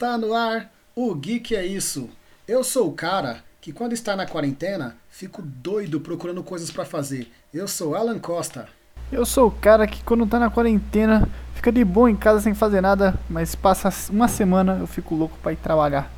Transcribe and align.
Está 0.00 0.16
no 0.16 0.32
ar 0.32 0.72
o 0.96 1.14
Geek 1.14 1.54
é 1.54 1.66
Isso. 1.66 2.08
Eu 2.48 2.64
sou 2.64 2.88
o 2.88 2.92
cara 2.94 3.44
que 3.60 3.70
quando 3.70 3.92
está 3.92 4.16
na 4.16 4.24
quarentena, 4.24 4.96
fico 5.10 5.42
doido 5.42 6.00
procurando 6.00 6.42
coisas 6.42 6.70
para 6.70 6.86
fazer. 6.86 7.30
Eu 7.52 7.68
sou 7.68 7.94
Alan 7.94 8.18
Costa. 8.18 8.66
Eu 9.12 9.26
sou 9.26 9.48
o 9.48 9.50
cara 9.50 9.86
que 9.86 10.02
quando 10.02 10.26
tá 10.26 10.38
na 10.38 10.48
quarentena, 10.48 11.28
fica 11.54 11.70
de 11.70 11.84
boa 11.84 12.10
em 12.10 12.16
casa 12.16 12.40
sem 12.40 12.54
fazer 12.54 12.80
nada, 12.80 13.14
mas 13.28 13.54
passa 13.54 13.92
uma 14.10 14.26
semana 14.26 14.78
eu 14.80 14.86
fico 14.86 15.14
louco 15.14 15.36
para 15.42 15.52
ir 15.52 15.56
trabalhar. 15.56 16.10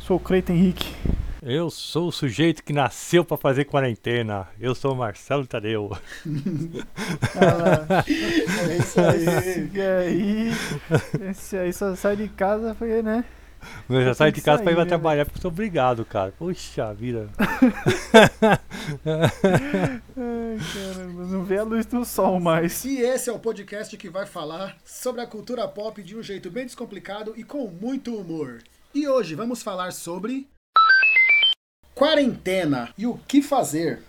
Sou 0.00 0.16
o 0.16 0.20
Cleiton 0.20 0.54
Henrique. 0.54 0.92
Eu 1.40 1.70
sou 1.70 2.08
o 2.08 2.12
sujeito 2.12 2.64
que 2.64 2.72
nasceu 2.72 3.24
para 3.24 3.36
fazer 3.36 3.64
quarentena. 3.64 4.48
Eu 4.58 4.74
sou 4.74 4.92
o 4.92 4.96
Marcelo 4.96 5.46
Tadeu. 5.46 5.90
Ah, 7.36 8.04
é 8.68 8.76
isso 8.76 9.00
aí. 9.00 9.24
Esse 9.24 9.80
aí, 9.80 10.50
esse 11.30 11.56
aí 11.56 11.72
só 11.72 11.94
sai 11.94 12.16
de 12.16 12.28
casa 12.28 12.74
porque, 12.74 13.02
né? 13.02 13.24
Eu 13.88 14.04
já 14.04 14.14
saio 14.14 14.32
de 14.32 14.40
casa 14.40 14.62
para 14.62 14.72
ir 14.72 14.74
sair, 14.74 14.74
pra 14.74 14.84
né, 14.84 14.88
trabalhar 14.88 15.24
porque 15.24 15.38
eu 15.38 15.42
sou 15.42 15.50
obrigado, 15.50 16.04
cara. 16.04 16.32
Puxa 16.32 16.92
vida. 16.92 17.28
Ai, 20.16 20.58
caramba, 20.74 21.24
não 21.24 21.44
vê 21.44 21.58
a 21.58 21.62
luz 21.62 21.86
do 21.86 22.04
sol 22.04 22.40
mais. 22.40 22.84
E 22.84 22.98
esse 22.98 23.30
é 23.30 23.32
o 23.32 23.38
podcast 23.38 23.96
que 23.96 24.10
vai 24.10 24.26
falar 24.26 24.76
sobre 24.84 25.20
a 25.20 25.26
cultura 25.26 25.68
pop 25.68 26.02
de 26.02 26.16
um 26.16 26.22
jeito 26.22 26.50
bem 26.50 26.66
descomplicado 26.66 27.34
e 27.36 27.44
com 27.44 27.68
muito 27.68 28.14
humor. 28.16 28.58
E 28.94 29.06
hoje 29.06 29.34
vamos 29.34 29.62
falar 29.62 29.92
sobre 29.92 30.48
quarentena 31.98 32.90
e 32.96 33.08
o 33.08 33.18
que 33.26 33.42
fazer. 33.42 34.04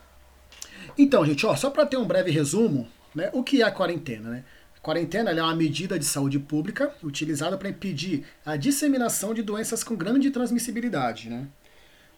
Então, 0.95 1.26
gente, 1.26 1.44
ó, 1.44 1.56
só 1.56 1.72
para 1.72 1.88
ter 1.88 1.98
um 1.98 2.06
breve 2.06 2.30
resumo, 2.30 2.88
né, 3.16 3.31
o 3.34 3.44
que 3.44 3.64
é 3.64 3.66
a 3.66 3.72
quarentena, 3.72 4.30
né? 4.30 4.44
A 4.78 4.80
quarentena 4.80 5.31
é 5.31 5.42
uma 5.42 5.56
medida 5.56 5.98
de 5.98 6.06
saúde 6.06 6.38
pública 6.38 6.94
utilizada 7.04 7.58
para 7.58 7.68
impedir 7.68 8.26
a 8.46 8.56
disseminação 8.56 9.34
de 9.34 9.42
doenças 9.42 9.84
com 9.84 9.96
grande 9.96 10.30
transmissibilidade, 10.30 11.31
né? 11.31 11.48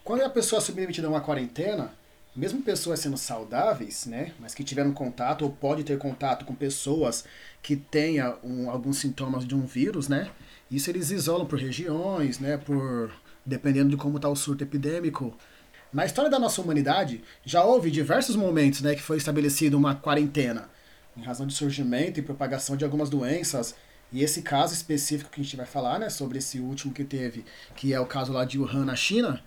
Quando 0.04 0.24
a 0.24 0.30
pessoa 0.30 0.60
é 0.60 0.62
submetida 0.62 1.08
a 1.08 1.10
uma 1.10 1.22
quarentena, 1.22 1.94
mesmo 2.36 2.62
pessoas 2.62 3.00
sendo 3.00 3.18
saudáveis, 3.18 4.06
né, 4.06 4.34
mas 4.40 4.54
que 4.54 4.66
tiveram 4.66 4.92
contato 4.92 5.44
ou 5.44 5.52
pode 5.52 5.86
ter 5.86 5.98
contato 5.98 6.44
com 6.44 6.54
pessoas 6.54 7.24
que 7.62 7.78
tenham 7.78 8.38
um, 8.44 8.70
alguns 8.70 8.98
sintomas 8.98 9.46
de 9.46 9.56
um 9.56 9.66
vírus, 9.66 10.10
né, 10.10 10.30
isso 10.70 10.90
eles 10.90 11.12
isolam 11.12 11.46
por 11.46 11.60
regiões, 11.60 12.40
né, 12.40 12.58
por 12.58 13.12
dependendo 13.46 13.90
de 13.90 13.98
como 13.98 14.18
está 14.18 14.30
o 14.30 14.36
surto 14.36 14.64
epidêmico. 14.64 15.36
Na 15.94 16.06
história 16.06 16.32
da 16.32 16.40
nossa 16.40 16.62
humanidade, 16.62 17.22
já 17.44 17.66
houve 17.66 17.92
diversos 17.92 18.38
momentos, 18.38 18.82
né, 18.82 18.96
que 18.96 19.02
foi 19.02 19.18
estabelecida 19.18 19.76
uma 19.76 19.94
quarentena 19.94 20.70
em 21.18 21.22
razão 21.22 21.46
de 21.46 21.54
surgimento 21.54 22.18
e 22.18 22.24
propagação 22.24 22.78
de 22.78 22.86
algumas 22.86 23.10
doenças. 23.10 23.76
E 24.10 24.24
esse 24.24 24.42
caso 24.42 24.74
específico 24.74 25.30
que 25.30 25.42
a 25.42 25.44
gente 25.44 25.58
vai 25.58 25.66
falar, 25.66 26.00
né, 26.00 26.10
sobre 26.10 26.38
esse 26.38 26.60
último 26.60 26.94
que 26.94 27.04
teve, 27.04 27.44
que 27.76 27.94
é 27.94 28.00
o 28.00 28.06
caso 28.06 28.32
lá 28.32 28.46
de 28.46 28.58
Wuhan, 28.58 28.86
na 28.86 28.96
China, 28.96 29.44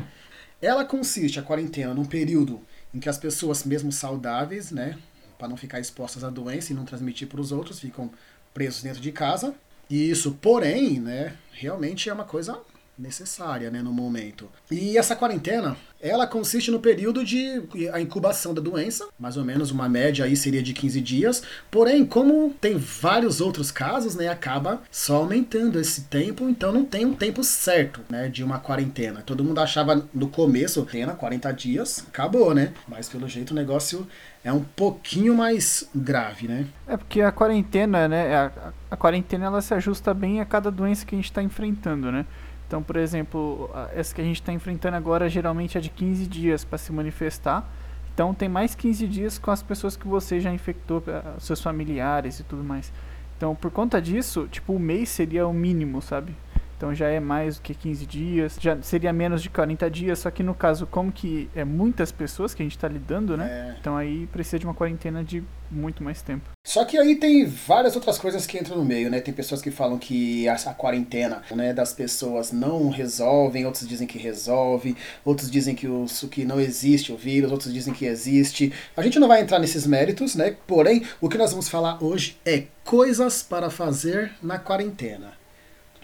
ela 0.61 0.84
consiste, 0.84 1.39
a 1.39 1.42
quarentena, 1.42 1.95
num 1.95 2.05
período 2.05 2.61
em 2.92 3.00
que 3.00 3.09
as 3.09 3.17
pessoas, 3.17 3.65
mesmo 3.65 3.91
saudáveis, 3.91 4.70
né, 4.70 4.98
para 5.39 5.48
não 5.48 5.56
ficar 5.56 5.81
expostas 5.81 6.25
à 6.25 6.28
doença 6.28 6.72
e 6.72 6.77
não 6.77 6.84
transmitir 6.84 7.27
para 7.27 7.41
os 7.41 7.53
outros, 7.53 7.81
ficam 7.81 8.11
presos 8.53 8.83
dentro 8.83 9.00
de 9.00 9.12
casa. 9.12 9.55
E 9.89 10.11
isso, 10.11 10.33
porém, 10.42 11.00
né, 11.00 11.37
realmente 11.53 12.11
é 12.11 12.12
uma 12.12 12.25
coisa 12.25 12.61
necessária, 12.98 13.70
né, 13.70 13.81
no 13.81 13.92
momento. 13.92 14.48
E 14.70 14.98
essa 14.98 15.14
quarentena, 15.14 15.77
ela 16.00 16.27
consiste 16.27 16.70
no 16.70 16.81
período 16.81 17.25
de 17.25 17.62
a 17.92 18.00
incubação 18.00 18.53
da 18.53 18.61
doença, 18.61 19.06
mais 19.19 19.37
ou 19.37 19.45
menos 19.45 19.70
uma 19.70 19.89
média 19.89 20.25
aí 20.25 20.37
seria 20.37 20.62
de 20.62 20.73
15 20.73 21.00
dias. 21.00 21.42
Porém, 21.70 22.05
como 22.05 22.54
tem 22.60 22.77
vários 22.77 23.41
outros 23.41 23.71
casos, 23.71 24.16
né, 24.16 24.28
acaba 24.28 24.83
só 24.91 25.16
aumentando 25.16 25.78
esse 25.78 26.03
tempo, 26.03 26.49
então 26.49 26.72
não 26.72 26.84
tem 26.84 27.06
um 27.06 27.15
tempo 27.15 27.44
certo, 27.44 28.00
né, 28.10 28.28
de 28.28 28.43
uma 28.43 28.59
quarentena. 28.59 29.22
Todo 29.25 29.44
mundo 29.44 29.60
achava 29.60 30.06
no 30.12 30.28
começo, 30.28 30.84
quarentena, 31.04 31.15
40 31.15 31.53
dias, 31.53 32.04
acabou, 32.09 32.54
né? 32.54 32.72
Mas 32.88 33.09
pelo 33.09 33.28
jeito 33.28 33.50
o 33.50 33.54
negócio 33.54 34.06
é 34.43 34.53
um 34.53 34.62
pouquinho 34.62 35.34
mais 35.34 35.88
grave, 35.94 36.49
né? 36.49 36.66
É 36.87 36.97
porque 36.97 37.21
a 37.21 37.33
quarentena, 37.33 38.09
né? 38.09 38.34
A, 38.37 38.53
a 38.91 38.97
quarentena 38.97 39.47
ela 39.47 39.60
se 39.60 39.75
ajusta 39.75 40.12
bem 40.15 40.41
a 40.41 40.44
cada 40.44 40.71
doença 40.71 41.04
que 41.04 41.15
a 41.15 41.19
gente 41.19 41.31
está 41.31 41.43
enfrentando, 41.43 42.10
né? 42.10 42.27
Então, 42.74 42.82
por 42.82 42.96
exemplo, 42.96 43.70
essa 43.94 44.12
que 44.12 44.20
a 44.20 44.24
gente 44.24 44.40
está 44.40 44.52
enfrentando 44.52 44.96
agora 44.96 45.28
geralmente 45.28 45.78
é 45.78 45.80
de 45.80 45.88
15 45.88 46.26
dias 46.26 46.64
para 46.64 46.76
se 46.76 46.92
manifestar. 46.92 47.72
Então, 48.12 48.34
tem 48.34 48.48
mais 48.48 48.74
15 48.74 49.06
dias 49.06 49.38
com 49.38 49.52
as 49.52 49.62
pessoas 49.62 49.96
que 49.96 50.08
você 50.08 50.40
já 50.40 50.52
infectou, 50.52 51.00
eh, 51.06 51.22
seus 51.38 51.62
familiares 51.62 52.40
e 52.40 52.42
tudo 52.42 52.64
mais. 52.64 52.92
Então, 53.36 53.54
por 53.54 53.70
conta 53.70 54.02
disso, 54.02 54.48
tipo, 54.50 54.72
o 54.72 54.78
mês 54.80 55.08
seria 55.08 55.46
o 55.46 55.52
mínimo, 55.52 56.02
sabe? 56.02 56.34
Então 56.76 56.94
já 56.94 57.08
é 57.08 57.20
mais 57.20 57.56
do 57.56 57.62
que 57.62 57.74
15 57.74 58.06
dias, 58.06 58.56
já 58.60 58.80
seria 58.82 59.12
menos 59.12 59.42
de 59.42 59.50
40 59.50 59.90
dias, 59.90 60.18
só 60.18 60.30
que 60.30 60.42
no 60.42 60.54
caso, 60.54 60.86
como 60.86 61.12
que 61.12 61.48
é 61.54 61.64
muitas 61.64 62.10
pessoas 62.12 62.54
que 62.54 62.62
a 62.62 62.64
gente 62.64 62.76
está 62.76 62.88
lidando, 62.88 63.36
né? 63.36 63.74
É. 63.74 63.76
Então 63.80 63.96
aí 63.96 64.26
precisa 64.26 64.58
de 64.58 64.66
uma 64.66 64.74
quarentena 64.74 65.22
de 65.22 65.42
muito 65.70 66.02
mais 66.02 66.22
tempo. 66.22 66.54
Só 66.66 66.84
que 66.84 66.96
aí 66.96 67.16
tem 67.16 67.44
várias 67.46 67.94
outras 67.94 68.18
coisas 68.18 68.46
que 68.46 68.58
entram 68.58 68.78
no 68.78 68.84
meio, 68.84 69.10
né? 69.10 69.20
Tem 69.20 69.34
pessoas 69.34 69.60
que 69.60 69.70
falam 69.70 69.98
que 69.98 70.48
essa 70.48 70.72
quarentena 70.72 71.42
né, 71.50 71.72
das 71.72 71.92
pessoas 71.92 72.52
não 72.52 72.88
resolvem, 72.88 73.66
outros 73.66 73.86
dizem 73.86 74.06
que 74.06 74.18
resolve, 74.18 74.96
outros 75.24 75.50
dizem 75.50 75.74
que, 75.74 75.86
o, 75.86 76.06
que 76.30 76.44
não 76.44 76.60
existe 76.60 77.12
o 77.12 77.16
vírus, 77.16 77.52
outros 77.52 77.72
dizem 77.72 77.92
que 77.92 78.06
existe. 78.06 78.72
A 78.96 79.02
gente 79.02 79.18
não 79.18 79.28
vai 79.28 79.42
entrar 79.42 79.58
nesses 79.58 79.86
méritos, 79.86 80.34
né? 80.34 80.56
Porém, 80.66 81.04
o 81.20 81.28
que 81.28 81.38
nós 81.38 81.50
vamos 81.50 81.68
falar 81.68 82.02
hoje 82.02 82.38
é 82.46 82.64
coisas 82.84 83.42
para 83.42 83.68
fazer 83.68 84.32
na 84.42 84.58
quarentena. 84.58 85.44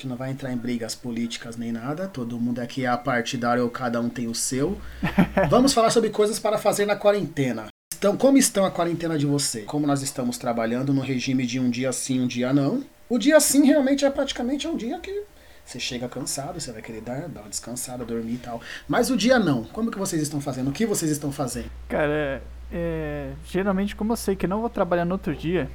A 0.01 0.03
gente 0.03 0.09
não 0.09 0.17
vai 0.17 0.31
entrar 0.31 0.51
em 0.51 0.57
brigas 0.57 0.95
políticas 0.95 1.59
nem 1.59 1.71
nada, 1.71 2.09
todo 2.09 2.41
mundo 2.41 2.59
aqui 2.59 2.87
é 2.87 2.89
apartidário 2.89 3.63
ou 3.63 3.69
cada 3.69 4.01
um 4.01 4.09
tem 4.09 4.29
o 4.29 4.35
seu. 4.35 4.81
Vamos 5.51 5.75
falar 5.75 5.91
sobre 5.91 6.09
coisas 6.09 6.39
para 6.39 6.57
fazer 6.57 6.87
na 6.87 6.97
quarentena. 6.97 7.67
Então, 7.99 8.17
como 8.17 8.39
estão 8.39 8.65
a 8.65 8.71
quarentena 8.71 9.19
de 9.19 9.27
você? 9.27 9.61
Como 9.61 9.87
nós 9.87 10.01
estamos 10.01 10.39
trabalhando 10.39 10.95
no 10.95 11.03
regime 11.03 11.45
de 11.45 11.61
um 11.61 11.69
dia 11.69 11.93
sim, 11.93 12.19
um 12.19 12.27
dia 12.27 12.51
não? 12.51 12.83
O 13.11 13.19
dia 13.19 13.39
sim 13.41 13.67
realmente 13.67 14.07
é 14.07 14.09
praticamente 14.11 14.67
um 14.67 14.75
dia 14.75 14.99
que 15.01 15.25
você 15.67 15.79
chega 15.79 16.09
cansado, 16.09 16.59
você 16.59 16.73
vai 16.73 16.81
querer 16.81 17.03
dar, 17.03 17.29
dar 17.29 17.43
uma 17.43 17.51
descansada, 17.51 18.03
dormir 18.03 18.37
e 18.37 18.39
tal. 18.39 18.59
Mas 18.89 19.11
o 19.11 19.19
dia 19.19 19.39
não. 19.39 19.65
Como 19.65 19.91
que 19.91 19.99
vocês 19.99 20.23
estão 20.23 20.41
fazendo? 20.41 20.71
O 20.71 20.73
que 20.73 20.87
vocês 20.87 21.11
estão 21.11 21.31
fazendo? 21.31 21.71
Cara, 21.91 22.11
é, 22.11 22.41
é, 22.73 23.33
geralmente 23.45 23.95
como 23.95 24.15
eu 24.15 24.17
sei 24.17 24.35
que 24.35 24.47
não 24.47 24.63
vou 24.63 24.71
trabalhar 24.71 25.05
no 25.05 25.13
outro 25.13 25.37
dia, 25.37 25.71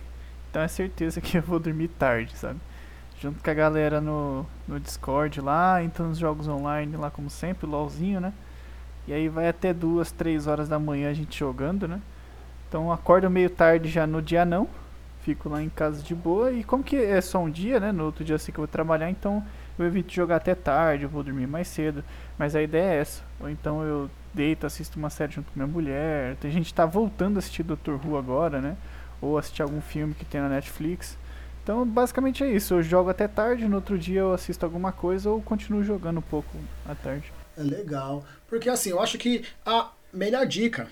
então 0.49 0.63
é 0.63 0.67
certeza 0.67 1.21
que 1.21 1.37
eu 1.37 1.43
vou 1.43 1.59
dormir 1.59 1.89
tarde, 1.89 2.35
sabe? 2.35 2.59
Junto 3.21 3.43
com 3.43 3.49
a 3.49 3.53
galera 3.53 4.01
no, 4.01 4.45
no 4.67 4.79
Discord 4.79 5.39
lá, 5.41 5.81
entrando 5.81 6.09
nos 6.09 6.17
jogos 6.17 6.47
online 6.47 6.95
lá 6.97 7.09
como 7.09 7.29
sempre, 7.29 7.65
LOLzinho, 7.65 8.19
né? 8.19 8.33
E 9.07 9.13
aí 9.13 9.29
vai 9.29 9.47
até 9.47 9.73
duas, 9.73 10.11
três 10.11 10.47
horas 10.47 10.67
da 10.67 10.77
manhã 10.79 11.09
a 11.09 11.13
gente 11.13 11.37
jogando, 11.37 11.87
né? 11.87 12.01
Então 12.67 12.91
acordo 12.91 13.29
meio 13.29 13.49
tarde 13.49 13.89
já 13.89 14.05
no 14.05 14.21
dia 14.21 14.43
não, 14.43 14.67
fico 15.21 15.49
lá 15.49 15.61
em 15.61 15.69
casa 15.69 16.03
de 16.03 16.13
boa 16.13 16.51
e 16.51 16.63
como 16.63 16.83
que 16.83 16.95
é 16.95 17.19
só 17.21 17.39
um 17.39 17.49
dia, 17.49 17.79
né? 17.79 17.91
No 17.91 18.05
outro 18.05 18.23
dia 18.23 18.37
sei 18.37 18.53
que 18.53 18.59
eu 18.59 18.63
vou 18.63 18.67
trabalhar, 18.67 19.09
então 19.09 19.43
eu 19.77 19.85
evito 19.85 20.13
jogar 20.13 20.37
até 20.37 20.53
tarde, 20.53 21.03
eu 21.03 21.09
vou 21.09 21.23
dormir 21.23 21.47
mais 21.47 21.67
cedo. 21.67 22.03
Mas 22.37 22.55
a 22.55 22.61
ideia 22.61 22.93
é 22.93 23.01
essa. 23.01 23.23
Ou 23.39 23.49
então 23.49 23.81
eu 23.83 24.09
deito, 24.33 24.65
assisto 24.65 24.99
uma 24.99 25.09
série 25.09 25.33
junto 25.33 25.51
com 25.51 25.59
minha 25.59 25.67
mulher. 25.67 26.35
Tem 26.37 26.51
gente 26.51 26.67
que 26.67 26.73
tá 26.73 26.85
voltando 26.85 27.37
a 27.37 27.39
assistir 27.39 27.63
Dr. 27.63 27.93
Who 28.03 28.17
agora, 28.17 28.61
né? 28.61 28.77
Ou 29.21 29.37
assistir 29.37 29.61
algum 29.63 29.81
filme 29.81 30.13
que 30.13 30.25
tem 30.25 30.41
na 30.41 30.49
Netflix. 30.49 31.17
Então, 31.65 31.83
basicamente 31.83 32.43
é 32.43 32.51
isso. 32.51 32.75
Eu 32.75 32.83
jogo 32.83 33.09
até 33.09 33.27
tarde, 33.27 33.67
no 33.67 33.77
outro 33.77 33.97
dia 33.97 34.19
eu 34.19 34.31
assisto 34.31 34.63
alguma 34.63 34.91
coisa 34.91 35.31
ou 35.31 35.41
continuo 35.41 35.83
jogando 35.83 36.19
um 36.19 36.21
pouco 36.21 36.55
à 36.87 36.93
tarde. 36.93 37.33
É 37.57 37.63
legal. 37.63 38.23
Porque 38.47 38.69
assim, 38.69 38.91
eu 38.91 39.01
acho 39.01 39.17
que 39.17 39.43
a 39.65 39.89
melhor 40.13 40.45
dica 40.45 40.87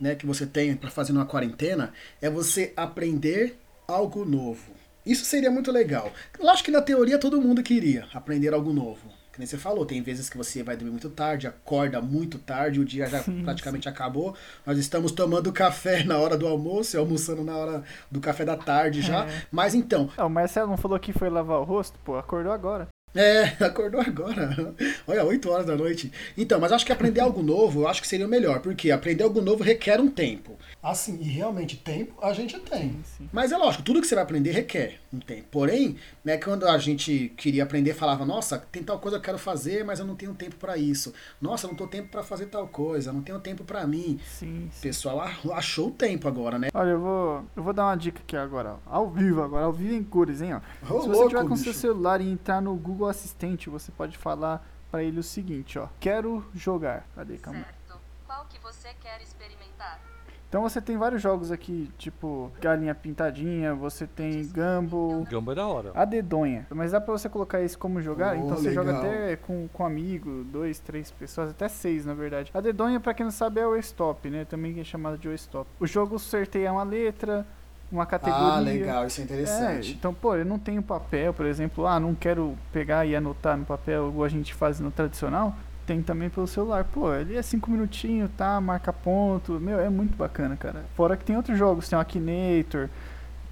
né, 0.00 0.16
que 0.16 0.26
você 0.26 0.44
tem 0.44 0.74
para 0.74 0.90
fazer 0.90 1.12
numa 1.12 1.26
quarentena 1.26 1.92
é 2.20 2.28
você 2.28 2.72
aprender 2.76 3.56
algo 3.86 4.24
novo. 4.24 4.72
Isso 5.06 5.24
seria 5.24 5.48
muito 5.48 5.70
legal. 5.70 6.12
Eu 6.36 6.50
acho 6.50 6.64
que 6.64 6.72
na 6.72 6.82
teoria 6.82 7.20
todo 7.20 7.40
mundo 7.40 7.62
queria 7.62 8.08
aprender 8.12 8.52
algo 8.52 8.72
novo. 8.72 9.15
Que 9.36 9.40
nem 9.40 9.46
você 9.46 9.58
falou, 9.58 9.84
tem 9.84 10.00
vezes 10.00 10.30
que 10.30 10.36
você 10.38 10.62
vai 10.62 10.78
dormir 10.78 10.92
muito 10.92 11.10
tarde, 11.10 11.46
acorda 11.46 12.00
muito 12.00 12.38
tarde, 12.38 12.80
o 12.80 12.86
dia 12.86 13.06
já 13.06 13.20
Sim, 13.22 13.42
praticamente 13.44 13.86
acabou. 13.86 14.34
Nós 14.64 14.78
estamos 14.78 15.12
tomando 15.12 15.52
café 15.52 16.02
na 16.08 16.16
hora 16.18 16.38
do 16.38 16.46
almoço 16.46 16.96
e 16.96 16.98
almoçando 16.98 17.44
na 17.44 17.54
hora 17.54 17.84
do 18.10 18.18
café 18.18 18.46
da 18.46 18.56
tarde 18.56 19.02
já. 19.02 19.26
É. 19.26 19.42
Mas 19.52 19.74
então, 19.74 20.08
Ah, 20.16 20.24
o 20.24 20.30
Marcelo 20.30 20.70
não 20.70 20.78
falou 20.78 20.98
que 20.98 21.12
foi 21.12 21.28
lavar 21.28 21.60
o 21.60 21.64
rosto? 21.64 21.98
Pô, 22.02 22.16
acordou 22.16 22.50
agora. 22.50 22.88
É, 23.16 23.56
acordou 23.64 24.00
agora. 24.00 24.74
Olha, 25.06 25.24
8 25.24 25.48
horas 25.50 25.66
da 25.66 25.76
noite. 25.76 26.12
Então, 26.36 26.60
mas 26.60 26.72
acho 26.72 26.84
que 26.86 26.92
aprender 26.92 27.20
algo 27.20 27.42
novo, 27.42 27.80
eu 27.82 27.88
acho 27.88 28.00
que 28.02 28.08
seria 28.08 28.26
o 28.26 28.28
melhor, 28.28 28.60
porque 28.60 28.90
aprender 28.90 29.24
algo 29.24 29.40
novo 29.40 29.62
requer 29.64 30.00
um 30.00 30.08
tempo. 30.10 30.56
Assim, 30.82 31.18
e 31.20 31.24
realmente 31.24 31.76
tempo 31.76 32.14
a 32.22 32.32
gente 32.32 32.58
tem. 32.60 32.90
Sim, 32.90 33.00
sim. 33.18 33.28
Mas 33.32 33.50
é 33.52 33.56
lógico, 33.56 33.82
tudo 33.82 34.00
que 34.00 34.06
você 34.06 34.14
vai 34.14 34.22
aprender 34.24 34.52
requer 34.52 35.00
um 35.12 35.18
tempo. 35.18 35.44
Porém, 35.50 35.96
né, 36.24 36.36
quando 36.36 36.66
a 36.68 36.78
gente 36.78 37.32
queria 37.36 37.64
aprender, 37.64 37.94
falava, 37.94 38.24
nossa, 38.24 38.58
tem 38.70 38.82
tal 38.82 38.98
coisa 38.98 39.16
que 39.18 39.22
eu 39.22 39.24
quero 39.24 39.38
fazer, 39.38 39.84
mas 39.84 39.98
eu 39.98 40.06
não 40.06 40.14
tenho 40.14 40.32
tempo 40.34 40.56
para 40.56 40.76
isso. 40.76 41.12
Nossa, 41.40 41.66
eu 41.66 41.70
não 41.70 41.76
tenho 41.76 41.90
tempo 41.90 42.08
para 42.10 42.22
fazer 42.22 42.46
tal 42.46 42.68
coisa, 42.68 43.12
não 43.12 43.22
tenho 43.22 43.40
tempo 43.40 43.64
para 43.64 43.86
mim. 43.86 44.20
Sim, 44.38 44.68
O 44.70 44.74
sim. 44.74 44.80
pessoal 44.82 45.20
a- 45.20 45.32
achou 45.56 45.88
o 45.88 45.90
tempo 45.90 46.28
agora, 46.28 46.58
né? 46.58 46.68
Olha, 46.72 46.90
eu 46.90 47.00
vou, 47.00 47.44
eu 47.56 47.62
vou 47.62 47.72
dar 47.72 47.84
uma 47.86 47.96
dica 47.96 48.20
aqui 48.24 48.36
agora, 48.36 48.76
ó. 48.86 48.96
ao 48.96 49.10
vivo 49.10 49.42
agora, 49.42 49.64
ao 49.64 49.72
vivo 49.72 49.94
em 49.94 50.04
cores, 50.04 50.40
hein, 50.40 50.54
ó. 50.54 50.58
Ô, 50.94 51.00
Se 51.02 51.08
você 51.08 51.14
louco, 51.20 51.28
tiver 51.30 51.48
com 51.48 51.56
seu 51.56 51.72
bicho. 51.72 51.80
celular 51.80 52.20
e 52.20 52.30
entrar 52.30 52.60
no 52.62 52.74
Google 52.76 53.05
Assistente, 53.08 53.68
você 53.70 53.90
pode 53.92 54.16
falar 54.16 54.66
para 54.90 55.02
ele 55.02 55.18
o 55.20 55.22
seguinte, 55.22 55.78
ó. 55.78 55.88
Quero 56.00 56.44
jogar. 56.54 57.06
Cadê, 57.14 57.36
calma? 57.38 57.60
Certo. 57.60 58.00
Qual 58.26 58.44
que 58.46 58.58
você 58.60 58.88
quer 59.00 59.20
experimentar? 59.22 60.00
Então 60.48 60.62
você 60.62 60.80
tem 60.80 60.96
vários 60.96 61.20
jogos 61.20 61.50
aqui, 61.50 61.90
tipo 61.98 62.52
Galinha 62.60 62.94
Pintadinha, 62.94 63.74
você 63.74 64.06
tem 64.06 64.46
Gumball, 64.46 65.24
Gamba 65.24 65.52
é 65.52 65.54
da 65.56 65.66
hora. 65.66 65.90
a 65.92 66.04
dedonha. 66.04 66.66
Mas 66.70 66.92
dá 66.92 67.00
pra 67.00 67.12
você 67.12 67.28
colocar 67.28 67.60
isso 67.62 67.76
como 67.76 68.00
jogar, 68.00 68.36
Oh, 68.36 68.38
então 68.44 68.56
você 68.56 68.72
joga 68.72 68.92
legal. 68.92 69.02
até 69.10 69.36
com, 69.36 69.66
com 69.72 69.84
amigo, 69.84 70.44
dois, 70.44 70.78
três 70.78 71.10
pessoas, 71.10 71.50
até 71.50 71.68
seis 71.68 72.06
na 72.06 72.14
verdade. 72.14 72.52
A 72.54 72.60
dedonha, 72.60 73.00
pra 73.00 73.12
quem 73.12 73.24
não 73.24 73.30
sabe, 73.32 73.60
é 73.60 73.66
o 73.66 73.76
stop, 73.76 74.30
né? 74.30 74.44
Também 74.44 74.78
é 74.78 74.84
chamado 74.84 75.18
de 75.18 75.28
o 75.28 75.32
stop. 75.34 75.68
O 75.80 75.86
jogo 75.86 76.16
sorteia 76.16 76.72
uma 76.72 76.84
letra, 76.84 77.44
uma 77.90 78.06
categoria. 78.06 78.46
Ah, 78.54 78.58
legal, 78.60 79.06
isso 79.06 79.20
é 79.20 79.22
É, 79.22 79.24
interessante. 79.24 79.92
então, 79.92 80.12
pô, 80.12 80.34
eu 80.36 80.44
não 80.44 80.58
tenho 80.58 80.82
papel, 80.82 81.32
por 81.32 81.46
exemplo, 81.46 81.86
ah, 81.86 82.00
não 82.00 82.14
quero 82.14 82.56
pegar 82.72 83.06
e 83.06 83.14
anotar 83.16 83.56
no 83.56 83.64
papel 83.64 84.08
igual 84.08 84.24
a 84.24 84.28
gente 84.28 84.52
faz 84.54 84.80
no 84.80 84.90
tradicional. 84.90 85.54
Tem 85.86 86.02
também 86.02 86.28
pelo 86.28 86.48
celular. 86.48 86.84
Pô, 86.84 87.08
ali 87.08 87.36
é 87.36 87.42
cinco 87.42 87.70
minutinhos, 87.70 88.28
tá? 88.36 88.60
Marca 88.60 88.92
ponto. 88.92 89.52
Meu, 89.60 89.78
é 89.78 89.88
muito 89.88 90.16
bacana, 90.16 90.56
cara. 90.56 90.84
Fora 90.96 91.16
que 91.16 91.24
tem 91.24 91.36
outros 91.36 91.56
jogos, 91.56 91.88
tem 91.88 91.96
o 91.96 92.00
Akinator, 92.00 92.88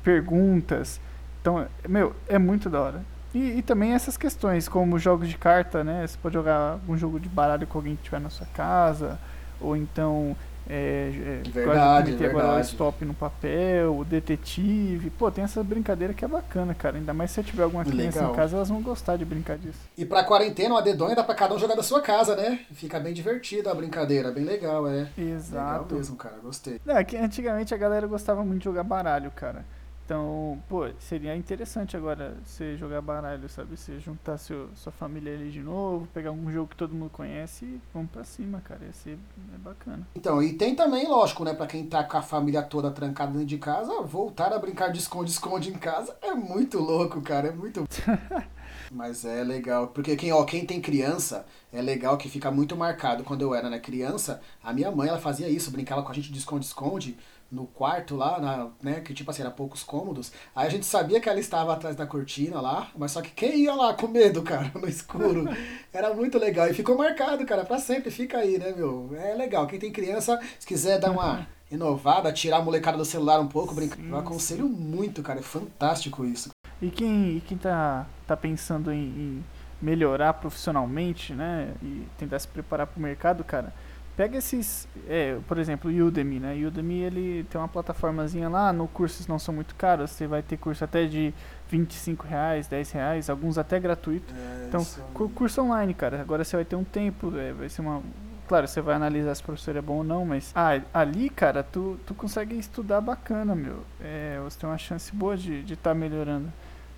perguntas. 0.02 1.00
Então, 1.40 1.66
meu, 1.88 2.14
é 2.28 2.38
muito 2.38 2.68
da 2.68 2.80
hora. 2.80 3.02
E, 3.34 3.58
e 3.58 3.62
também 3.62 3.92
essas 3.92 4.16
questões, 4.16 4.68
como 4.68 4.98
jogos 4.98 5.28
de 5.28 5.36
carta, 5.36 5.84
né? 5.84 6.06
Você 6.06 6.16
pode 6.20 6.34
jogar 6.34 6.72
algum 6.72 6.96
jogo 6.96 7.20
de 7.20 7.28
baralho 7.28 7.66
com 7.66 7.78
alguém 7.78 7.94
que 7.94 8.02
estiver 8.02 8.20
na 8.20 8.30
sua 8.30 8.46
casa, 8.48 9.18
ou 9.60 9.76
então. 9.76 10.36
É, 10.68 11.40
é, 11.44 11.50
Verdade, 11.50 12.06
comentei 12.12 12.28
agora, 12.28 12.44
o 12.44 12.48
verdade. 12.48 12.66
stop 12.68 13.04
no 13.04 13.14
papel, 13.14 13.96
o 13.96 14.04
detetive. 14.04 15.10
Pô, 15.10 15.30
tem 15.30 15.44
essa 15.44 15.62
brincadeira 15.62 16.14
que 16.14 16.24
é 16.24 16.28
bacana, 16.28 16.74
cara. 16.74 16.96
Ainda 16.96 17.12
mais 17.12 17.30
se 17.30 17.42
tiver 17.42 17.62
alguma 17.64 17.84
criança 17.84 18.18
Legal. 18.20 18.32
em 18.32 18.36
casa, 18.36 18.56
elas 18.56 18.68
vão 18.68 18.80
gostar 18.80 19.16
de 19.16 19.24
brincar 19.24 19.58
disso. 19.58 19.78
E 19.96 20.04
pra 20.04 20.24
quarentena, 20.24 20.74
uma 20.74 20.82
dedonha 20.82 21.14
dá 21.14 21.22
pra 21.22 21.34
cada 21.34 21.54
um 21.54 21.58
jogar 21.58 21.74
da 21.74 21.82
sua 21.82 22.00
casa, 22.00 22.34
né? 22.34 22.60
Fica 22.72 22.98
bem 22.98 23.12
divertida 23.12 23.70
a 23.70 23.74
brincadeira, 23.74 24.30
bem 24.30 24.44
legal, 24.44 24.86
é. 24.86 25.08
Legal 25.16 25.34
Exato. 25.36 25.94
mesmo, 25.94 26.16
cara, 26.16 26.36
gostei. 26.42 26.80
Não, 26.84 26.96
é 26.96 27.04
que 27.04 27.16
antigamente 27.16 27.74
a 27.74 27.76
galera 27.76 28.06
gostava 28.06 28.42
muito 28.44 28.60
de 28.60 28.64
jogar 28.64 28.82
baralho, 28.84 29.30
cara. 29.30 29.64
Então, 30.04 30.62
pô, 30.68 30.86
seria 30.98 31.34
interessante 31.34 31.96
agora 31.96 32.36
você 32.44 32.76
jogar 32.76 33.00
baralho, 33.00 33.48
sabe? 33.48 33.74
Você 33.74 33.98
juntar 33.98 34.36
seu, 34.36 34.68
sua 34.74 34.92
família 34.92 35.32
ali 35.32 35.50
de 35.50 35.60
novo, 35.60 36.06
pegar 36.12 36.30
um 36.30 36.52
jogo 36.52 36.68
que 36.68 36.76
todo 36.76 36.94
mundo 36.94 37.10
conhece 37.10 37.64
e 37.64 37.80
vamos 37.92 38.10
pra 38.10 38.22
cima, 38.22 38.60
cara. 38.60 38.84
Ia 38.84 38.92
ser 38.92 39.18
é 39.54 39.58
bacana. 39.58 40.06
Então, 40.14 40.42
e 40.42 40.52
tem 40.52 40.74
também, 40.74 41.08
lógico, 41.08 41.42
né, 41.42 41.54
pra 41.54 41.66
quem 41.66 41.86
tá 41.86 42.04
com 42.04 42.18
a 42.18 42.22
família 42.22 42.62
toda 42.62 42.90
trancada 42.90 43.32
dentro 43.32 43.46
de 43.46 43.56
casa, 43.56 44.02
voltar 44.02 44.52
a 44.52 44.58
brincar 44.58 44.92
de 44.92 44.98
esconde-esconde 44.98 45.70
em 45.70 45.78
casa 45.78 46.14
é 46.20 46.34
muito 46.34 46.78
louco, 46.78 47.22
cara, 47.22 47.48
é 47.48 47.52
muito... 47.52 47.84
Mas 48.90 49.24
é 49.24 49.42
legal, 49.42 49.88
porque 49.88 50.14
quem, 50.16 50.32
ó, 50.32 50.44
quem 50.44 50.66
tem 50.66 50.80
criança, 50.80 51.46
é 51.72 51.80
legal 51.80 52.16
que 52.16 52.28
fica 52.28 52.50
muito 52.50 52.76
marcado. 52.76 53.24
Quando 53.24 53.42
eu 53.42 53.54
era 53.54 53.70
né, 53.70 53.78
criança, 53.78 54.40
a 54.62 54.72
minha 54.72 54.90
mãe, 54.90 55.08
ela 55.08 55.18
fazia 55.18 55.48
isso, 55.48 55.70
brincava 55.70 56.02
com 56.02 56.10
a 56.10 56.14
gente 56.14 56.30
de 56.30 56.38
esconde-esconde 56.38 57.16
no 57.54 57.66
quarto 57.66 58.16
lá, 58.16 58.40
na, 58.40 58.70
né, 58.82 59.00
que 59.00 59.14
tipo 59.14 59.30
assim, 59.30 59.42
era 59.42 59.50
poucos 59.50 59.82
cômodos. 59.82 60.32
Aí 60.54 60.66
a 60.66 60.70
gente 60.70 60.84
sabia 60.84 61.20
que 61.20 61.28
ela 61.28 61.38
estava 61.38 61.72
atrás 61.72 61.94
da 61.94 62.06
cortina 62.06 62.60
lá, 62.60 62.90
mas 62.96 63.12
só 63.12 63.22
que 63.22 63.30
quem 63.30 63.60
ia 63.60 63.74
lá 63.74 63.94
com 63.94 64.08
medo, 64.08 64.42
cara, 64.44 64.70
no 64.74 64.88
escuro? 64.88 65.44
Era 65.92 66.12
muito 66.12 66.38
legal 66.38 66.68
e 66.68 66.74
ficou 66.74 66.98
marcado, 66.98 67.46
cara, 67.46 67.64
pra 67.64 67.78
sempre, 67.78 68.10
fica 68.10 68.38
aí, 68.38 68.58
né, 68.58 68.72
meu? 68.76 69.10
É 69.16 69.34
legal, 69.34 69.66
quem 69.66 69.78
tem 69.78 69.92
criança, 69.92 70.38
se 70.58 70.66
quiser 70.66 70.98
dar 70.98 71.12
uma 71.12 71.46
inovada, 71.70 72.32
tirar 72.32 72.58
a 72.58 72.62
molecada 72.62 72.98
do 72.98 73.04
celular 73.04 73.40
um 73.40 73.48
pouco, 73.48 73.74
brincar, 73.74 73.98
eu 74.02 74.16
aconselho 74.16 74.68
muito, 74.68 75.22
cara, 75.22 75.40
é 75.40 75.42
fantástico 75.42 76.24
isso. 76.24 76.50
E 76.82 76.90
quem, 76.90 77.36
e 77.36 77.40
quem 77.40 77.56
tá, 77.56 78.06
tá 78.26 78.36
pensando 78.36 78.92
em, 78.92 79.04
em 79.04 79.44
melhorar 79.80 80.34
profissionalmente, 80.34 81.32
né? 81.34 81.74
E 81.82 82.06
tentar 82.18 82.38
se 82.38 82.48
preparar 82.48 82.86
pro 82.86 83.00
mercado, 83.00 83.44
cara, 83.44 83.72
pega 84.16 84.38
esses. 84.38 84.86
É, 85.08 85.36
por 85.46 85.58
exemplo, 85.58 85.90
o 85.90 86.06
Udemy, 86.06 86.40
né? 86.40 86.54
Udemy 86.66 87.00
ele 87.00 87.44
tem 87.50 87.60
uma 87.60 87.68
plataformazinha 87.68 88.48
lá, 88.48 88.72
no 88.72 88.86
cursos 88.88 89.26
não 89.26 89.38
são 89.38 89.54
muito 89.54 89.74
caros, 89.74 90.10
você 90.10 90.26
vai 90.26 90.42
ter 90.42 90.56
curso 90.56 90.84
até 90.84 91.06
de 91.06 91.32
25 91.68 92.26
reais, 92.26 92.66
10 92.66 92.90
reais, 92.92 93.30
alguns 93.30 93.58
até 93.58 93.78
gratuito. 93.80 94.32
Então, 94.68 94.84
cu- 95.12 95.28
curso 95.30 95.62
online, 95.62 95.92
cara. 95.94 96.20
Agora 96.20 96.44
você 96.44 96.56
vai 96.56 96.64
ter 96.64 96.76
um 96.76 96.84
tempo, 96.84 97.36
é, 97.36 97.52
vai 97.52 97.68
ser 97.68 97.80
uma. 97.80 98.02
Claro, 98.46 98.68
você 98.68 98.80
vai 98.82 98.94
analisar 98.94 99.34
se 99.34 99.40
o 99.40 99.44
professor 99.46 99.74
é 99.74 99.80
bom 99.80 99.96
ou 99.98 100.04
não, 100.04 100.26
mas 100.26 100.52
ah, 100.54 100.78
ali, 100.92 101.30
cara, 101.30 101.62
tu, 101.62 101.98
tu 102.04 102.14
consegue 102.14 102.58
estudar 102.58 103.00
bacana, 103.00 103.54
meu. 103.54 103.78
É, 104.02 104.38
você 104.44 104.58
tem 104.58 104.68
uma 104.68 104.76
chance 104.76 105.14
boa 105.14 105.34
de 105.36 105.54
estar 105.60 105.66
de 105.66 105.76
tá 105.76 105.94
melhorando. 105.94 106.52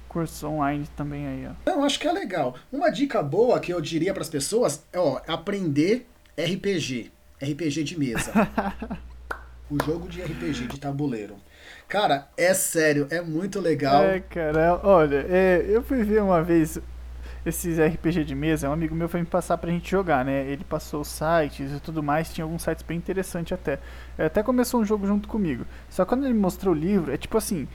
Cursos 0.09 0.43
online 0.43 0.89
também 0.97 1.27
aí, 1.27 1.47
ó. 1.49 1.71
Não, 1.71 1.85
acho 1.85 2.01
que 2.01 2.09
é 2.09 2.12
legal. 2.12 2.55
Uma 2.73 2.91
dica 2.91 3.23
boa 3.23 3.61
que 3.61 3.73
eu 3.73 3.81
diria 3.81 4.12
para 4.12 4.23
as 4.23 4.29
pessoas 4.31 4.85
é 4.93 4.99
ó, 4.99 5.21
aprender 5.29 6.09
RPG. 6.38 7.11
RPG 7.43 7.85
de 7.85 7.99
mesa. 7.99 8.33
o 9.71 9.83
jogo 9.85 10.09
de 10.09 10.23
RPG 10.23 10.69
de 10.69 10.79
tabuleiro. 10.81 11.37
Cara, 11.88 12.29
é 12.37 12.53
sério, 12.55 13.06
é 13.11 13.21
muito 13.21 13.61
legal. 13.61 14.03
É, 14.05 14.21
cara, 14.21 14.81
olha, 14.83 15.25
é, 15.29 15.65
eu 15.69 15.83
fui 15.83 16.03
ver 16.03 16.23
uma 16.23 16.43
vez 16.43 16.81
esses 17.44 17.79
RPG 17.79 18.25
de 18.25 18.35
mesa, 18.35 18.69
um 18.69 18.73
amigo 18.73 18.94
meu 18.94 19.09
foi 19.09 19.21
me 19.21 19.27
passar 19.27 19.56
pra 19.56 19.71
gente 19.71 19.88
jogar, 19.88 20.25
né? 20.25 20.44
Ele 20.49 20.65
passou 20.65 21.03
os 21.03 21.09
sites 21.09 21.73
e 21.73 21.79
tudo 21.81 22.03
mais, 22.03 22.33
tinha 22.33 22.44
alguns 22.44 22.62
sites 22.62 22.83
bem 22.83 22.99
interessantes 22.99 23.53
até. 23.53 23.79
Ele 24.19 24.27
até 24.27 24.43
começou 24.43 24.81
um 24.81 24.85
jogo 24.85 25.06
junto 25.06 25.29
comigo. 25.29 25.65
Só 25.88 26.05
que 26.05 26.09
quando 26.09 26.25
ele 26.25 26.35
mostrou 26.35 26.75
o 26.75 26.77
livro, 26.77 27.12
é 27.12 27.17
tipo 27.17 27.38
assim, 27.38 27.69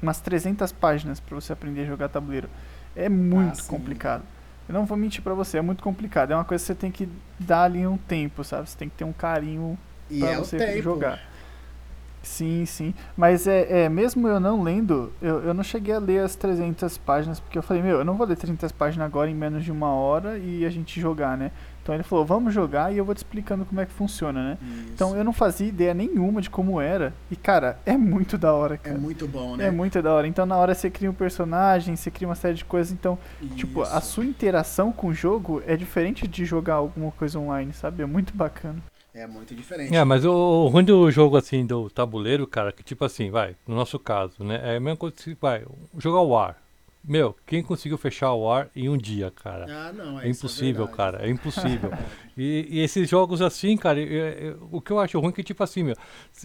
umas 0.00 0.20
300 0.20 0.70
páginas 0.72 1.18
pra 1.18 1.34
você 1.34 1.52
aprender 1.52 1.82
a 1.82 1.86
jogar 1.86 2.08
tabuleiro. 2.08 2.48
É 2.94 3.08
muito 3.08 3.60
Ah, 3.60 3.64
complicado. 3.68 4.22
Eu 4.68 4.74
não 4.74 4.84
vou 4.84 4.96
mentir 4.96 5.22
pra 5.22 5.34
você, 5.34 5.58
é 5.58 5.62
muito 5.62 5.82
complicado. 5.82 6.32
É 6.32 6.34
uma 6.34 6.44
coisa 6.44 6.62
que 6.62 6.66
você 6.66 6.74
tem 6.74 6.90
que 6.90 7.08
dar 7.38 7.64
ali 7.64 7.86
um 7.86 7.96
tempo, 7.96 8.42
sabe? 8.42 8.68
Você 8.68 8.76
tem 8.76 8.88
que 8.88 8.96
ter 8.96 9.04
um 9.04 9.12
carinho 9.12 9.78
e 10.10 10.20
pra 10.20 10.30
é 10.30 10.36
você 10.36 10.82
jogar. 10.82 11.20
Sim, 12.22 12.66
sim. 12.66 12.92
Mas 13.16 13.46
é, 13.46 13.84
é 13.84 13.88
mesmo 13.88 14.26
eu 14.26 14.40
não 14.40 14.60
lendo, 14.60 15.12
eu, 15.22 15.44
eu 15.44 15.54
não 15.54 15.62
cheguei 15.62 15.94
a 15.94 15.98
ler 15.98 16.24
as 16.24 16.34
300 16.34 16.98
páginas, 16.98 17.38
porque 17.38 17.56
eu 17.56 17.62
falei, 17.62 17.82
meu, 17.82 17.98
eu 17.98 18.04
não 18.04 18.14
vou 18.14 18.26
ler 18.26 18.36
300 18.36 18.72
páginas 18.72 19.06
agora 19.06 19.30
em 19.30 19.34
menos 19.34 19.64
de 19.64 19.70
uma 19.70 19.94
hora 19.94 20.36
e 20.36 20.66
a 20.66 20.70
gente 20.70 21.00
jogar, 21.00 21.36
né? 21.36 21.52
Então 21.86 21.94
ele 21.94 22.02
falou, 22.02 22.24
vamos 22.24 22.52
jogar 22.52 22.92
e 22.92 22.98
eu 22.98 23.04
vou 23.04 23.14
te 23.14 23.18
explicando 23.18 23.64
como 23.64 23.80
é 23.80 23.86
que 23.86 23.92
funciona, 23.92 24.42
né? 24.42 24.58
Isso. 24.60 24.90
Então 24.92 25.16
eu 25.16 25.22
não 25.22 25.32
fazia 25.32 25.68
ideia 25.68 25.94
nenhuma 25.94 26.42
de 26.42 26.50
como 26.50 26.80
era. 26.80 27.14
E, 27.30 27.36
cara, 27.36 27.78
é 27.86 27.96
muito 27.96 28.36
da 28.36 28.52
hora, 28.52 28.74
É 28.74 28.78
cara. 28.78 28.98
muito 28.98 29.28
bom, 29.28 29.54
né? 29.54 29.68
É 29.68 29.70
muito 29.70 30.02
da 30.02 30.12
hora. 30.12 30.26
Então 30.26 30.44
na 30.44 30.56
hora 30.56 30.74
você 30.74 30.90
cria 30.90 31.08
um 31.08 31.14
personagem, 31.14 31.94
você 31.94 32.10
cria 32.10 32.26
uma 32.26 32.34
série 32.34 32.54
de 32.54 32.64
coisas. 32.64 32.92
Então, 32.92 33.16
tipo, 33.54 33.82
a 33.82 33.98
Isso. 33.98 34.14
sua 34.14 34.24
interação 34.24 34.90
com 34.90 35.06
o 35.06 35.14
jogo 35.14 35.62
é 35.64 35.76
diferente 35.76 36.26
de 36.26 36.44
jogar 36.44 36.74
alguma 36.74 37.12
coisa 37.12 37.38
online, 37.38 37.72
sabe? 37.72 38.02
É 38.02 38.06
muito 38.06 38.34
bacana. 38.34 38.82
É 39.14 39.24
muito 39.24 39.54
diferente. 39.54 39.94
É, 39.94 40.02
mas 40.02 40.24
o, 40.24 40.32
o 40.32 40.66
ruim 40.66 40.84
do 40.84 41.08
jogo 41.12 41.36
assim, 41.36 41.64
do 41.64 41.88
tabuleiro, 41.88 42.48
cara, 42.48 42.72
que 42.72 42.82
tipo 42.82 43.04
assim, 43.04 43.30
vai, 43.30 43.54
no 43.64 43.76
nosso 43.76 43.96
caso, 43.96 44.42
né? 44.42 44.60
É 44.60 44.76
a 44.76 44.80
mesma 44.80 44.96
coisa 44.96 45.14
que, 45.14 45.36
vai, 45.40 45.64
jogar 45.96 46.20
o 46.22 46.36
ar. 46.36 46.65
Meu, 47.08 47.36
quem 47.46 47.62
conseguiu 47.62 47.96
fechar 47.96 48.32
o 48.34 48.50
ar 48.50 48.68
em 48.74 48.88
um 48.88 48.96
dia, 48.96 49.30
cara? 49.30 49.66
Ah, 49.68 49.92
não, 49.92 50.18
É 50.20 50.28
isso 50.28 50.40
impossível, 50.40 50.86
verdade. 50.86 50.96
cara, 50.96 51.26
é 51.26 51.30
impossível. 51.30 51.90
e, 52.36 52.66
e 52.68 52.80
esses 52.80 53.08
jogos 53.08 53.40
assim, 53.40 53.76
cara, 53.76 54.00
é- 54.00 54.48
é- 54.48 54.56
o 54.72 54.80
que 54.80 54.90
eu 54.90 54.98
acho 54.98 55.18
ruim 55.20 55.28
é 55.28 55.32
que, 55.32 55.44
tipo 55.44 55.62
assim, 55.62 55.84
meu, 55.84 55.94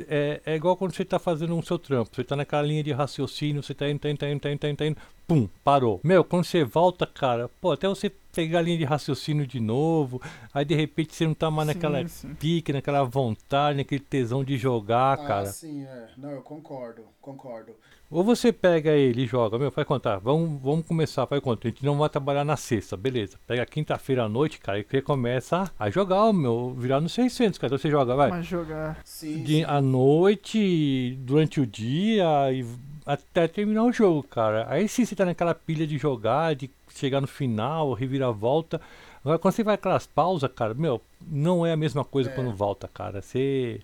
é, 0.07 0.39
é 0.45 0.55
igual 0.55 0.77
quando 0.77 0.93
você 0.93 1.03
tá 1.03 1.17
fazendo 1.17 1.55
um 1.55 1.63
seu 1.63 1.79
trampo, 1.79 2.11
você 2.15 2.23
tá 2.23 2.35
naquela 2.35 2.61
linha 2.61 2.83
de 2.83 2.91
raciocínio, 2.91 3.63
você 3.63 3.73
tá 3.73 3.89
indo, 3.89 3.99
tá 3.99 4.09
indo, 4.09 4.17
tá 4.19 4.29
indo, 4.29 4.39
tá 4.39 4.49
indo, 4.51 4.59
tá 4.59 4.67
indo, 4.69 4.77
tá 4.77 4.85
indo, 4.85 4.97
pum, 5.33 5.47
parou. 5.63 5.99
Meu, 6.03 6.23
quando 6.23 6.43
você 6.43 6.63
volta, 6.63 7.05
cara, 7.07 7.49
pô, 7.61 7.71
até 7.71 7.87
você 7.87 8.11
pegar 8.33 8.59
a 8.59 8.61
linha 8.61 8.77
de 8.77 8.83
raciocínio 8.85 9.45
de 9.47 9.59
novo, 9.59 10.21
aí 10.53 10.63
de 10.65 10.73
repente 10.75 11.13
você 11.15 11.25
não 11.25 11.33
tá 11.33 11.49
mais 11.51 11.67
Sim, 11.69 11.73
naquela 11.75 12.07
sim. 12.07 12.33
pique, 12.35 12.71
naquela 12.73 13.03
vontade, 13.03 13.77
naquele 13.77 14.01
tesão 14.01 14.43
de 14.43 14.57
jogar, 14.57 15.13
Ah, 15.13 15.17
cara. 15.27 15.45
sim, 15.47 15.83
é. 15.83 16.09
Não, 16.17 16.31
eu 16.31 16.41
concordo, 16.41 17.03
concordo. 17.21 17.73
Ou 18.09 18.25
você 18.25 18.51
pega 18.51 18.91
ele 18.91 19.23
e 19.23 19.25
joga, 19.25 19.57
meu, 19.57 19.71
vai 19.71 19.85
contar, 19.85 20.17
vamos, 20.17 20.61
vamos 20.61 20.85
começar, 20.85 21.23
vai 21.25 21.39
contar. 21.39 21.69
A 21.69 21.71
gente 21.71 21.85
não 21.85 21.97
vai 21.97 22.09
trabalhar 22.09 22.43
na 22.43 22.57
sexta, 22.57 22.97
beleza. 22.97 23.37
Pega 23.47 23.65
quinta-feira 23.65 24.23
à 24.25 24.29
noite, 24.29 24.59
cara, 24.59 24.79
e 24.79 24.83
você 24.83 25.01
começa 25.01 25.71
a 25.79 25.89
jogar, 25.89 26.25
o 26.25 26.33
meu, 26.33 26.73
virar 26.77 26.99
no 26.99 27.07
600, 27.07 27.57
cara. 27.57 27.67
Então 27.69 27.77
você 27.77 27.89
joga, 27.89 28.13
vai, 28.15 28.29
Mas 28.29 28.45
jogar. 28.45 28.99
Sim, 29.05 29.43
de, 29.43 29.55
sim. 29.59 29.63
à 29.63 29.79
noite, 29.81 31.17
durante 31.21 31.61
o 31.61 31.65
dia 31.65 32.51
e 32.51 32.65
até 33.05 33.47
terminar 33.47 33.83
o 33.83 33.91
jogo, 33.91 34.23
cara. 34.23 34.65
Aí 34.69 34.87
sim 34.87 35.05
você 35.05 35.15
tá 35.15 35.25
naquela 35.25 35.53
pilha 35.55 35.85
de 35.87 35.97
jogar, 35.97 36.55
de 36.55 36.69
chegar 36.95 37.21
no 37.21 37.27
final, 37.27 37.93
reviravolta. 37.93 38.79
Agora 39.23 39.37
quando 39.39 39.53
você 39.53 39.63
vai 39.63 39.75
aquelas 39.75 40.05
pausas, 40.07 40.49
cara, 40.55 40.73
meu, 40.73 41.01
não 41.25 41.65
é 41.65 41.71
a 41.73 41.77
mesma 41.77 42.03
coisa 42.03 42.29
É. 42.29 42.33
quando 42.33 42.51
volta, 42.53 42.87
cara. 42.87 43.21
Você. 43.21 43.79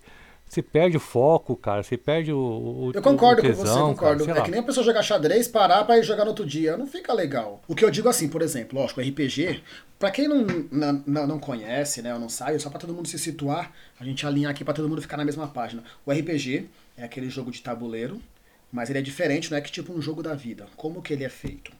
Você 0.48 0.62
perde 0.62 0.96
o 0.96 1.00
foco, 1.00 1.54
cara. 1.54 1.82
Você 1.82 1.94
perde 1.98 2.32
o. 2.32 2.38
o 2.38 2.90
Eu 2.94 3.02
concordo 3.02 3.42
o 3.42 3.44
com 3.44 3.50
tesão, 3.50 3.88
você, 3.88 3.94
concordo. 3.94 4.24
Cara, 4.24 4.38
é 4.38 4.40
lá. 4.40 4.44
que 4.46 4.50
nem 4.50 4.60
a 4.60 4.62
pessoa 4.62 4.82
jogar 4.82 5.02
xadrez, 5.02 5.46
parar 5.46 5.84
pra 5.84 5.98
ir 5.98 6.02
jogar 6.02 6.24
no 6.24 6.30
outro 6.30 6.46
dia. 6.46 6.74
Não 6.74 6.86
fica 6.86 7.12
legal. 7.12 7.60
O 7.68 7.74
que 7.74 7.84
eu 7.84 7.90
digo 7.90 8.08
assim, 8.08 8.30
por 8.30 8.40
exemplo, 8.40 8.80
lógico, 8.80 8.98
RPG, 9.02 9.60
pra 9.98 10.10
quem 10.10 10.26
não, 10.26 10.46
não, 10.72 11.02
não- 11.06 11.26
não 11.26 11.38
conhece, 11.38 12.00
né, 12.00 12.14
ou 12.14 12.18
não 12.18 12.30
sabe, 12.30 12.58
só 12.58 12.70
pra 12.70 12.78
todo 12.78 12.94
mundo 12.94 13.06
se 13.06 13.18
situar, 13.18 13.70
a 14.00 14.04
gente 14.04 14.26
alinhar 14.26 14.50
aqui 14.50 14.64
pra 14.64 14.72
todo 14.72 14.88
mundo 14.88 15.02
ficar 15.02 15.18
na 15.18 15.24
mesma 15.24 15.46
página. 15.46 15.82
O 16.06 16.10
RPG 16.10 16.66
é 16.96 17.04
aquele 17.04 17.28
jogo 17.28 17.50
de 17.50 17.60
tabuleiro, 17.60 18.18
mas 18.72 18.90
ele 18.90 18.98
é 18.98 19.02
diferente, 19.02 19.50
não 19.50 19.58
é 19.58 19.60
que 19.60 19.72
tipo 19.72 19.92
um 19.92 20.00
jogo 20.00 20.22
da 20.22 20.34
vida. 20.34 20.66
Como 20.76 21.02
que 21.02 21.12
ele 21.12 21.24
é 21.24 21.28
feito? 21.28 21.72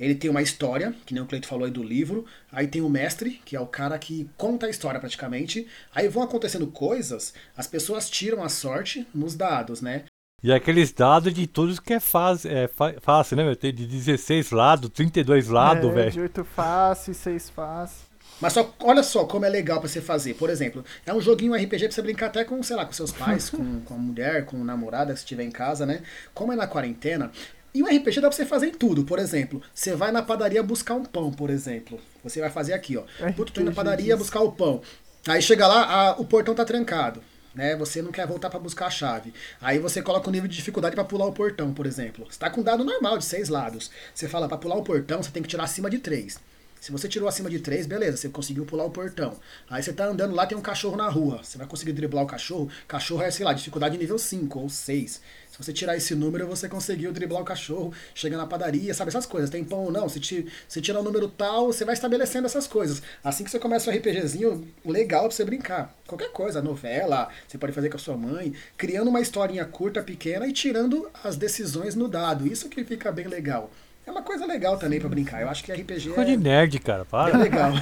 ele 0.00 0.14
tem 0.14 0.30
uma 0.30 0.40
história, 0.40 0.94
que 1.04 1.12
nem 1.12 1.22
o 1.22 1.26
Cleito 1.26 1.46
falou 1.46 1.66
aí 1.66 1.70
do 1.70 1.82
livro, 1.82 2.24
aí 2.50 2.66
tem 2.66 2.80
o 2.80 2.88
mestre, 2.88 3.40
que 3.44 3.54
é 3.54 3.60
o 3.60 3.66
cara 3.66 3.98
que 3.98 4.28
conta 4.36 4.64
a 4.64 4.70
história 4.70 4.98
praticamente, 4.98 5.66
aí 5.94 6.08
vão 6.08 6.22
acontecendo 6.22 6.66
coisas, 6.68 7.34
as 7.54 7.66
pessoas 7.66 8.08
tiram 8.08 8.42
a 8.42 8.48
sorte 8.48 9.06
nos 9.14 9.36
dados, 9.36 9.82
né? 9.82 10.04
E 10.42 10.50
aqueles 10.50 10.90
dados 10.90 11.34
de 11.34 11.46
todos 11.46 11.78
que 11.78 11.92
é 11.92 12.00
fácil, 12.00 12.50
é 12.50 12.66
fácil, 12.98 13.36
né, 13.36 13.44
meu? 13.44 13.54
Tem 13.54 13.74
de 13.74 13.86
16 13.86 14.52
lados, 14.52 14.88
32 14.88 15.48
lados, 15.48 15.90
é, 15.90 15.94
velho. 15.94 16.10
De 16.10 16.20
8 16.20 16.44
fácil, 16.44 17.12
6 17.12 17.50
fácil. 17.50 18.09
Mas 18.40 18.52
só, 18.54 18.74
olha 18.80 19.02
só 19.02 19.24
como 19.24 19.44
é 19.44 19.48
legal 19.48 19.80
pra 19.80 19.88
você 19.88 20.00
fazer. 20.00 20.34
Por 20.34 20.48
exemplo, 20.50 20.84
é 21.04 21.12
um 21.12 21.20
joguinho 21.20 21.54
RPG 21.54 21.84
pra 21.84 21.90
você 21.92 22.02
brincar 22.02 22.26
até 22.26 22.44
com, 22.44 22.62
sei 22.62 22.74
lá, 22.76 22.86
com 22.86 22.92
seus 22.92 23.12
pais, 23.12 23.50
com, 23.50 23.80
com 23.84 23.94
a 23.94 23.98
mulher, 23.98 24.44
com 24.46 24.56
a 24.60 24.64
namorada, 24.64 25.14
se 25.14 25.22
estiver 25.22 25.44
em 25.44 25.50
casa, 25.50 25.84
né? 25.84 26.02
Como 26.32 26.52
é 26.52 26.56
na 26.56 26.66
quarentena. 26.66 27.30
E 27.74 27.82
o 27.82 27.86
RPG 27.86 28.16
dá 28.20 28.28
pra 28.28 28.32
você 28.36 28.44
fazer 28.46 28.66
em 28.68 28.72
tudo. 28.72 29.04
Por 29.04 29.18
exemplo, 29.18 29.62
você 29.74 29.94
vai 29.94 30.10
na 30.10 30.22
padaria 30.22 30.62
buscar 30.62 30.94
um 30.94 31.04
pão, 31.04 31.30
por 31.30 31.50
exemplo. 31.50 32.00
Você 32.24 32.40
vai 32.40 32.50
fazer 32.50 32.72
aqui, 32.72 32.96
ó. 32.96 33.04
Puta, 33.32 33.52
tô 33.52 33.60
indo 33.60 33.70
na 33.70 33.74
padaria 33.76 34.16
buscar 34.16 34.40
o 34.40 34.50
pão. 34.52 34.80
Aí 35.28 35.40
chega 35.42 35.66
lá, 35.66 35.84
a- 35.84 36.12
o 36.20 36.24
portão 36.24 36.54
tá 36.54 36.64
trancado. 36.64 37.22
Né, 37.52 37.74
você 37.74 38.00
não 38.00 38.12
quer 38.12 38.28
voltar 38.28 38.48
pra 38.48 38.60
buscar 38.60 38.86
a 38.86 38.90
chave. 38.90 39.34
Aí 39.60 39.76
você 39.80 40.00
coloca 40.00 40.28
o 40.28 40.32
nível 40.32 40.48
de 40.48 40.54
dificuldade 40.54 40.94
pra 40.94 41.04
pular 41.04 41.26
o 41.26 41.32
portão, 41.32 41.74
por 41.74 41.84
exemplo. 41.84 42.24
Você 42.30 42.38
tá 42.38 42.48
com 42.48 42.60
um 42.60 42.64
dado 42.64 42.84
normal 42.84 43.18
de 43.18 43.24
seis 43.24 43.48
lados. 43.48 43.90
Você 44.14 44.28
fala, 44.28 44.46
pra 44.46 44.56
pular 44.56 44.76
o 44.76 44.84
portão, 44.84 45.20
você 45.20 45.32
tem 45.32 45.42
que 45.42 45.48
tirar 45.48 45.64
acima 45.64 45.90
de 45.90 45.98
três. 45.98 46.38
Se 46.80 46.90
você 46.90 47.06
tirou 47.08 47.28
acima 47.28 47.50
de 47.50 47.60
3, 47.60 47.86
beleza, 47.86 48.16
você 48.16 48.28
conseguiu 48.30 48.64
pular 48.64 48.84
o 48.84 48.90
portão. 48.90 49.36
Aí 49.68 49.82
você 49.82 49.92
tá 49.92 50.06
andando 50.06 50.34
lá, 50.34 50.46
tem 50.46 50.56
um 50.56 50.62
cachorro 50.62 50.96
na 50.96 51.08
rua. 51.10 51.44
Você 51.44 51.58
vai 51.58 51.66
conseguir 51.66 51.92
driblar 51.92 52.24
o 52.24 52.26
cachorro. 52.26 52.70
Cachorro 52.88 53.22
é, 53.22 53.30
sei 53.30 53.44
lá, 53.44 53.52
dificuldade 53.52 53.98
nível 53.98 54.18
5 54.18 54.58
ou 54.58 54.70
6. 54.70 55.20
Se 55.50 55.58
você 55.58 55.72
tirar 55.74 55.94
esse 55.94 56.14
número, 56.14 56.46
você 56.46 56.68
conseguiu 56.70 57.12
driblar 57.12 57.42
o 57.42 57.44
cachorro, 57.44 57.92
chega 58.14 58.36
na 58.36 58.46
padaria, 58.46 58.94
sabe 58.94 59.10
essas 59.10 59.26
coisas. 59.26 59.50
Tem 59.50 59.62
pão 59.62 59.80
ou 59.80 59.92
não, 59.92 60.08
se, 60.08 60.18
ti, 60.18 60.46
se 60.66 60.80
tirar 60.80 61.00
o 61.00 61.02
número 61.02 61.28
tal, 61.28 61.66
você 61.66 61.84
vai 61.84 61.92
estabelecendo 61.92 62.46
essas 62.46 62.66
coisas. 62.66 63.02
Assim 63.22 63.44
que 63.44 63.50
você 63.50 63.58
começa 63.58 63.90
um 63.90 63.94
RPGzinho 63.94 64.66
legal 64.82 65.24
pra 65.24 65.32
você 65.32 65.44
brincar. 65.44 65.94
Qualquer 66.06 66.32
coisa, 66.32 66.62
novela, 66.62 67.28
você 67.46 67.58
pode 67.58 67.74
fazer 67.74 67.90
com 67.90 67.96
a 67.96 68.00
sua 68.00 68.16
mãe, 68.16 68.54
criando 68.78 69.08
uma 69.08 69.20
historinha 69.20 69.66
curta, 69.66 70.02
pequena 70.02 70.46
e 70.46 70.52
tirando 70.52 71.10
as 71.22 71.36
decisões 71.36 71.94
no 71.94 72.08
dado. 72.08 72.46
Isso 72.46 72.68
que 72.70 72.82
fica 72.84 73.12
bem 73.12 73.26
legal. 73.26 73.70
É 74.10 74.12
uma 74.12 74.22
coisa 74.22 74.44
legal 74.44 74.76
também 74.76 74.98
pra 74.98 75.08
brincar. 75.08 75.40
Eu 75.40 75.48
acho 75.48 75.62
que 75.62 75.72
RPG 75.72 76.00
Ficou 76.08 76.24
é 76.24 76.26
de 76.26 76.36
nerd, 76.36 76.80
cara, 76.80 77.02
é 77.02 77.04
para. 77.04 77.38
legal. 77.38 77.70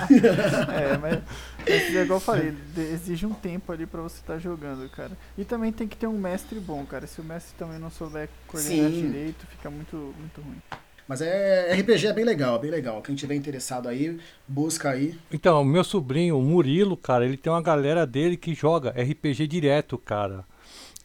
É, 0.68 0.98
mas, 0.98 1.20
mas 1.66 1.96
é 1.96 2.02
igual 2.02 2.18
eu 2.18 2.20
falei, 2.20 2.54
exige 2.76 3.24
um 3.24 3.32
tempo 3.32 3.72
ali 3.72 3.86
pra 3.86 4.02
você 4.02 4.18
estar 4.20 4.38
jogando, 4.38 4.86
cara. 4.90 5.12
E 5.38 5.44
também 5.44 5.72
tem 5.72 5.88
que 5.88 5.96
ter 5.96 6.06
um 6.06 6.18
mestre 6.18 6.60
bom, 6.60 6.84
cara. 6.84 7.06
Se 7.06 7.20
o 7.20 7.24
mestre 7.24 7.54
também 7.58 7.78
não 7.78 7.90
souber 7.90 8.28
coordenar 8.46 8.90
Sim. 8.90 9.00
direito, 9.00 9.46
fica 9.46 9.70
muito, 9.70 9.96
muito 10.18 10.40
ruim. 10.42 10.58
Mas 11.06 11.22
é 11.22 11.74
RPG 11.74 12.08
é 12.08 12.12
bem 12.12 12.24
legal, 12.24 12.56
é 12.56 12.58
bem 12.58 12.70
legal. 12.70 13.00
Quem 13.00 13.14
tiver 13.14 13.34
interessado 13.34 13.88
aí, 13.88 14.18
busca 14.46 14.90
aí. 14.90 15.18
Então, 15.32 15.64
meu 15.64 15.82
sobrinho, 15.82 16.38
o 16.38 16.42
Murilo, 16.42 16.94
cara, 16.98 17.24
ele 17.24 17.38
tem 17.38 17.50
uma 17.50 17.62
galera 17.62 18.06
dele 18.06 18.36
que 18.36 18.52
joga 18.52 18.90
RPG 18.90 19.46
direto, 19.46 19.96
cara. 19.96 20.44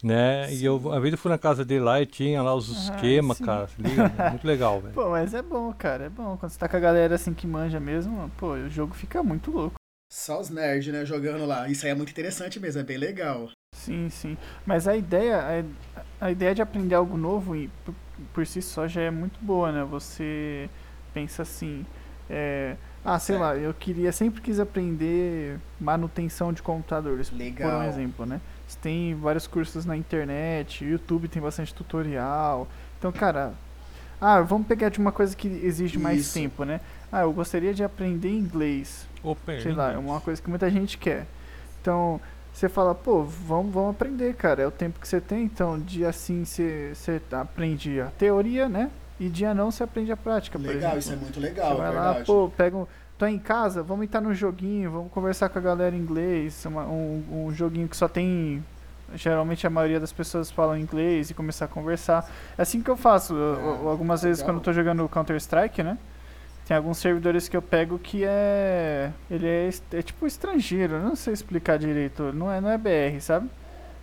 Né? 0.04 0.52
E 0.52 0.62
eu, 0.64 0.76
uma 0.76 1.00
vez 1.00 1.12
eu 1.12 1.18
fui 1.18 1.30
na 1.30 1.38
casa 1.38 1.64
dele 1.64 1.80
lá 1.82 2.00
e 2.00 2.04
tinha 2.04 2.42
lá 2.42 2.54
os 2.54 2.68
Ah, 2.70 2.94
esquemas, 2.94 3.38
sim. 3.38 3.44
cara. 3.44 3.66
Se 3.68 3.80
liga? 3.80 4.06
Muito 4.30 4.46
legal, 4.46 4.78
velho. 4.80 4.92
Pô, 4.94 5.08
mas 5.08 5.32
é 5.32 5.40
bom, 5.40 5.72
cara, 5.72 6.04
é 6.04 6.08
bom. 6.10 6.36
Quando 6.36 6.52
você 6.52 6.58
tá 6.58 6.68
com 6.68 6.76
a 6.76 6.80
galera 6.80 7.14
assim 7.14 7.32
que 7.32 7.46
manja 7.46 7.80
mesmo, 7.80 8.30
pô, 8.36 8.52
o 8.52 8.68
jogo 8.68 8.94
fica 8.94 9.22
muito 9.22 9.50
louco. 9.50 9.76
Só 10.12 10.38
os 10.40 10.50
nerds, 10.50 10.92
né, 10.92 11.06
jogando 11.06 11.46
lá. 11.46 11.68
Isso 11.68 11.86
aí 11.86 11.92
é 11.92 11.94
muito 11.94 12.10
interessante 12.10 12.60
mesmo, 12.60 12.82
é 12.82 12.84
bem 12.84 12.98
legal. 12.98 13.50
Sim, 13.74 14.10
sim. 14.10 14.36
Mas 14.66 14.86
a 14.86 14.94
ideia, 14.94 15.64
a, 16.20 16.26
a 16.26 16.30
ideia 16.30 16.54
de 16.54 16.60
aprender 16.62 16.94
algo 16.94 17.16
novo 17.16 17.56
e 17.56 17.68
por, 17.84 17.94
por 18.34 18.46
si 18.46 18.60
só 18.60 18.86
já 18.86 19.00
é 19.00 19.10
muito 19.10 19.40
boa, 19.42 19.72
né? 19.72 19.84
Você 19.84 20.68
pensa 21.14 21.42
assim, 21.42 21.84
é, 22.28 22.76
ah, 23.04 23.18
sei 23.18 23.36
É. 23.36 23.38
lá, 23.38 23.56
eu 23.56 23.72
queria 23.74 24.12
sempre 24.12 24.40
quis 24.42 24.60
aprender 24.60 25.58
manutenção 25.80 26.52
de 26.52 26.62
computadores, 26.62 27.30
por 27.30 27.38
Legal. 27.38 27.80
um 27.80 27.84
exemplo, 27.84 28.24
né? 28.26 28.40
Você 28.66 28.78
tem 28.80 29.14
vários 29.14 29.46
cursos 29.46 29.84
na 29.84 29.96
internet, 29.96 30.84
YouTube 30.84 31.28
tem 31.28 31.40
bastante 31.42 31.74
tutorial. 31.74 32.66
Então, 32.98 33.12
cara, 33.12 33.52
ah, 34.20 34.40
vamos 34.40 34.66
pegar 34.66 34.88
de 34.88 34.98
uma 34.98 35.12
coisa 35.12 35.36
que 35.36 35.46
exige 35.48 35.98
mais 35.98 36.20
Isso. 36.20 36.34
tempo, 36.34 36.64
né? 36.64 36.80
Ah, 37.12 37.22
eu 37.22 37.32
gostaria 37.32 37.74
de 37.74 37.84
aprender 37.84 38.30
inglês 38.30 39.06
Opa, 39.22 39.60
sei 39.60 39.72
lá, 39.72 39.92
é 39.92 39.98
uma 39.98 40.20
coisa 40.20 40.40
que 40.40 40.48
muita 40.48 40.70
gente 40.70 40.96
quer. 40.98 41.26
Então, 41.80 42.20
você 42.52 42.68
fala, 42.68 42.94
pô, 42.94 43.22
vamos, 43.22 43.72
vamos 43.72 43.90
aprender, 43.90 44.34
cara. 44.34 44.62
É 44.62 44.66
o 44.66 44.70
tempo 44.70 44.98
que 44.98 45.06
você 45.06 45.20
tem, 45.20 45.44
então 45.44 45.78
dia 45.78 46.12
sim 46.12 46.44
você, 46.44 46.92
você 46.94 47.20
aprende 47.32 48.00
a 48.00 48.06
teoria, 48.06 48.68
né? 48.68 48.90
E 49.18 49.28
dia 49.28 49.52
não 49.54 49.70
você 49.70 49.82
aprende 49.82 50.10
a 50.10 50.16
prática, 50.16 50.58
por 50.58 50.66
Legal, 50.66 50.96
exemplo. 50.96 50.98
isso 50.98 51.12
é 51.12 51.16
muito 51.16 51.34
Você 51.34 51.40
legal, 51.40 51.72
é 51.74 51.76
vai 51.76 51.94
lá, 51.94 52.04
verdade. 52.06 52.26
pô, 52.26 52.50
pega 52.56 52.76
um. 52.76 52.86
Tô 53.24 53.28
em 53.28 53.38
casa, 53.38 53.82
vamos 53.82 54.04
entrar 54.04 54.20
no 54.20 54.34
joguinho, 54.34 54.90
vamos 54.90 55.10
conversar 55.10 55.48
com 55.48 55.58
a 55.58 55.62
galera 55.62 55.96
em 55.96 55.98
inglês. 55.98 56.62
uma- 56.66 56.84
um, 56.84 57.46
um 57.46 57.54
joguinho 57.54 57.88
que 57.88 57.96
só 57.96 58.06
tem. 58.06 58.62
Geralmente 59.14 59.66
a 59.66 59.70
maioria 59.70 59.98
das 59.98 60.12
pessoas 60.12 60.50
falam 60.50 60.76
inglês 60.76 61.30
e 61.30 61.34
começar 61.34 61.64
a 61.64 61.68
conversar. 61.68 62.30
É 62.58 62.60
assim 62.60 62.82
que 62.82 62.90
eu 62.90 62.98
faço. 62.98 63.32
eu- 63.32 63.38
eu- 63.54 63.88
Ah, 63.88 63.90
algumas 63.92 64.22
vezes 64.22 64.42
quando 64.42 64.56
eu 64.58 64.62
tô 64.62 64.74
jogando 64.74 65.08
Counter-Strike, 65.08 65.82
né? 65.82 65.96
Tem 66.68 66.76
alguns 66.76 66.98
servidores 66.98 67.48
que 67.48 67.56
eu 67.56 67.62
pego 67.62 67.98
que 67.98 68.24
é. 68.26 69.10
Ele 69.30 69.46
é, 69.46 69.70
é 69.94 70.02
tipo 70.02 70.26
estrangeiro, 70.26 71.00
não 71.00 71.16
sei 71.16 71.32
explicar 71.32 71.78
direito. 71.78 72.30
Não 72.34 72.52
é, 72.52 72.60
não 72.60 72.68
é 72.68 72.76
BR, 72.76 73.22
sabe? 73.22 73.48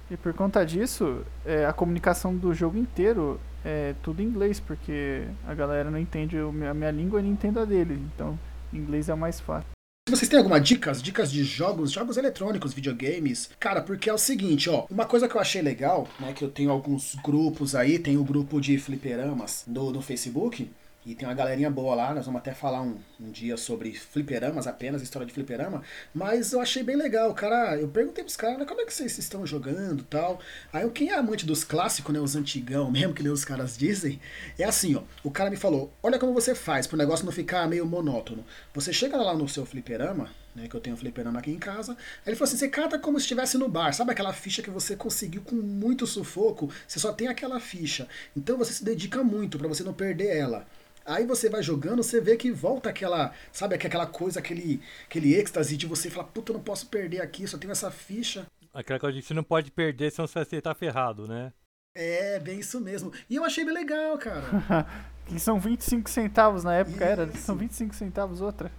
E 0.10 0.18
por 0.18 0.34
conta 0.34 0.66
disso, 0.66 1.22
é, 1.46 1.64
a 1.68 1.72
comunicação 1.74 2.36
do 2.36 2.56
jogo 2.56 2.76
inteiro 2.76 3.40
é 3.64 3.94
tudo 4.02 4.20
em 4.24 4.26
inglês, 4.26 4.60
porque 4.60 5.26
a 5.48 5.54
galera 5.54 5.92
não 5.92 6.00
entende 6.00 6.36
a 6.40 6.74
minha 6.74 6.90
língua 6.90 7.20
e 7.20 7.24
não 7.24 7.30
entende 7.30 7.60
a 7.60 7.66
dele. 7.66 8.02
Então, 8.16 8.36
inglês 8.74 9.10
é 9.10 9.16
mais 9.16 9.40
fácil. 9.40 9.70
Se 10.10 10.16
vocês 10.16 10.30
têm 10.30 10.40
alguma 10.40 10.60
dicas, 10.60 11.02
dicas 11.02 11.32
de 11.32 11.44
jogos, 11.44 11.92
jogos 11.92 12.18
eletrônicos, 12.18 12.74
videogames, 12.74 13.52
cara, 13.60 13.82
porque 13.82 14.10
é 14.10 14.14
o 14.14 14.18
seguinte, 14.18 14.70
ó, 14.70 14.86
uma 14.90 15.06
coisa 15.06 15.28
que 15.28 15.36
eu 15.36 15.40
achei 15.40 15.62
legal, 15.62 16.08
né, 16.20 16.34
que 16.34 16.44
eu 16.44 16.50
tenho 16.50 16.72
alguns 16.72 17.16
grupos 17.24 17.76
aí, 17.76 18.00
tem 18.00 18.18
o 18.18 18.24
grupo 18.24 18.60
de 18.60 18.78
fliperamas 18.80 19.64
no, 19.68 19.92
no 19.92 20.02
Facebook, 20.02 20.70
e 21.04 21.16
tem 21.16 21.28
uma 21.28 21.34
galerinha 21.34 21.70
boa 21.70 21.96
lá, 21.96 22.14
nós 22.14 22.26
vamos 22.26 22.40
até 22.40 22.54
falar 22.54 22.82
um, 22.82 23.00
um 23.20 23.32
dia 23.32 23.58
sobre 23.58 23.92
fliperamas 23.94 24.68
apenas, 24.68 25.02
história 25.02 25.26
de 25.26 25.34
fliperama, 25.34 25.82
mas 26.14 26.54
eu 26.54 26.62
achei 26.62 26.84
bem 26.84 26.96
legal, 26.96 27.34
cara, 27.34 27.76
eu 27.80 27.88
perguntei 27.88 28.24
pros 28.24 28.38
caras, 28.38 28.60
né, 28.60 28.66
como 28.66 28.82
é 28.82 28.86
que 28.86 28.94
vocês 28.94 29.18
estão 29.18 29.46
jogando 29.46 30.04
tal, 30.04 30.40
aí 30.72 30.88
quem 30.92 31.10
é 31.10 31.16
amante 31.16 31.46
dos 31.46 31.64
clássicos, 31.64 32.14
né, 32.14 32.20
os 32.20 32.36
antigão 32.36 32.92
mesmo, 32.92 33.16
que 33.16 33.24
nem 33.24 33.32
os 33.32 33.44
caras 33.44 33.76
dizem, 33.76 34.22
é 34.60 34.64
assim, 34.64 34.96
ó, 34.96 35.02
o 35.24 35.32
cara 35.32 35.50
me 35.50 35.58
falou, 35.58 35.92
olha 36.04 36.20
como 36.20 36.34
você 36.34 36.54
faz 36.54 36.86
pro 36.86 36.98
negócio 36.98 37.26
não 37.26 37.32
ficar 37.32 37.68
meio 37.68 37.86
monótono, 37.86 38.46
você 38.72 38.94
chega 38.94 39.18
lá 39.18 39.34
no 39.34 39.50
seu 39.50 39.66
fliperama, 39.66 40.30
né, 40.56 40.68
que 40.68 40.76
eu 40.76 40.82
tenho 40.82 40.96
um 40.96 41.00
fliperama 41.00 41.40
aqui 41.40 41.50
em 41.50 41.58
casa, 41.58 41.94
aí 41.94 41.98
ele 42.28 42.36
falou 42.36 42.48
assim, 42.48 42.58
você 42.58 42.68
cata 42.68 43.00
como 43.00 43.20
se 43.20 43.24
estivesse 43.24 43.58
no 43.58 43.68
bar, 43.68 43.92
sabe 43.92 44.12
aquela 44.12 44.34
ficha 44.34 44.62
que 44.62 44.70
você 44.70 44.96
conseguiu 44.96 45.42
com 45.42 45.56
muito 45.56 46.06
sufoco, 46.06 46.70
você 46.88 47.00
só 47.00 47.12
tem 47.12 47.28
aquela 47.28 47.60
ficha, 47.60 48.08
então 48.38 48.56
você 48.56 48.72
se 48.72 48.84
dedica 48.84 49.24
muito 49.24 49.58
pra 49.58 49.68
você 49.68 49.82
não 49.82 49.94
perder 49.94 50.38
ela. 50.38 50.68
Aí 51.06 51.26
você 51.26 51.50
vai 51.50 51.64
jogando, 51.64 52.04
você 52.04 52.22
vê 52.22 52.38
que 52.38 52.52
volta 52.52 52.90
aquela, 52.90 53.34
sabe, 53.52 53.76
aquela 53.76 54.06
coisa, 54.06 54.40
aquele, 54.40 54.82
aquele 55.06 55.34
êxtase 55.36 55.78
de 55.78 55.86
você 55.86 56.10
falar, 56.10 56.28
puta, 56.28 56.52
eu 56.52 56.58
não 56.58 56.64
posso 56.64 56.88
perder 56.88 57.22
aqui, 57.22 57.48
só 57.48 57.58
tenho 57.58 57.72
essa 57.72 57.90
ficha. 57.90 58.46
Aquela 58.74 59.00
coisa 59.00 59.16
de 59.16 59.22
que 59.22 59.28
você 59.28 59.34
não 59.34 59.44
pode 59.44 59.72
perder, 59.72 60.12
senão 60.12 60.28
você 60.28 60.62
tá 60.62 60.74
ferrado, 60.74 61.28
né? 61.28 61.52
É, 61.94 62.40
bem 62.40 62.60
isso 62.60 62.80
mesmo. 62.80 63.12
E 63.30 63.36
eu 63.36 63.44
achei 63.44 63.66
bem 63.66 63.74
legal, 63.74 64.18
cara. 64.18 64.46
Que 65.26 65.40
são 65.40 65.60
25 65.60 66.10
centavos 66.10 66.64
na 66.64 66.76
época, 66.76 67.06
era. 67.06 67.24
Isso. 67.26 67.44
São 67.44 67.56
25 67.56 67.96
centavos 67.96 68.42
outra. 68.42 68.72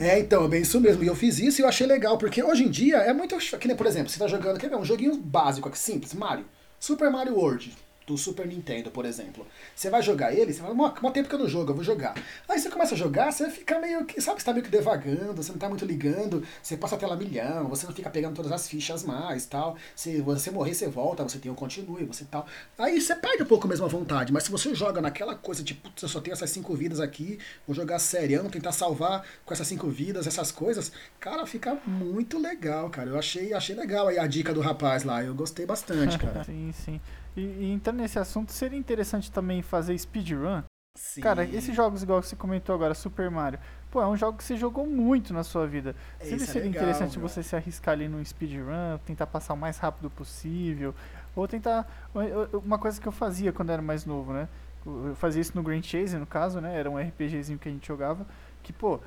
É, 0.00 0.18
então, 0.18 0.44
é 0.44 0.48
bem 0.48 0.60
isso 0.60 0.78
mesmo. 0.80 1.02
E 1.02 1.06
eu 1.06 1.14
fiz 1.14 1.38
isso 1.38 1.60
e 1.60 1.62
eu 1.62 1.68
achei 1.68 1.86
legal, 1.86 2.18
porque 2.18 2.42
hoje 2.42 2.64
em 2.64 2.70
dia 2.70 2.98
é 2.98 3.12
muito. 3.12 3.38
Que 3.58 3.68
nem, 3.68 3.76
por 3.76 3.86
exemplo, 3.86 4.10
você 4.10 4.18
tá 4.18 4.26
jogando. 4.26 4.58
Quer 4.58 4.68
ver? 4.68 4.76
Um 4.76 4.84
joguinho 4.84 5.16
básico 5.16 5.68
aqui, 5.68 5.78
simples, 5.78 6.12
Mario. 6.12 6.44
Super 6.78 7.10
Mario 7.10 7.36
World. 7.36 7.74
Do 8.06 8.18
Super 8.18 8.46
Nintendo, 8.46 8.90
por 8.90 9.04
exemplo. 9.06 9.46
Você 9.74 9.88
vai 9.88 10.02
jogar 10.02 10.34
ele, 10.34 10.52
você 10.52 10.60
fala, 10.60 10.74
mó 10.74 10.90
tempo 11.10 11.28
que 11.28 11.34
eu 11.34 11.38
não 11.38 11.48
jogo, 11.48 11.70
eu 11.70 11.74
vou 11.74 11.84
jogar. 11.84 12.14
Aí 12.48 12.58
você 12.58 12.68
começa 12.68 12.94
a 12.94 12.98
jogar, 12.98 13.32
você 13.32 13.48
fica 13.48 13.78
meio 13.78 14.04
que, 14.04 14.20
sabe, 14.20 14.40
você 14.40 14.44
tá 14.44 14.52
meio 14.52 14.64
que 14.64 14.70
devagando, 14.70 15.42
você 15.42 15.52
não 15.52 15.58
tá 15.58 15.68
muito 15.68 15.84
ligando, 15.86 16.42
você 16.62 16.76
passa 16.76 16.96
a 16.96 16.98
tela 16.98 17.16
milhão, 17.16 17.68
você 17.68 17.86
não 17.86 17.94
fica 17.94 18.10
pegando 18.10 18.34
todas 18.34 18.52
as 18.52 18.68
fichas 18.68 19.04
mais 19.04 19.46
tal. 19.46 19.76
Se 19.94 20.20
você 20.20 20.50
morrer, 20.50 20.74
você 20.74 20.86
volta, 20.86 21.22
você 21.22 21.38
tem 21.38 21.50
o 21.50 21.54
continue, 21.54 22.04
você 22.04 22.24
tal. 22.24 22.46
Aí 22.78 23.00
você 23.00 23.14
perde 23.14 23.42
um 23.42 23.46
pouco 23.46 23.66
mesmo 23.66 23.86
a 23.86 23.88
vontade, 23.88 24.32
mas 24.32 24.44
se 24.44 24.50
você 24.50 24.74
joga 24.74 25.00
naquela 25.00 25.34
coisa, 25.34 25.62
tipo, 25.62 25.88
putz, 25.88 26.02
eu 26.02 26.08
só 26.08 26.20
tenho 26.20 26.34
essas 26.34 26.50
cinco 26.50 26.74
vidas 26.74 27.00
aqui, 27.00 27.38
vou 27.66 27.74
jogar 27.74 27.98
serião, 27.98 28.50
tentar 28.50 28.72
salvar 28.72 29.24
com 29.44 29.54
essas 29.54 29.66
cinco 29.66 29.88
vidas, 29.88 30.26
essas 30.26 30.50
coisas, 30.50 30.92
cara, 31.18 31.46
fica 31.46 31.74
muito 31.86 32.38
legal, 32.38 32.90
cara. 32.90 33.10
Eu 33.10 33.18
achei, 33.18 33.52
achei 33.52 33.74
legal 33.74 34.08
aí 34.08 34.18
a 34.18 34.26
dica 34.26 34.52
do 34.52 34.60
rapaz 34.60 35.04
lá, 35.04 35.22
eu 35.22 35.34
gostei 35.34 35.66
bastante, 35.66 36.18
cara. 36.18 36.44
Sim, 36.44 36.72
sim. 36.72 37.00
E, 37.36 37.40
e 37.40 37.72
entrando 37.72 37.98
nesse 37.98 38.18
assunto, 38.18 38.52
seria 38.52 38.78
interessante 38.78 39.30
também 39.30 39.62
fazer 39.62 39.96
speedrun. 39.98 40.62
Sim. 40.96 41.22
Cara, 41.22 41.44
esses 41.44 41.74
jogos 41.74 42.04
igual 42.04 42.20
que 42.20 42.28
você 42.28 42.36
comentou 42.36 42.72
agora, 42.72 42.94
Super 42.94 43.28
Mario, 43.28 43.58
pô, 43.90 44.00
é 44.00 44.06
um 44.06 44.16
jogo 44.16 44.38
que 44.38 44.44
você 44.44 44.56
jogou 44.56 44.86
muito 44.86 45.34
na 45.34 45.42
sua 45.42 45.66
vida. 45.66 45.96
Seria, 46.20 46.36
é 46.36 46.38
seria 46.38 46.62
legal, 46.62 46.82
interessante 46.84 47.18
meu. 47.18 47.28
você 47.28 47.42
se 47.42 47.56
arriscar 47.56 47.94
ali 47.94 48.06
no 48.06 48.24
speedrun, 48.24 48.98
tentar 49.04 49.26
passar 49.26 49.54
o 49.54 49.56
mais 49.56 49.76
rápido 49.78 50.08
possível, 50.08 50.94
ou 51.34 51.48
tentar. 51.48 52.08
Uma 52.64 52.78
coisa 52.78 53.00
que 53.00 53.08
eu 53.08 53.12
fazia 53.12 53.52
quando 53.52 53.70
era 53.70 53.82
mais 53.82 54.06
novo, 54.06 54.32
né? 54.32 54.48
Eu 54.86 55.16
fazia 55.16 55.40
isso 55.40 55.52
no 55.56 55.64
Grand 55.64 55.82
Chase, 55.82 56.16
no 56.16 56.26
caso, 56.26 56.60
né? 56.60 56.78
Era 56.78 56.88
um 56.88 56.96
RPGzinho 56.96 57.58
que 57.58 57.68
a 57.68 57.72
gente 57.72 57.88
jogava. 57.88 58.24
Que, 58.62 58.72
pô, 58.72 59.00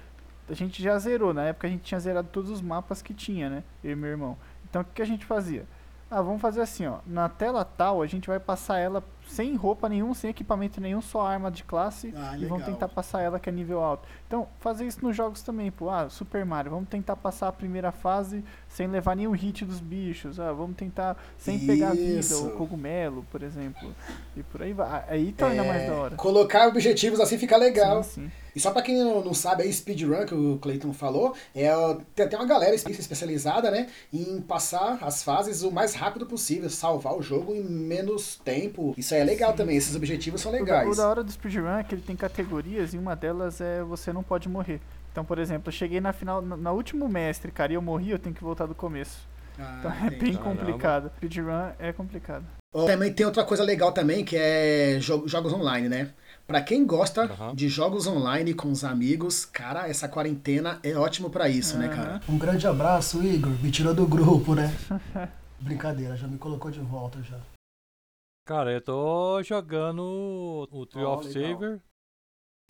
a 0.49 0.53
gente 0.53 0.83
já 0.83 0.97
zerou. 0.99 1.33
Na 1.33 1.43
época 1.43 1.67
a 1.67 1.69
gente 1.69 1.83
tinha 1.83 1.99
zerado 2.01 2.27
todos 2.31 2.49
os 2.49 2.61
mapas 2.61 3.01
que 3.01 3.13
tinha, 3.13 3.49
né? 3.49 3.63
Eu 3.81 3.91
e 3.91 3.95
meu 3.95 4.09
irmão. 4.09 4.37
Então 4.69 4.81
o 4.81 4.85
que 4.85 5.01
a 5.01 5.05
gente 5.05 5.25
fazia? 5.25 5.65
Ah, 6.09 6.21
vamos 6.21 6.41
fazer 6.41 6.61
assim, 6.61 6.87
ó. 6.87 6.99
Na 7.05 7.27
tela 7.27 7.65
tal, 7.65 8.01
a 8.01 8.07
gente 8.07 8.27
vai 8.27 8.39
passar 8.39 8.79
ela 8.79 9.03
sem 9.27 9.55
roupa 9.55 9.89
nenhum, 9.89 10.13
sem 10.13 10.29
equipamento 10.29 10.79
nenhum, 10.79 11.01
só 11.01 11.25
arma 11.27 11.51
de 11.51 11.63
classe. 11.63 12.13
Ah, 12.15 12.37
e 12.37 12.45
vamos 12.45 12.65
tentar 12.65 12.87
passar 12.87 13.21
ela 13.21 13.39
que 13.39 13.49
é 13.49 13.51
nível 13.51 13.81
alto. 13.83 14.07
Então, 14.25 14.47
fazer 14.59 14.87
isso 14.87 15.03
nos 15.03 15.15
jogos 15.15 15.41
também, 15.41 15.69
pô. 15.69 15.89
Ah, 15.89 16.09
Super 16.09 16.45
Mario, 16.45 16.71
vamos 16.71 16.87
tentar 16.87 17.17
passar 17.17 17.49
a 17.49 17.51
primeira 17.51 17.91
fase 17.91 18.43
sem 18.77 18.85
levar 18.85 19.15
nenhum 19.15 19.31
hit 19.31 19.65
dos 19.65 19.79
bichos. 19.79 20.39
Ah, 20.39 20.53
vamos 20.53 20.77
tentar 20.77 21.17
sem 21.35 21.57
pegar 21.65 21.93
vida, 21.95 22.37
ou 22.37 22.51
cogumelo, 22.51 23.25
por 23.31 23.41
exemplo. 23.41 23.91
E 24.35 24.43
por 24.43 24.61
aí 24.61 24.71
vai. 24.71 25.03
Aí 25.07 25.31
torna 25.31 25.63
mais 25.63 25.87
da 25.87 25.93
hora. 25.95 26.15
Colocar 26.15 26.67
objetivos 26.67 27.19
assim 27.19 27.39
fica 27.39 27.57
legal. 27.57 28.03
Sim, 28.03 28.25
sim. 28.25 28.31
E 28.55 28.59
só 28.59 28.69
pra 28.71 28.83
quem 28.83 28.97
não, 28.99 29.23
não 29.23 29.33
sabe, 29.33 29.63
aí 29.63 29.73
speedrun, 29.73 30.25
que 30.25 30.33
o 30.33 30.57
Clayton 30.59 30.91
falou, 30.93 31.35
é, 31.55 31.69
tem 32.15 32.25
até 32.25 32.35
uma 32.37 32.45
galera 32.45 32.73
espe- 32.75 32.91
especializada, 32.91 33.69
né, 33.69 33.87
em 34.11 34.41
passar 34.41 34.97
as 35.01 35.21
fases 35.21 35.61
o 35.61 35.71
mais 35.71 35.93
rápido 35.93 36.25
possível, 36.25 36.67
salvar 36.67 37.15
o 37.15 37.21
jogo 37.21 37.53
em 37.53 37.63
menos 37.63 38.35
tempo. 38.43 38.95
Isso 38.97 39.13
aí 39.13 39.21
é 39.21 39.23
legal 39.23 39.51
Sim, 39.51 39.57
também, 39.57 39.77
esses 39.77 39.95
objetivos 39.95 40.41
são 40.41 40.51
O 40.51 40.55
legais. 40.55 40.89
O 40.89 40.95
da 40.95 41.07
hora 41.07 41.23
do 41.23 41.31
speedrun 41.31 41.67
é 41.67 41.83
que 41.83 41.93
ele 41.93 42.01
tem 42.01 42.15
categorias 42.15 42.95
e 42.95 42.97
uma 42.97 43.15
delas 43.15 43.61
é 43.61 43.83
você 43.83 44.11
não 44.11 44.23
pode 44.23 44.49
morrer. 44.49 44.81
Então, 45.17 45.25
por 45.25 45.39
exemplo, 45.39 45.69
eu 45.69 45.73
cheguei 45.73 45.99
na 45.99 46.13
final, 46.13 46.43
na, 46.43 46.55
na 46.55 46.71
último 46.71 47.09
mestre, 47.09 47.51
cara, 47.51 47.71
e 47.71 47.75
eu 47.75 47.81
morri, 47.81 48.11
eu 48.11 48.19
tenho 48.19 48.35
que 48.35 48.43
voltar 48.43 48.67
do 48.67 48.75
começo. 48.75 49.27
Ah, 49.57 49.77
Então 49.79 49.91
é 49.91 50.05
entendi. 50.05 50.19
bem 50.19 50.33
Caramba. 50.33 50.53
complicado. 50.59 51.11
Speedrun 51.17 51.71
é 51.79 51.91
complicado. 51.91 52.45
Ó, 52.71 52.85
Também 52.85 53.11
tem 53.11 53.25
outra 53.25 53.43
coisa 53.43 53.63
legal 53.63 53.91
também, 53.91 54.23
que 54.23 54.35
é 54.37 54.99
jo- 54.99 55.27
jogos 55.27 55.51
online, 55.53 55.89
né? 55.89 56.13
Pra 56.45 56.61
quem 56.61 56.85
gosta 56.85 57.23
Aham. 57.23 57.55
de 57.55 57.67
jogos 57.67 58.05
online 58.05 58.53
com 58.53 58.69
os 58.71 58.83
amigos, 58.83 59.43
cara, 59.43 59.87
essa 59.89 60.07
quarentena 60.07 60.79
é 60.83 60.93
ótimo 60.95 61.31
pra 61.31 61.49
isso, 61.49 61.79
né, 61.79 61.87
Aham. 61.87 61.95
cara? 61.95 62.21
Um 62.29 62.37
grande 62.37 62.67
abraço, 62.67 63.23
Igor. 63.23 63.53
Me 63.53 63.71
tirou 63.71 63.95
do 63.95 64.05
grupo, 64.05 64.53
né? 64.53 64.71
Brincadeira, 65.59 66.15
já 66.15 66.27
me 66.27 66.37
colocou 66.37 66.69
de 66.69 66.79
volta 66.79 67.23
já. 67.23 67.39
Cara, 68.45 68.71
eu 68.71 68.81
tô 68.81 69.41
jogando 69.41 70.67
o 70.71 70.85
Tree 70.85 71.03
Ó, 71.03 71.15
of 71.15 71.27
legal. 71.27 71.53
Saver. 71.53 71.81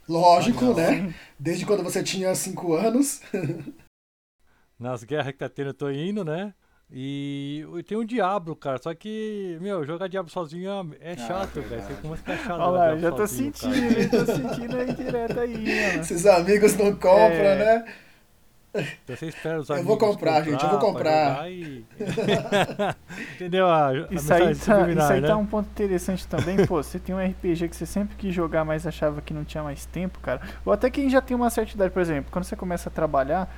Lógico, 0.07 0.73
Legal. 0.73 0.91
né? 0.91 1.13
Desde 1.37 1.65
quando 1.65 1.83
você 1.83 2.01
tinha 2.03 2.33
5 2.33 2.73
anos. 2.73 3.21
Nas 4.79 5.03
guerras 5.03 5.31
que 5.33 5.39
tá 5.39 5.49
tendo, 5.49 5.71
eu 5.71 5.73
tô 5.73 5.89
indo, 5.89 6.23
né? 6.23 6.53
E 6.89 7.65
tem 7.85 7.97
um 7.97 8.05
Diablo, 8.05 8.55
cara. 8.55 8.77
Só 8.81 8.93
que, 8.93 9.57
meu, 9.59 9.85
jogar 9.85 10.07
Diablo 10.07 10.31
sozinho 10.31 10.69
é 11.01 11.11
é 11.13 11.17
chato, 11.17 11.55
velho. 11.55 11.67
verdade. 11.67 11.93
Você 11.95 12.01
começa 12.01 12.21
a 12.21 12.37
ficar 12.37 12.37
chato. 12.37 12.61
Olha 12.61 12.69
lá, 12.93 12.97
já 12.97 13.11
tô 13.11 13.17
sozinho, 13.27 13.53
sentindo, 13.53 13.99
hein? 13.99 14.09
Tô 14.09 14.25
sentindo 14.25 14.77
aí 14.77 14.93
direto 14.93 15.39
aí, 15.39 15.51
mano. 15.87 15.99
Esses 16.01 16.25
amigos 16.25 16.75
não 16.77 16.93
compram, 16.93 17.19
É. 17.19 17.55
né? 17.83 17.93
Então 19.03 19.15
você 19.15 19.27
espera 19.27 19.59
os 19.59 19.69
Eu 19.69 19.75
amigos 19.75 19.97
vou 19.99 20.09
comprar, 20.09 20.43
gente, 20.43 20.63
eu 20.63 20.69
vou 20.69 20.79
pra 20.79 20.87
comprar. 20.93 21.51
e- 21.51 21.83
Entendeu 23.35 23.67
a, 23.67 23.89
a 23.89 23.91
Isso 24.11 24.33
aí, 24.33 24.55
tá, 24.55 24.89
isso 24.89 25.13
aí 25.13 25.21
né? 25.21 25.27
tá 25.27 25.37
um 25.37 25.45
ponto 25.45 25.69
interessante 25.69 26.27
também, 26.27 26.65
pô. 26.65 26.81
Você 26.81 26.99
tem 26.99 27.13
um 27.15 27.19
RPG 27.19 27.67
que 27.69 27.75
você 27.75 27.85
sempre 27.85 28.15
quis 28.15 28.33
jogar, 28.33 28.63
mas 28.65 28.85
achava 28.85 29.21
que 29.21 29.33
não 29.33 29.43
tinha 29.43 29.63
mais 29.63 29.85
tempo, 29.85 30.19
cara. 30.19 30.41
Ou 30.65 30.73
até 30.73 30.89
quem 30.89 31.09
já 31.09 31.21
tem 31.21 31.35
uma 31.35 31.49
certa 31.49 31.73
idade, 31.73 31.91
por 31.91 32.01
exemplo, 32.01 32.31
quando 32.31 32.45
você 32.45 32.55
começa 32.55 32.89
a 32.89 32.91
trabalhar, 32.91 33.49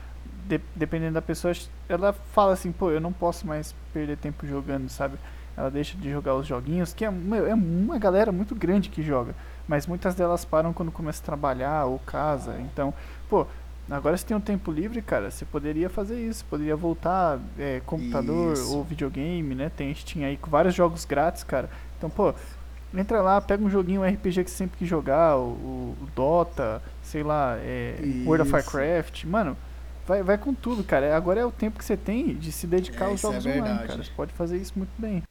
de- 0.47 0.61
dependendo 0.75 1.13
da 1.13 1.21
pessoa, 1.21 1.53
ela 1.87 2.13
fala 2.13 2.53
assim, 2.53 2.71
pô, 2.71 2.89
eu 2.91 2.99
não 3.01 3.11
posso 3.13 3.45
mais 3.47 3.73
perder 3.93 4.17
tempo 4.17 4.45
jogando, 4.47 4.89
sabe? 4.89 5.17
Ela 5.55 5.69
deixa 5.69 5.97
de 5.97 6.09
jogar 6.09 6.35
os 6.35 6.47
joguinhos, 6.47 6.93
que 6.93 7.03
é, 7.03 7.11
meu, 7.11 7.45
é 7.45 7.53
uma 7.53 7.97
galera 7.99 8.31
muito 8.31 8.55
grande 8.55 8.89
que 8.89 9.03
joga. 9.03 9.35
Mas 9.67 9.85
muitas 9.85 10.15
delas 10.15 10.45
param 10.45 10.71
quando 10.73 10.91
começa 10.91 11.21
a 11.21 11.25
trabalhar 11.25 11.85
ou 11.85 11.99
casa. 11.99 12.55
Então, 12.61 12.93
pô, 13.29 13.45
agora 13.89 14.17
você 14.17 14.25
tem 14.25 14.35
um 14.37 14.41
tempo 14.41 14.71
livre, 14.71 15.01
cara, 15.01 15.31
você 15.31 15.45
poderia 15.45 15.89
fazer 15.89 16.19
isso. 16.21 16.45
Poderia 16.45 16.75
voltar 16.75 17.39
é, 17.57 17.81
computador 17.85 18.53
Isso. 18.53 18.71
ou 18.71 18.83
videogame, 18.83 19.55
né? 19.55 19.69
Tem 19.75 19.93
Steam 19.93 20.25
aí 20.25 20.37
com 20.37 20.49
vários 20.49 20.75
jogos 20.75 21.05
grátis, 21.05 21.43
cara. 21.43 21.69
Então, 21.97 22.09
pô, 22.09 22.33
entra 22.93 23.21
lá, 23.21 23.41
pega 23.41 23.63
um 23.63 23.69
joguinho 23.69 24.01
um 24.01 24.05
RPG 24.05 24.43
que 24.43 24.51
você 24.51 24.57
sempre 24.57 24.77
quis 24.77 24.87
jogar, 24.87 25.37
o, 25.37 25.95
o- 26.01 26.07
Dota, 26.15 26.81
sei 27.03 27.23
lá, 27.23 27.55
é, 27.59 27.95
World 28.25 28.43
of. 28.43 28.53
Warcraft. 28.53 29.25
Mano, 29.25 29.57
vai, 30.07 30.23
vai 30.23 30.37
com 30.37 30.53
tudo, 30.53 30.83
cara. 30.83 31.15
Agora 31.15 31.39
é 31.39 31.45
o 31.45 31.51
tempo 31.51 31.77
que 31.79 31.85
você 31.85 31.97
tem 31.97 32.35
de 32.35 32.51
se 32.51 32.67
dedicar 32.67 33.05
É, 33.05 33.09
aos 33.09 33.19
é 33.19 33.21
jogos 33.21 33.45
online, 33.45 33.79
verdade. 33.79 33.87
cara. 33.87 34.03
Você 34.03 34.11
pode 34.15 34.33
fazer 34.33 34.57
isso 34.57 34.73
muito 34.77 34.91
bem. 34.97 35.23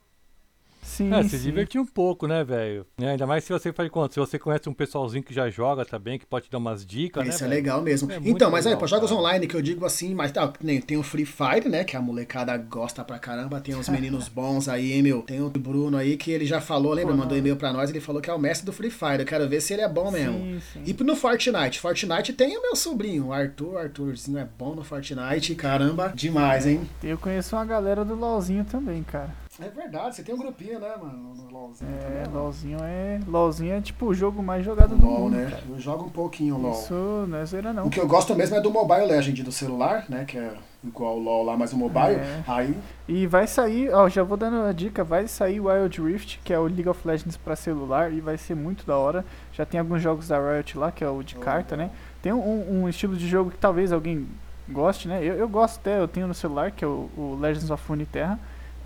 Sim, 0.99 1.15
É, 1.15 1.23
se 1.23 1.39
sim. 1.39 1.45
divertir 1.45 1.81
um 1.81 1.87
pouco, 1.87 2.27
né, 2.27 2.43
velho? 2.43 2.85
Né, 2.99 3.13
Ainda 3.13 3.25
mais 3.27 3.45
se 3.45 3.53
você 3.53 3.73
faz 3.73 3.89
conta, 3.89 4.15
se 4.15 4.21
você 4.21 4.39
conhece 4.39 4.69
um 4.69 4.75
pessoalzinho 4.75 5.23
que 5.23 5.33
já 5.33 5.49
joga 5.49 5.85
também, 5.85 6.19
que 6.19 6.27
pode 6.27 6.47
te 6.47 6.51
dar 6.51 6.59
umas 6.59 6.85
dicas, 6.85 7.23
né? 7.25 7.31
Isso 7.31 7.45
é 7.45 7.49
velho? 7.49 7.57
legal 7.57 7.83
mesmo. 7.83 8.11
É 8.11 8.19
então, 8.25 8.51
mas 8.51 8.67
aí, 8.67 8.71
legal, 8.71 8.79
para 8.81 8.89
jogos 8.89 9.11
cara. 9.11 9.21
online 9.21 9.47
que 9.47 9.55
eu 9.55 9.63
digo 9.63 9.85
assim, 9.87 10.15
mas 10.15 10.33
tá, 10.33 10.53
nem 10.61 10.81
tem 10.81 10.97
o 10.97 11.03
Free 11.03 11.25
Fire, 11.25 11.69
né? 11.69 11.85
Que 11.85 11.97
a 11.97 12.01
molecada 12.01 12.57
gosta 12.57 13.05
pra 13.05 13.19
caramba. 13.19 13.61
Tem 13.61 13.75
uns 13.77 13.89
meninos 13.91 14.29
bons 14.29 14.69
aí, 14.69 15.01
meu. 15.03 15.23
Tem 15.23 15.41
o 15.41 15.49
Bruno 15.51 15.97
aí 15.97 16.17
que 16.17 16.31
ele 16.33 16.45
já 16.45 16.61
falou, 16.61 16.93
lembra? 16.93 17.13
Pô, 17.15 17.19
Mandou 17.19 17.39
e-mail 17.39 17.57
pra 17.57 17.73
nós, 17.73 17.91
ele 17.91 18.01
falou 18.01 18.21
que 18.21 18.31
é 18.31 18.35
o 18.35 18.39
mestre 18.39 18.67
do 18.67 18.73
Free 18.73 18.91
Fire. 18.91 19.21
Eu 19.21 19.27
quero 19.27 19.49
ver 19.49 19.61
se 19.61 19.73
ele 19.73 19.83
é 19.83 19.89
bom 19.89 20.11
mesmo. 20.11 20.39
Sim, 20.39 20.61
sim. 20.73 20.83
E 20.87 21.05
no 21.05 21.15
Fortnite. 21.17 21.81
Fortnite 21.81 22.33
tem 22.33 22.57
o 22.57 22.63
meu 22.63 22.77
sobrinho, 22.77 23.27
o 23.27 23.33
Arthur. 23.33 23.75
O 23.75 23.79
Arthurzinho 23.79 24.39
é 24.39 24.47
bom 24.59 24.75
no 24.75 24.83
Fortnite. 24.85 25.55
Caramba, 25.55 26.13
demais, 26.15 26.67
hein? 26.67 26.81
Eu 27.03 27.19
conheço 27.19 27.57
uma 27.57 27.65
galera 27.65 28.05
do 28.05 28.15
LoLzinho 28.15 28.65
também, 28.65 29.03
cara. 29.03 29.31
É 29.61 29.68
verdade, 29.68 30.14
você 30.14 30.23
tem 30.23 30.35
um 30.35 30.38
grupinho, 30.38 30.79
né, 30.79 30.94
mano? 31.01 31.35
No 31.35 31.51
LOLzinho 31.51 31.90
É, 31.90 32.23
também. 32.23 32.35
LoLzinho 32.40 32.79
é. 32.81 33.21
LoLzinho 33.27 33.75
é 33.75 33.81
tipo 33.81 34.07
o 34.07 34.14
jogo 34.14 34.40
mais 34.40 34.64
jogado 34.64 34.94
do 34.97 35.05
LOL, 35.05 35.21
mundo, 35.23 35.37
né? 35.37 35.51
cara. 35.51 35.62
Eu 35.68 35.81
jogo 35.81 36.05
um 36.05 36.09
pouquinho 36.11 36.57
LOL. 36.57 36.73
Isso 36.73 36.94
não 37.29 37.38
é 37.38 37.44
zoeira 37.44 37.73
não. 37.73 37.87
O 37.87 37.90
que 37.90 37.99
eu 37.99 38.07
gosto 38.07 38.35
mesmo 38.37 38.55
é 38.57 38.61
do 38.61 38.71
Mobile 38.71 39.07
Legend 39.07 39.42
do 39.42 39.51
celular, 39.51 40.05
né? 40.09 40.25
Que 40.25 40.38
é 40.38 40.53
igual 40.85 41.16
o 41.16 41.21
LOL 41.21 41.42
lá, 41.44 41.57
mas 41.57 41.73
o 41.73 41.77
mobile. 41.77 42.14
É. 42.21 42.44
Aí, 42.47 42.79
E 43.09 43.27
vai 43.27 43.49
sair, 43.49 43.90
ó, 43.92 44.09
já 44.09 44.23
vou 44.23 44.37
dando 44.37 44.62
a 44.64 44.73
dica, 44.73 45.03
vai 45.03 45.27
sair 45.27 45.59
Wild 45.59 46.01
Rift, 46.01 46.38
que 46.44 46.53
é 46.53 46.59
o 46.59 46.64
League 46.66 46.88
of 46.88 47.01
Legends 47.07 47.37
pra 47.37 47.57
celular, 47.57 48.12
e 48.12 48.21
vai 48.21 48.38
ser 48.38 48.55
muito 48.55 48.87
da 48.87 48.97
hora. 48.97 49.25
Já 49.53 49.66
tem 49.66 49.81
alguns 49.81 50.01
jogos 50.01 50.29
da 50.29 50.38
Riot 50.38 50.79
lá, 50.79 50.92
que 50.92 51.03
é 51.03 51.09
o 51.09 51.21
de 51.21 51.37
Oh, 51.37 51.40
carta, 51.40 51.77
né? 51.77 51.90
Tem 52.23 52.33
um, 52.33 52.83
um 52.85 52.88
estilo 52.88 53.16
de 53.16 53.27
jogo 53.27 53.51
que 53.51 53.59
talvez 53.59 53.90
alguém 53.92 54.29
goste, 54.68 55.09
né? 55.09 55.18
Eu, 55.21 55.35
eu 55.35 55.49
gosto 55.49 55.81
até, 55.81 55.99
eu 55.99 56.07
tenho 56.07 56.29
no 56.29 56.35
celular, 56.35 56.71
que 56.71 56.85
é 56.85 56.87
o, 56.88 57.11
o 57.16 57.37
Legends 57.40 57.71
of 57.73 57.83
Runeterra. 57.88 58.38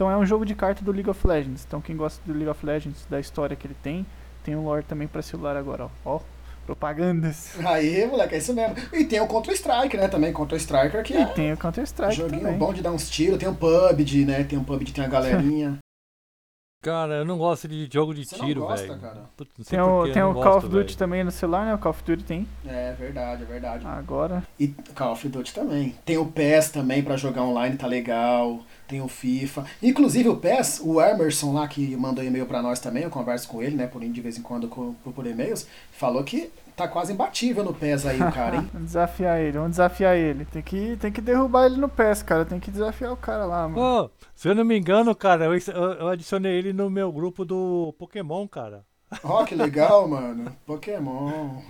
Então 0.03 0.11
é 0.11 0.17
um 0.17 0.27
jogo 0.27 0.45
de 0.45 0.53
carta 0.53 0.85
do 0.85 0.91
League 0.91 1.09
of 1.09 1.25
Legends. 1.25 1.65
Então 1.65 1.81
quem 1.81 1.97
gosta 1.97 2.21
do 2.27 2.33
League 2.33 2.49
of 2.49 2.67
Legends, 2.67 3.07
da 3.09 3.21
história 3.21 3.55
que 3.55 3.69
ele 3.69 3.77
tem, 3.85 4.05
tem 4.43 4.57
um 4.57 4.65
lore 4.65 4.83
também 4.83 5.07
pra 5.07 5.23
celular 5.23 5.57
agora, 5.57 5.85
ó. 6.05 6.17
Ó, 6.17 6.21
propagandas. 6.67 7.57
aí, 7.65 8.05
moleque, 8.05 8.35
é 8.35 8.39
isso 8.39 8.53
mesmo. 8.53 8.75
E 8.93 9.05
tem 9.05 9.21
o 9.21 9.29
Counter-Strike, 9.29 9.97
né? 9.97 10.09
Também 10.09 10.33
Counter-Striker, 10.33 11.05
que 11.05 11.15
E 11.15 11.19
é 11.19 11.27
tem 11.27 11.53
o 11.53 11.57
Counter-Strike 11.57 12.17
joguinho 12.17 12.43
também. 12.43 12.59
bom 12.59 12.73
de 12.73 12.83
dar 12.83 12.91
uns 12.91 13.09
tiros. 13.09 13.39
Tem 13.39 13.49
o 13.49 13.55
PUBG, 13.55 14.25
né? 14.25 14.43
Tem 14.43 14.59
o 14.59 14.65
PUBG, 14.65 14.91
tem 14.91 15.05
a 15.05 15.09
galerinha. 15.09 15.79
Cara, 16.83 17.19
eu 17.19 17.25
não 17.25 17.39
gosto 17.39 17.69
de 17.69 17.89
jogo 17.93 18.13
de 18.13 18.25
Você 18.25 18.35
tiro, 18.35 18.63
gosta, 18.63 18.97
velho. 18.97 19.29
Tem 19.69 19.79
o, 19.81 20.13
tem 20.13 20.21
o 20.21 20.33
não 20.33 20.35
Call 20.35 20.55
gosto, 20.55 20.67
of 20.67 20.69
Duty 20.69 20.85
velho. 20.87 20.99
também 20.99 21.23
no 21.23 21.31
celular, 21.31 21.65
né? 21.65 21.75
O 21.75 21.79
Call 21.79 21.91
of 21.91 22.03
Duty 22.03 22.25
tem. 22.25 22.49
É 22.67 22.93
verdade, 22.99 23.45
é 23.45 23.47
verdade. 23.47 23.87
Agora. 23.87 24.43
E 24.59 24.67
Call 24.67 25.13
of 25.13 25.29
Duty 25.29 25.55
também. 25.55 25.95
Tem 26.05 26.19
o 26.19 26.27
PES 26.27 26.73
também 26.73 27.01
pra 27.01 27.17
jogar 27.17 27.45
online, 27.45 27.77
tá 27.77 27.87
legal. 27.87 28.59
Tem 28.93 29.01
o 29.01 29.09
FIFA. 29.09 29.65
Inclusive 29.83 30.29
o 30.29 30.37
PES, 30.37 30.83
o 30.85 31.01
Emerson 31.01 31.55
lá 31.55 31.67
que 31.67 31.97
mandou 31.97 32.23
e-mail 32.23 32.45
pra 32.45 32.61
nós 32.61 32.79
também, 32.79 33.05
eu 33.05 33.09
converso 33.09 33.49
com 33.49 33.63
ele, 33.63 33.75
né, 33.75 33.87
por 33.87 34.03
de 34.03 34.21
vez 34.21 34.37
em 34.37 34.43
quando 34.43 34.69
por, 34.69 34.95
por 35.15 35.27
e-mails, 35.27 35.67
falou 35.93 36.23
que 36.23 36.51
tá 36.77 36.87
quase 36.87 37.15
imbatível 37.15 37.65
no 37.65 37.73
PES 37.73 38.05
aí 38.05 38.21
o 38.23 38.31
cara, 38.31 38.57
hein? 38.57 38.69
Vamos 38.71 38.89
desafiar 38.89 39.41
ele, 39.41 39.53
vamos 39.53 39.71
desafiar 39.71 40.15
ele. 40.15 40.45
Tem 40.45 40.61
que, 40.61 40.99
tem 41.01 41.11
que 41.11 41.23
derrubar 41.23 41.65
ele 41.65 41.79
no 41.79 41.89
PES, 41.89 42.23
cara. 42.23 42.45
Tem 42.45 42.61
que 42.61 42.71
desafiar 42.71 43.13
o 43.15 43.17
cara 43.17 43.47
lá, 43.47 43.67
mano. 43.67 43.81
Ô, 44.05 44.11
se 44.35 44.47
eu 44.47 44.55
não 44.55 44.65
me 44.65 44.79
engano, 44.79 45.15
cara, 45.15 45.47
eu, 45.47 45.55
eu- 45.55 45.93
eu 45.93 46.09
adicionei 46.09 46.53
ele 46.59 46.75
no 46.75 46.91
meu 46.91 47.11
grupo 47.11 47.47
do 47.47 47.95
Pokémon, 47.99 48.47
cara. 48.47 48.85
Ó, 49.25 49.43
que 49.45 49.55
legal, 49.55 50.07
mano. 50.07 50.55
Pokémon. 50.67 51.61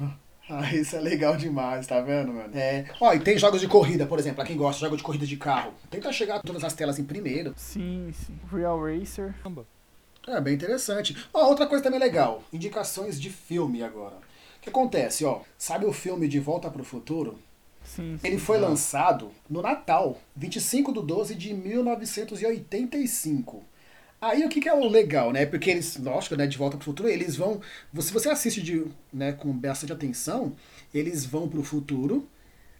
Ah, 0.50 0.74
isso 0.74 0.96
é 0.96 1.00
legal 1.00 1.36
demais, 1.36 1.86
tá 1.86 2.00
vendo, 2.00 2.32
mano? 2.32 2.50
É. 2.54 2.86
Ó, 3.00 3.14
e 3.14 3.20
tem 3.20 3.38
jogos 3.38 3.60
de 3.60 3.68
corrida, 3.68 4.06
por 4.06 4.18
exemplo, 4.18 4.34
pra 4.36 4.44
quem 4.44 4.56
gosta 4.56 4.78
de 4.78 4.80
jogos 4.80 4.98
de 4.98 5.04
corrida 5.04 5.24
de 5.24 5.36
carro. 5.36 5.72
Tenta 5.88 6.12
chegar 6.12 6.42
todas 6.42 6.64
as 6.64 6.74
telas 6.74 6.98
em 6.98 7.04
primeiro. 7.04 7.54
Sim, 7.56 8.12
sim. 8.12 8.36
Real 8.50 8.76
Racer. 8.78 9.34
É, 10.26 10.40
bem 10.40 10.54
interessante. 10.54 11.16
Ó, 11.32 11.48
outra 11.48 11.66
coisa 11.66 11.82
também 11.82 11.98
legal. 11.98 12.44
Indicações 12.52 13.18
de 13.20 13.30
filme 13.30 13.82
agora. 13.82 14.16
O 14.16 14.60
que 14.60 14.68
acontece, 14.68 15.24
ó? 15.24 15.40
Sabe 15.56 15.86
o 15.86 15.92
filme 15.92 16.28
De 16.28 16.38
Volta 16.38 16.70
pro 16.70 16.84
Futuro? 16.84 17.38
Sim, 17.84 18.18
sim. 18.18 18.26
Ele 18.26 18.38
foi 18.38 18.58
lançado 18.58 19.32
no 19.50 19.62
Natal, 19.62 20.20
25 20.36 20.92
de 20.92 21.02
12 21.02 21.34
de 21.34 21.52
1985. 21.52 23.64
Aí 24.22 24.44
o 24.44 24.48
que, 24.48 24.60
que 24.60 24.68
é 24.68 24.74
o 24.74 24.88
legal, 24.88 25.32
né? 25.32 25.44
Porque 25.44 25.68
eles, 25.68 25.96
lógico, 25.96 26.36
né, 26.36 26.46
de 26.46 26.56
volta 26.56 26.76
pro 26.76 26.84
futuro, 26.84 27.08
eles 27.08 27.34
vão. 27.34 27.60
Se 28.00 28.12
você 28.12 28.30
assiste 28.30 28.62
de, 28.62 28.86
né, 29.12 29.32
com 29.32 29.52
bastante 29.52 29.92
atenção, 29.92 30.54
eles 30.94 31.26
vão 31.26 31.48
pro 31.48 31.64
futuro. 31.64 32.28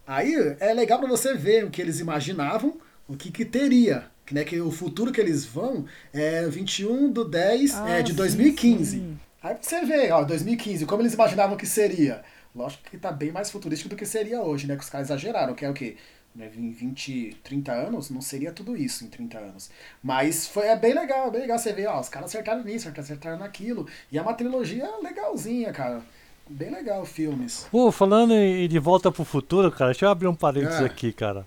Aí 0.07 0.35
é 0.61 0.73
legal 0.73 1.01
pra 1.01 1.09
você 1.09 1.35
ver 1.35 1.65
o 1.65 1.71
que 1.71 1.83
eles 1.83 1.99
imaginavam, 1.99 2.81
o 3.09 3.17
que, 3.17 3.33
que 3.33 3.45
teria. 3.45 4.11
Né, 4.31 4.45
que 4.45 4.61
o 4.61 4.71
futuro 4.71 5.11
que 5.13 5.21
eles 5.21 5.45
vão 5.45 5.85
é 6.13 6.47
21 6.49 7.13
de 7.13 7.29
10 7.29 7.75
Ah, 7.75 7.89
é, 7.91 8.03
de 8.03 8.13
sim, 8.13 8.17
2015. 8.17 8.97
sim. 8.99 9.19
Aí 9.43 9.57
você 9.61 9.85
vê, 9.85 10.11
ó, 10.13 10.23
2015, 10.23 10.87
como 10.87 11.03
eles 11.03 11.13
imaginavam 11.15 11.57
que 11.57 11.67
seria. 11.67 12.23
Lógico 12.55 12.85
que 12.89 12.97
tá 12.99 13.11
bem 13.11 13.33
mais 13.33 13.51
futurístico 13.51 13.91
do 13.91 13.97
que 13.97 14.07
seria 14.07 14.41
hoje, 14.41 14.67
né? 14.69 14.77
Que 14.77 14.85
os 14.85 14.89
caras 14.89 15.09
exageraram, 15.09 15.55
que 15.55 15.65
é 15.65 15.71
o 15.71 15.75
quê? 15.75 15.97
Né, 16.35 16.51
Em 16.57 16.73
20, 16.73 17.37
30 17.45 17.73
anos, 17.73 18.09
não 18.09 18.23
seria 18.23 18.53
tudo 18.53 18.75
isso 18.77 19.05
em 19.05 19.09
30 19.09 19.39
anos. 19.39 19.71
Mas 20.03 20.47
foi, 20.49 20.67
é 20.67 20.77
bem 20.77 20.95
legal, 20.95 21.29
é 21.29 21.31
bem 21.31 21.41
legal 21.43 21.59
você 21.59 21.73
ver, 21.75 21.87
ó, 21.89 22.01
os 22.01 22.09
caras 22.09 22.31
acertaram 22.31 22.65
nisso, 22.65 22.89
acertaram 22.97 23.39
naquilo. 23.39 23.87
E 24.11 24.17
é 24.17 24.23
uma 24.23 24.33
trilogia 24.33 24.89
legalzinha, 25.03 25.71
cara. 25.73 26.01
Bem 26.49 26.71
legal 26.71 27.05
filmes. 27.05 27.67
Pô, 27.71 27.93
falando 27.93 28.33
em 28.35 28.67
De 28.69 28.79
Volta 28.79 29.13
pro 29.13 29.25
Futuro, 29.25 29.71
cara, 29.71 29.91
deixa 29.93 30.07
eu 30.07 30.11
abrir 30.11 30.27
um 30.27 30.35
parênteses 30.35 30.81
Ah. 30.81 30.87
aqui, 30.87 31.13
cara. 31.13 31.47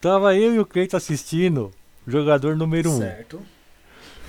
Tava 0.00 0.34
eu 0.34 0.54
e 0.54 0.58
o 0.58 0.64
Cleiton 0.64 0.96
assistindo 0.96 1.70
jogador 2.06 2.56
número 2.56 2.90
1. 2.90 2.94
Um. 2.94 2.98
Certo. 2.98 3.42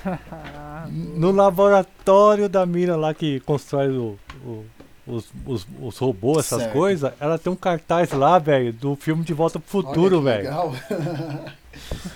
Ah, 0.03 0.87
No 0.89 1.31
laboratório 1.31 2.49
da 2.49 2.65
mina 2.65 2.95
lá 2.95 3.13
que 3.13 3.39
constrói 3.41 3.89
o- 3.89 4.17
o- 4.43 4.65
os, 5.07 5.29
os, 5.45 5.67
os 5.81 5.97
robôs, 5.97 6.45
essas 6.45 6.61
Certo. 6.63 6.73
coisas, 6.73 7.11
ela 7.19 7.37
tem 7.37 7.51
um 7.51 7.55
cartaz 7.55 8.11
lá, 8.11 8.37
velho, 8.39 8.71
do 8.73 8.95
filme 8.95 9.23
De 9.23 9.33
Volta 9.33 9.59
pro 9.59 9.79
Olha 9.79 9.87
Futuro, 9.87 10.21
velho. 10.21 10.43
Legal. 10.43 10.73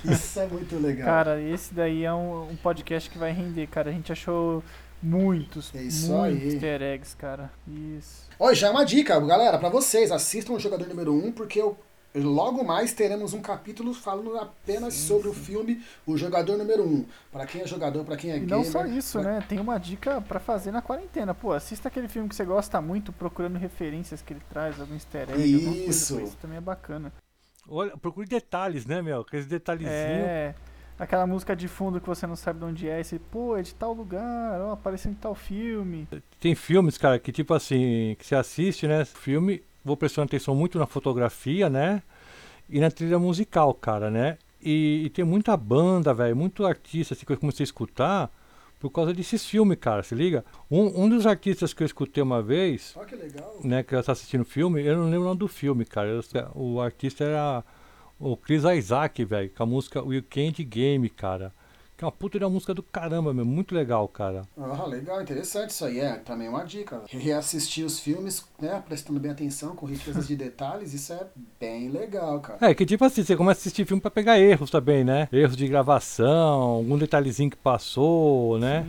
Isso 0.04 0.40
é 0.40 0.48
muito 0.48 0.78
legal. 0.78 1.06
Cara, 1.06 1.42
esse 1.42 1.74
daí 1.74 2.04
é 2.04 2.14
um, 2.14 2.50
um 2.52 2.56
podcast 2.58 3.10
que 3.10 3.18
vai 3.18 3.32
render, 3.32 3.68
cara. 3.68 3.90
A 3.90 3.94
gente 3.94 4.12
achou 4.12 4.64
muitos, 5.02 5.72
É 5.76 5.82
isso 5.82 6.12
muitos 6.12 6.42
aí. 6.42 6.48
easter 6.54 6.82
eggs, 6.82 7.16
cara. 7.16 7.50
Isso. 7.68 8.26
Ó, 8.40 8.54
já 8.54 8.68
é 8.68 8.70
uma 8.72 8.86
dica, 8.86 9.20
galera, 9.22 9.58
pra 9.58 9.70
vocês. 9.70 10.12
Assistam 10.12 10.54
o 10.54 10.60
jogador 10.60 10.88
número 10.88 11.14
1, 11.14 11.28
um, 11.28 11.32
porque 11.32 11.62
eu, 11.62 11.78
logo 12.24 12.64
mais 12.64 12.94
teremos 12.94 13.34
um 13.34 13.42
capítulo 13.42 13.94
falando 13.94 14.38
apenas 14.38 14.94
sobre 14.94 15.28
o 15.28 15.34
filme 15.34 15.84
O 16.06 16.16
Jogador 16.18 16.58
Número 16.58 16.84
1. 16.84 16.88
Um. 16.88 17.06
Pra 17.32 17.46
quem 17.46 17.62
é 17.62 17.68
jogador, 17.68 18.04
pra 18.06 18.16
quem 18.16 18.32
é 18.32 18.38
E 18.38 18.40
gamer. 18.40 18.56
não 18.58 18.64
só 18.64 18.86
isso, 18.86 19.20
pra- 19.20 19.34
né? 19.40 19.46
Tem 19.48 19.60
uma 19.60 19.78
dica 19.78 20.22
pra 20.22 20.40
fazer 20.40 20.72
na 20.72 20.82
quarentena. 20.82 21.34
Pô, 21.34 21.52
assista 21.52 21.88
aquele 21.90 22.08
filme 22.08 22.30
que 22.30 22.36
você 22.36 22.46
gosta 22.46 22.80
muito, 22.82 23.12
procurando 23.12 23.58
referências 23.58 24.22
que 24.22 24.34
ele 24.34 24.42
traz, 24.50 24.80
algum 24.80 24.94
easter 24.94 25.30
egg, 25.30 25.54
alguma 25.56 25.74
coisa. 25.74 25.90
Isso. 25.90 26.22
Isso 26.22 26.38
também 26.42 26.58
é 26.58 26.62
bacana. 26.62 27.12
Olha, 27.68 27.98
procure 27.98 28.28
detalhes, 28.28 28.86
né, 28.86 29.02
meu? 29.02 29.22
Aqueles 29.22 29.48
detalhezinhos. 29.48 29.92
É. 29.94 30.56
Aquela 30.98 31.28
música 31.28 31.54
de 31.56 31.68
fundo 31.68 32.00
que 32.00 32.08
você 32.08 32.26
não 32.26 32.38
sabe 32.38 32.60
de 32.60 32.66
onde 32.66 32.88
é, 32.88 33.02
e 33.02 33.04
você, 33.04 33.20
pô, 33.20 33.58
é 33.58 33.62
de 33.62 33.76
tal 33.76 33.92
lugar, 33.92 34.62
ó, 34.62 34.72
apareceu 34.72 35.12
em 35.12 35.16
tal 35.16 35.36
filme. 35.36 36.08
Tem 36.40 36.56
filmes, 36.56 36.98
cara, 36.98 37.20
que 37.20 37.34
tipo 37.34 37.54
assim, 37.54 38.16
que 38.18 38.26
você 38.26 38.34
assiste, 38.36 38.88
né? 38.88 39.04
Filme, 39.04 39.62
vou 39.86 39.96
prestando 39.96 40.26
atenção 40.26 40.54
muito 40.56 40.78
na 40.80 40.88
fotografia, 40.88 41.70
né? 41.70 42.02
E 42.68 42.80
na 42.80 42.90
trilha 42.92 43.20
musical, 43.20 43.74
cara, 43.74 44.10
né? 44.10 44.38
E, 44.62 45.04
e 45.06 45.10
tem 45.12 45.24
muita 45.24 45.56
banda, 45.56 46.12
velho, 46.14 46.36
muito 46.36 46.66
artista 46.66 47.14
assim, 47.14 47.24
que 47.26 47.32
eu 47.32 47.38
comecei 47.38 47.64
a 47.64 47.66
escutar 47.66 48.32
por 48.80 48.90
causa 48.90 49.14
desses 49.14 49.46
filmes, 49.46 49.78
cara, 49.80 50.02
se 50.04 50.14
liga? 50.16 50.44
Um, 50.70 51.04
um 51.06 51.08
dos 51.10 51.26
artistas 51.28 51.74
que 51.74 51.84
eu 51.84 51.86
escutei 51.86 52.22
uma 52.24 52.42
vez, 52.42 52.94
Ó, 52.98 53.06
que 53.06 53.16
legal. 53.16 53.60
né, 53.64 53.84
que 53.84 53.94
eu 53.96 54.02
tava 54.02 54.14
assistindo 54.14 54.42
o 54.42 54.46
filme, 54.46 54.84
eu 54.84 54.98
não 54.98 55.06
lembro 55.06 55.22
o 55.22 55.26
nome 55.26 55.40
do 55.40 55.48
filme, 55.48 55.86
cara. 55.86 56.10
Eu- 56.10 56.24
o 56.56 56.82
artista 56.82 57.24
era 57.24 57.64
o 58.20 58.36
Chris 58.36 58.64
Isaac, 58.64 59.24
velho, 59.24 59.50
com 59.56 59.64
a 59.64 59.66
música 59.66 60.02
Weekend 60.04 60.64
Game, 60.64 61.08
cara. 61.10 61.54
Que 61.98 62.04
é 62.04 62.06
uma 62.06 62.12
puta 62.12 62.38
de 62.38 62.44
uma 62.44 62.52
música 62.52 62.74
do 62.74 62.84
caramba, 62.84 63.34
meu, 63.34 63.46
muito 63.46 63.74
legal, 63.74 64.06
cara. 64.10 64.42
Ah, 64.58 64.86
legal, 64.86 65.22
interessante 65.22 65.70
isso 65.70 65.86
aí. 65.86 66.00
É 66.00 66.16
também 66.16 66.50
uma 66.50 66.64
dica. 66.66 67.02
Reassistir 67.08 67.86
os 67.86 68.00
filmes, 68.00 68.44
né? 68.60 68.84
Prestando 68.86 69.18
bem 69.18 69.32
atenção, 69.32 69.76
com 69.78 69.86
riquezas 69.86 70.28
de 70.28 70.36
detalhes, 70.36 70.94
isso 70.94 71.14
é 71.14 71.26
bem 71.58 71.90
legal, 71.90 72.42
cara. 72.42 72.70
É, 72.70 72.74
que 72.74 72.86
tipo 72.86 73.06
assim, 73.06 73.24
você 73.24 73.36
começa 73.36 73.60
a 73.60 73.62
assistir 73.62 73.86
filme 73.86 74.02
pra 74.02 74.12
pegar 74.12 74.38
erros 74.38 74.70
também, 74.70 75.06
né? 75.06 75.30
Erros 75.32 75.56
de 75.56 75.68
gravação, 75.70 76.62
algum 76.62 76.98
detalhezinho 76.98 77.50
que 77.50 77.58
passou, 77.58 78.60
né? 78.60 78.86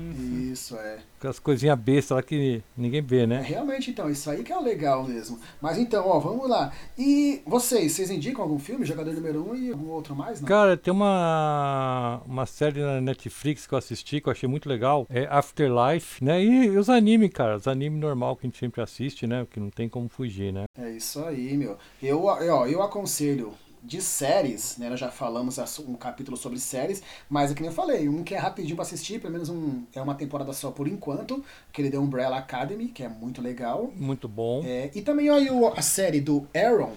Isso 0.51 0.77
é. 0.77 0.99
Aquelas 1.19 1.39
coisinhas 1.39 1.79
bestas 1.79 2.17
lá 2.17 2.23
que 2.23 2.63
ninguém 2.77 3.03
vê, 3.03 3.21
É, 3.23 3.27
né? 3.27 3.41
realmente, 3.43 3.91
então, 3.91 4.11
isso 4.11 4.29
aí 4.31 4.43
que 4.43 4.53
é 4.53 4.59
o 4.59 4.63
legal 4.63 5.05
mesmo. 5.05 5.39
Mas 5.61 5.79
então, 5.79 6.07
ó, 6.07 6.19
vamos 6.19 6.49
lá. 6.49 6.73
E 6.99 7.41
vocês, 7.47 7.93
vocês 7.93 8.11
indicam 8.11 8.43
algum 8.43 8.59
filme, 8.59 8.85
Jogador 8.85 9.13
Número 9.13 9.43
1 9.43 9.51
um, 9.51 9.57
e 9.57 9.73
algum 9.73 9.89
outro 9.89 10.15
mais? 10.15 10.41
Não? 10.41 10.49
Cara, 10.49 10.77
tem 10.77 10.93
uma, 10.93 12.21
uma 12.27 12.45
série 12.47 12.81
na 12.81 13.01
Netflix 13.01 13.67
que 13.67 13.73
eu 13.73 13.79
assisti 13.79 14.21
que 14.21 14.29
eu 14.29 14.33
achei 14.33 14.49
muito 14.49 14.69
legal. 14.69 15.07
É 15.09 15.27
Afterlife, 15.31 16.23
né? 16.23 16.43
E, 16.43 16.65
e 16.67 16.79
os 16.79 16.89
animes, 16.91 17.31
cara. 17.31 17.57
Os 17.57 17.67
animes 17.67 17.99
normal 18.01 18.37
que 18.37 18.47
a 18.47 18.49
gente 18.49 18.59
sempre 18.59 18.83
assiste, 18.83 19.27
né? 19.27 19.47
Que 19.51 19.59
não 19.59 19.71
tem 19.71 19.89
como 19.89 20.09
fugir, 20.09 20.53
né? 20.53 20.65
É 20.79 20.91
isso 20.91 21.25
aí, 21.25 21.57
meu. 21.57 21.77
Eu, 22.03 22.25
ó, 22.25 22.67
eu 22.67 22.83
aconselho 22.83 23.55
de 23.87 24.03
séries, 24.03 24.77
né? 24.79 24.91
Nós 24.91 24.99
já 24.99 25.11
falamos 25.11 25.59
um 25.87 25.95
capítulo 25.95 26.37
sobre 26.37 26.59
séries, 26.59 27.03
mas 27.31 27.51
é 27.53 27.55
que 27.55 27.61
nem 27.63 27.71
eu 27.71 27.75
falei, 27.75 28.09
um 28.09 28.25
que 28.25 28.35
é 28.35 28.39
rapidinho 28.39 28.75
pra 28.75 28.83
assistir, 28.83 29.21
pelo 29.21 29.33
menos 29.33 29.49
um, 29.49 29.85
é 29.95 30.03
uma 30.03 30.15
temporada 30.15 30.53
só 30.53 30.71
por 30.73 30.89
enquanto, 30.89 31.43
que 31.73 31.81
ele 31.81 31.91
deu 31.91 32.03
Umbrella 32.03 32.37
Academy, 32.37 32.89
que 32.89 33.03
é 33.03 33.09
muito 33.09 33.41
legal. 33.41 33.93
Muito 33.95 34.27
bom. 34.29 34.63
É, 34.67 34.91
e 34.95 35.01
também 35.03 35.31
ó, 35.31 35.39
e 35.39 35.49
o- 35.51 35.69
a 35.69 35.83
série 35.83 36.21
do 36.21 36.47
Aaron, 36.55 36.93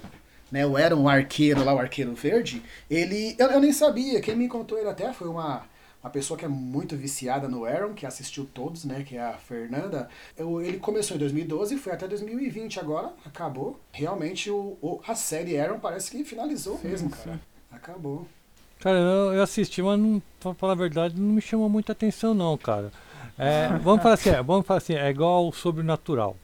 né? 0.52 0.66
O 0.66 0.76
Aaron, 0.76 1.04
o 1.04 1.08
arqueiro 1.10 1.64
lá, 1.64 1.74
o 1.76 1.80
arqueiro 1.80 2.14
verde, 2.16 2.62
ele. 2.90 3.36
Eu, 3.38 3.52
eu 3.52 3.60
nem 3.60 3.72
sabia, 3.72 4.20
quem 4.20 4.36
me 4.36 4.48
contou 4.48 4.78
ele 4.80 4.90
até 4.90 5.14
foi 5.14 5.28
uma, 5.28 5.64
uma 6.04 6.10
pessoa 6.10 6.38
que 6.38 6.46
é 6.46 6.48
muito 6.48 6.96
viciada 6.96 7.48
no 7.48 7.66
Aaron, 7.66 7.94
que 7.94 8.06
assistiu 8.06 8.48
todos, 8.54 8.86
né? 8.86 9.04
Que 9.04 9.18
é 9.18 9.22
a 9.24 9.34
Fernanda. 9.34 10.10
Eu- 10.38 10.62
ele 10.62 10.78
começou 10.78 11.16
em 11.16 11.20
2012 11.20 11.76
e 11.76 11.78
foi 11.78 11.92
até 11.94 12.08
2020 12.08 12.80
agora, 12.80 13.12
acabou. 13.26 13.80
Realmente 13.92 14.50
o, 14.50 14.78
o- 14.82 15.02
a 15.08 15.14
série 15.16 15.60
Aaron 15.60 15.80
parece 15.80 16.10
que 16.12 16.24
finalizou 16.24 16.78
Sim, 16.78 16.88
mesmo, 16.88 17.10
sim. 17.16 17.24
cara. 17.24 17.40
Acabou. 17.72 18.26
Cara, 18.80 18.98
eu, 18.98 19.34
eu 19.34 19.44
assisti, 19.44 19.82
mas 19.82 20.00
não, 20.00 20.22
pra 20.40 20.54
falar 20.54 20.72
a 20.74 20.76
verdade, 20.76 21.20
não 21.20 21.34
me 21.34 21.42
chamou 21.42 21.68
muita 21.68 21.92
atenção 21.92 22.34
não, 22.34 22.58
cara. 22.58 22.92
É, 23.38 23.68
vamos 23.84 24.02
falar 24.02 24.16
assim, 24.16 24.30
é, 24.30 24.42
vamos 24.42 24.66
falar 24.66 24.78
assim, 24.78 24.96
é 24.96 25.10
igual 25.10 25.48
o 25.48 25.52
Sobrenatural. 25.52 26.36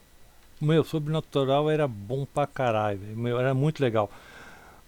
Meu, 0.62 0.84
Sobrenatural 0.84 1.70
era 1.70 1.88
bom 1.88 2.26
pra 2.26 2.46
caralho, 2.48 3.00
meu, 3.16 3.40
era 3.40 3.54
muito 3.54 3.82
legal. 3.82 4.10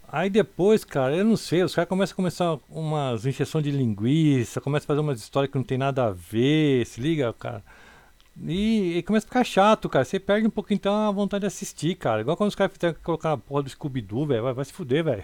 Aí 0.10 0.30
depois, 0.30 0.86
cara, 0.86 1.16
eu 1.18 1.26
não 1.26 1.36
sei, 1.36 1.64
os 1.64 1.76
caras 1.76 1.90
começam 1.90 2.14
a 2.14 2.16
começar 2.16 2.60
umas 2.70 3.26
injeção 3.26 3.62
de 3.62 3.72
linguiça, 3.72 4.62
começam 4.62 4.86
a 4.86 4.88
fazer 4.88 5.02
umas 5.02 5.20
histórias 5.20 5.52
que 5.52 5.58
não 5.58 5.66
tem 5.66 5.78
nada 5.78 6.06
a 6.06 6.12
ver, 6.12 6.86
se 6.86 7.02
liga, 7.02 7.34
cara. 7.34 7.64
E, 8.42 8.98
e 8.98 9.04
começa 9.04 9.26
a 9.26 9.30
ficar 9.30 9.44
chato, 9.44 9.90
cara. 9.90 10.06
Você 10.06 10.20
perde 10.20 10.48
um 10.48 10.52
pouquinho 10.52 10.78
então 10.78 10.94
a 10.96 11.12
vontade 11.12 11.42
de 11.42 11.48
assistir, 11.48 11.96
cara. 11.96 12.22
Igual 12.22 12.38
quando 12.38 12.50
os 12.50 12.56
caras 12.56 12.74
fizeram 12.74 12.96
colocar 13.04 13.34
a 13.34 13.38
porra 13.38 13.64
do 13.64 13.70
Scooby-Doo, 13.70 14.28
velho. 14.28 14.44
Vai, 14.44 14.54
vai 14.54 14.66
se 14.66 14.74
fuder, 14.74 15.04
velho. 15.04 15.24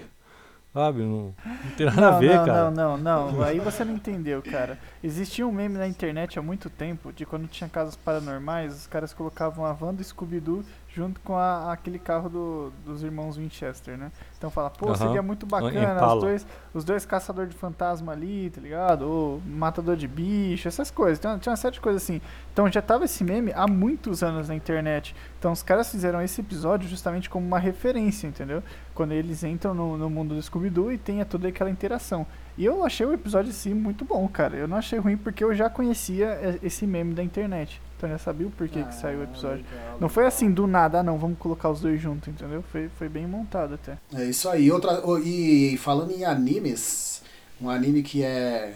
Sabe? 0.74 1.02
Não, 1.04 1.36
não 1.46 1.72
tem 1.78 1.86
nada 1.86 2.08
a 2.08 2.12
Não, 2.14 2.20
ver, 2.20 2.36
não, 2.36 2.46
cara. 2.46 2.72
não, 2.72 2.98
não, 2.98 3.32
não. 3.32 3.44
Aí 3.44 3.60
você 3.60 3.86
não 3.86 3.94
entendeu, 3.94 4.42
cara. 4.42 4.80
Existia 5.04 5.46
um 5.46 5.52
meme 5.52 5.78
na 5.78 5.88
internet 5.88 6.40
há 6.40 6.42
muito 6.42 6.68
tempo 6.70 7.14
de 7.14 7.26
quando 7.28 7.48
tinha 7.48 7.70
casos 7.70 7.96
paranormais, 7.96 8.74
os 8.76 8.88
caras 8.88 9.14
colocavam 9.14 9.66
a 9.66 9.72
van 9.74 9.94
do 9.94 10.04
Scooby-Doo 10.04 10.64
junto 10.96 11.20
com 11.22 11.36
a- 11.36 11.72
aquele 11.74 11.98
carro 11.98 12.30
do- 12.30 12.74
dos 12.86 13.02
irmãos 13.04 13.36
Winchester, 13.38 13.98
né? 13.98 14.12
Então 14.38 14.50
fala, 14.52 14.70
pô, 14.70 14.94
seria 14.96 15.22
muito 15.24 15.44
bacana 15.46 16.06
os 16.16 16.22
dois, 16.22 16.48
os 16.74 16.84
dois 16.84 17.04
caçadores 17.06 17.50
de 17.52 17.56
fantasma 17.56 18.12
ali, 18.12 18.52
tá 18.52 18.62
ligado? 18.62 19.02
Ou 19.04 19.42
matador 19.46 19.96
de 19.96 20.08
bicho, 20.08 20.68
essas 20.68 20.92
coisas. 20.92 21.20
Tinha, 21.20 21.38
tinha 21.40 21.52
uma 21.52 21.58
série 21.58 21.74
de 21.74 21.82
coisas 21.82 22.04
assim. 22.04 22.22
Então 22.52 22.72
já 22.72 22.82
tava 22.82 23.06
esse 23.06 23.24
meme 23.24 23.52
há 23.56 23.68
muitos 23.68 24.22
anos 24.22 24.48
na 24.50 24.56
internet. 24.56 25.16
Então 25.40 25.52
os 25.52 25.64
caras 25.64 25.90
fizeram 25.90 26.22
esse 26.22 26.42
episódio 26.42 26.88
justamente 26.88 27.28
como 27.30 27.46
uma 27.46 27.58
referência, 27.60 28.28
entendeu? 28.28 28.62
Quando 28.94 29.12
eles 29.12 29.44
entram 29.44 29.74
no, 29.74 29.98
no 29.98 30.10
mundo 30.10 30.36
do 30.36 30.42
Scooby-Doo 30.42 30.92
e 30.92 30.98
tem 30.98 31.24
toda 31.26 31.48
aquela 31.48 31.70
interação. 31.70 32.26
E 32.58 32.64
eu 32.66 32.84
achei 32.86 33.06
o 33.06 33.14
episódio 33.14 33.50
em 33.50 33.54
si 33.54 33.74
muito 33.74 34.06
bom, 34.06 34.28
cara. 34.28 34.56
Eu 34.56 34.68
não 34.68 34.78
achei 34.78 35.00
ruim 35.00 35.18
porque 35.18 35.44
eu 35.44 35.56
já 35.56 35.70
conhecia 35.70 36.60
e- 36.62 36.68
esse 36.68 36.86
meme 36.86 37.14
da 37.16 37.24
internet. 37.24 37.82
Então 37.98 38.08
eu 38.10 38.18
já 38.18 38.24
sabia 38.24 38.46
o 38.46 38.52
porquê 38.52 38.84
que 38.84 38.94
saiu 38.94 39.20
o 39.20 39.24
episódio. 39.24 39.66
Ah, 39.72 39.76
legal, 39.84 39.98
Não 40.00 40.10
foi 40.10 40.28
assim 40.28 40.52
do 40.52 40.68
nada, 40.68 41.00
ah, 41.00 41.04
não, 41.04 41.18
vamos 41.18 41.40
colocar 41.40 41.70
os 41.70 41.80
dois 41.82 42.00
juntos, 42.00 42.28
entendeu? 42.28 42.64
Foi, 42.72 42.90
foi 43.00 43.10
bem 43.10 43.26
montado 43.26 43.74
até. 43.76 43.98
É 44.14 44.26
isso 44.26 44.48
aí. 44.50 44.72
Outra, 44.72 45.02
e 45.24 45.76
falando 45.78 46.12
em 46.12 46.24
animes, 46.26 47.24
um 47.60 47.70
anime 47.70 48.04
que 48.04 48.22
é 48.24 48.76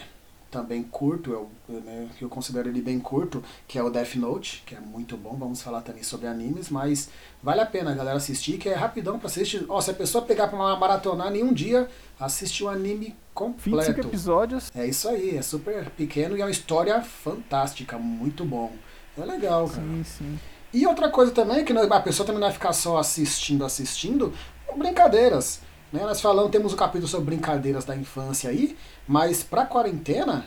também 0.49 0.83
curto, 0.83 1.31
eu, 1.31 1.49
eu, 1.67 1.81
né, 1.81 2.07
que 2.17 2.23
eu 2.23 2.29
considero 2.29 2.69
ele 2.69 2.81
bem 2.81 2.99
curto, 2.99 3.43
que 3.67 3.77
é 3.77 3.83
o 3.83 3.89
Death 3.89 4.15
Note, 4.15 4.63
que 4.65 4.75
é 4.75 4.79
muito 4.79 5.17
bom. 5.17 5.35
Vamos 5.35 5.61
falar 5.61 5.81
também 5.81 6.03
sobre 6.03 6.27
animes, 6.27 6.69
mas 6.69 7.09
vale 7.41 7.61
a 7.61 7.65
pena 7.65 7.91
a 7.91 7.95
galera 7.95 8.17
assistir, 8.17 8.57
que 8.57 8.69
é 8.69 8.73
rapidão 8.73 9.19
pra 9.19 9.27
assistir. 9.27 9.65
Ó, 9.67 9.79
se 9.81 9.91
a 9.91 9.93
pessoa 9.93 10.23
pegar 10.23 10.47
pra 10.47 10.57
maratonar 10.75 11.35
em 11.35 11.43
um 11.43 11.53
dia, 11.53 11.89
assiste 12.19 12.63
o 12.63 12.69
anime 12.69 13.07
25 13.07 13.17
completo. 13.33 14.07
episódios. 14.07 14.71
É 14.73 14.85
isso 14.85 15.07
aí, 15.09 15.37
é 15.37 15.41
super 15.41 15.89
pequeno 15.91 16.37
e 16.37 16.41
é 16.41 16.45
uma 16.45 16.51
história 16.51 17.01
fantástica, 17.01 17.97
muito 17.97 18.43
bom. 18.45 18.71
É 19.17 19.25
legal, 19.25 19.67
cara. 19.67 19.81
Sim, 19.81 20.03
sim. 20.03 20.39
E 20.73 20.85
outra 20.85 21.09
coisa 21.09 21.31
também, 21.31 21.63
que 21.63 21.73
a 21.73 21.99
pessoa 21.99 22.25
também 22.25 22.39
não 22.39 22.47
vai 22.47 22.53
ficar 22.53 22.73
só 22.73 22.97
assistindo, 22.97 23.65
assistindo, 23.65 24.33
brincadeiras. 24.77 25.61
Né? 25.91 26.01
Nós 26.03 26.19
falamos, 26.21 26.51
temos 26.51 26.73
um 26.73 26.77
capítulo 26.77 27.07
sobre 27.07 27.27
brincadeiras 27.27 27.85
da 27.85 27.95
infância 27.95 28.49
aí, 28.49 28.77
mas 29.07 29.43
pra 29.43 29.65
quarentena, 29.65 30.45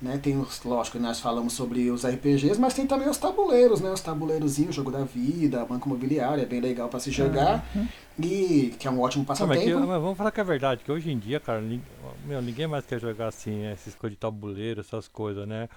né, 0.00 0.18
tem 0.22 0.38
os, 0.38 0.62
lógico, 0.62 0.98
nós 0.98 1.20
falamos 1.20 1.54
sobre 1.54 1.90
os 1.90 2.06
RPGs, 2.06 2.60
mas 2.60 2.74
tem 2.74 2.86
também 2.86 3.08
os 3.08 3.16
tabuleiros, 3.16 3.80
né? 3.80 3.90
Os 3.90 4.00
tabuleirozinhos, 4.00 4.74
jogo 4.74 4.90
da 4.90 5.04
vida, 5.04 5.64
banco 5.64 5.88
imobiliário, 5.88 6.42
é 6.42 6.46
bem 6.46 6.60
legal 6.60 6.88
pra 6.88 7.00
se 7.00 7.10
jogar. 7.10 7.66
Uhum. 7.74 7.88
E 8.18 8.74
que 8.78 8.88
é 8.88 8.90
um 8.90 8.98
ótimo 9.00 9.24
Não, 9.28 9.28
mas, 9.28 9.38
que- 9.38 9.44
passatempo. 9.44 9.86
mas 9.86 10.00
vamos 10.00 10.16
falar 10.16 10.30
que 10.30 10.40
é 10.40 10.44
verdade, 10.44 10.82
que 10.82 10.90
hoje 10.90 11.10
em 11.10 11.18
dia, 11.18 11.38
cara, 11.38 11.60
nin- 11.60 11.82
meu, 12.24 12.40
ninguém 12.40 12.66
mais 12.66 12.86
quer 12.86 12.98
jogar 12.98 13.26
assim, 13.28 13.50
né, 13.62 13.72
essas 13.72 13.94
coisas 13.94 14.14
de 14.16 14.20
tabuleiro, 14.20 14.80
essas 14.80 15.06
coisas, 15.06 15.46
né? 15.46 15.68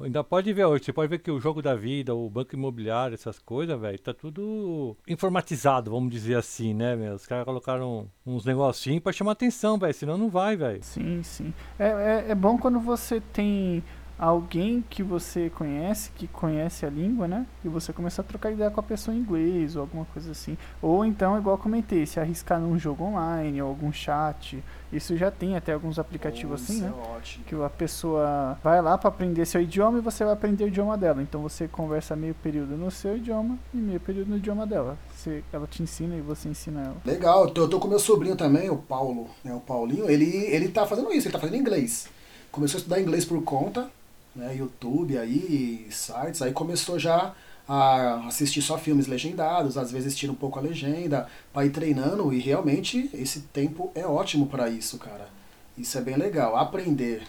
Ainda 0.00 0.24
pode 0.24 0.52
ver 0.52 0.64
hoje, 0.64 0.84
você 0.84 0.92
pode 0.92 1.08
ver 1.08 1.18
que 1.20 1.30
o 1.30 1.38
jogo 1.40 1.62
da 1.62 1.76
vida, 1.76 2.12
o 2.12 2.28
banco 2.28 2.56
imobiliário, 2.56 3.14
essas 3.14 3.38
coisas, 3.38 3.80
velho, 3.80 3.96
tá 4.00 4.12
tudo 4.12 4.96
informatizado, 5.06 5.92
vamos 5.92 6.10
dizer 6.12 6.36
assim, 6.36 6.74
né, 6.74 6.96
meu? 6.96 7.14
Os 7.14 7.26
caras 7.26 7.44
colocaram 7.44 8.08
uns 8.26 8.44
negocinhos 8.44 9.00
pra 9.00 9.12
chamar 9.12 9.32
atenção, 9.32 9.78
velho, 9.78 9.94
senão 9.94 10.18
não 10.18 10.28
vai, 10.28 10.56
velho. 10.56 10.82
Sim, 10.82 11.22
sim. 11.22 11.54
É, 11.78 11.86
é, 11.86 12.30
é 12.30 12.34
bom 12.34 12.58
quando 12.58 12.80
você 12.80 13.20
tem 13.20 13.84
alguém 14.18 14.84
que 14.88 15.02
você 15.02 15.50
conhece, 15.50 16.10
que 16.14 16.26
conhece 16.26 16.86
a 16.86 16.90
língua, 16.90 17.26
né? 17.26 17.46
E 17.64 17.68
você 17.68 17.92
começa 17.92 18.22
a 18.22 18.24
trocar 18.24 18.52
ideia 18.52 18.70
com 18.70 18.80
a 18.80 18.82
pessoa 18.82 19.14
em 19.14 19.20
inglês 19.20 19.76
ou 19.76 19.82
alguma 19.82 20.04
coisa 20.06 20.30
assim. 20.30 20.56
Ou 20.80 21.04
então, 21.04 21.36
igual 21.38 21.56
eu 21.56 21.62
comentei, 21.62 22.06
se 22.06 22.20
arriscar 22.20 22.60
num 22.60 22.78
jogo 22.78 23.04
online 23.04 23.60
ou 23.60 23.68
algum 23.68 23.92
chat. 23.92 24.62
Isso 24.92 25.16
já 25.16 25.30
tem 25.30 25.56
até 25.56 25.72
alguns 25.72 25.98
aplicativos 25.98 26.62
assim, 26.62 26.74
Isso 26.74 26.84
né? 26.84 26.92
é 26.96 27.16
ótimo. 27.16 27.44
Que 27.44 27.54
a 27.56 27.70
pessoa 27.70 28.58
vai 28.62 28.80
lá 28.80 28.96
para 28.96 29.08
aprender 29.08 29.44
seu 29.44 29.60
idioma 29.60 29.98
e 29.98 30.00
você 30.00 30.24
vai 30.24 30.34
aprender 30.34 30.64
o 30.64 30.68
idioma 30.68 30.96
dela. 30.96 31.20
Então 31.20 31.42
você 31.42 31.66
conversa 31.66 32.14
meio 32.14 32.34
período 32.34 32.76
no 32.76 32.90
seu 32.90 33.16
idioma 33.16 33.58
e 33.72 33.76
meio 33.76 33.98
período 33.98 34.28
no 34.28 34.36
idioma 34.36 34.66
dela. 34.66 34.96
Você, 35.12 35.42
ela 35.52 35.66
te 35.66 35.82
ensina 35.82 36.14
e 36.14 36.20
você 36.20 36.48
ensina 36.48 36.82
ela. 36.82 36.96
Legal, 37.04 37.44
eu 37.44 37.50
tô, 37.50 37.62
eu 37.62 37.68
tô 37.68 37.80
com 37.80 37.88
meu 37.88 37.98
sobrinho 37.98 38.36
também, 38.36 38.70
o 38.70 38.76
Paulo, 38.76 39.28
né? 39.42 39.52
O 39.52 39.60
Paulinho, 39.60 40.08
ele, 40.08 40.26
ele 40.26 40.68
tá 40.68 40.86
fazendo 40.86 41.12
isso, 41.12 41.26
ele 41.26 41.32
tá 41.32 41.40
fazendo 41.40 41.56
inglês. 41.56 42.08
Começou 42.52 42.78
a 42.78 42.78
estudar 42.78 43.00
inglês 43.00 43.24
por 43.24 43.42
conta, 43.42 43.90
né? 44.34 44.54
YouTube 44.56 45.16
aí, 45.18 45.86
sites, 45.90 46.42
aí 46.42 46.52
começou 46.52 46.98
já 46.98 47.34
a 47.66 48.26
assistir 48.26 48.60
só 48.60 48.76
filmes 48.76 49.06
legendados, 49.06 49.78
às 49.78 49.90
vezes 49.90 50.14
tira 50.14 50.30
um 50.30 50.34
pouco 50.36 50.58
a 50.58 50.62
legenda, 50.62 51.28
ir 51.64 51.70
treinando, 51.70 52.32
e 52.32 52.38
realmente 52.38 53.10
esse 53.14 53.40
tempo 53.40 53.90
é 53.94 54.06
ótimo 54.06 54.46
pra 54.46 54.68
isso, 54.68 54.98
cara. 54.98 55.28
Isso 55.76 55.96
é 55.96 56.00
bem 56.00 56.16
legal, 56.16 56.56
aprender. 56.56 57.22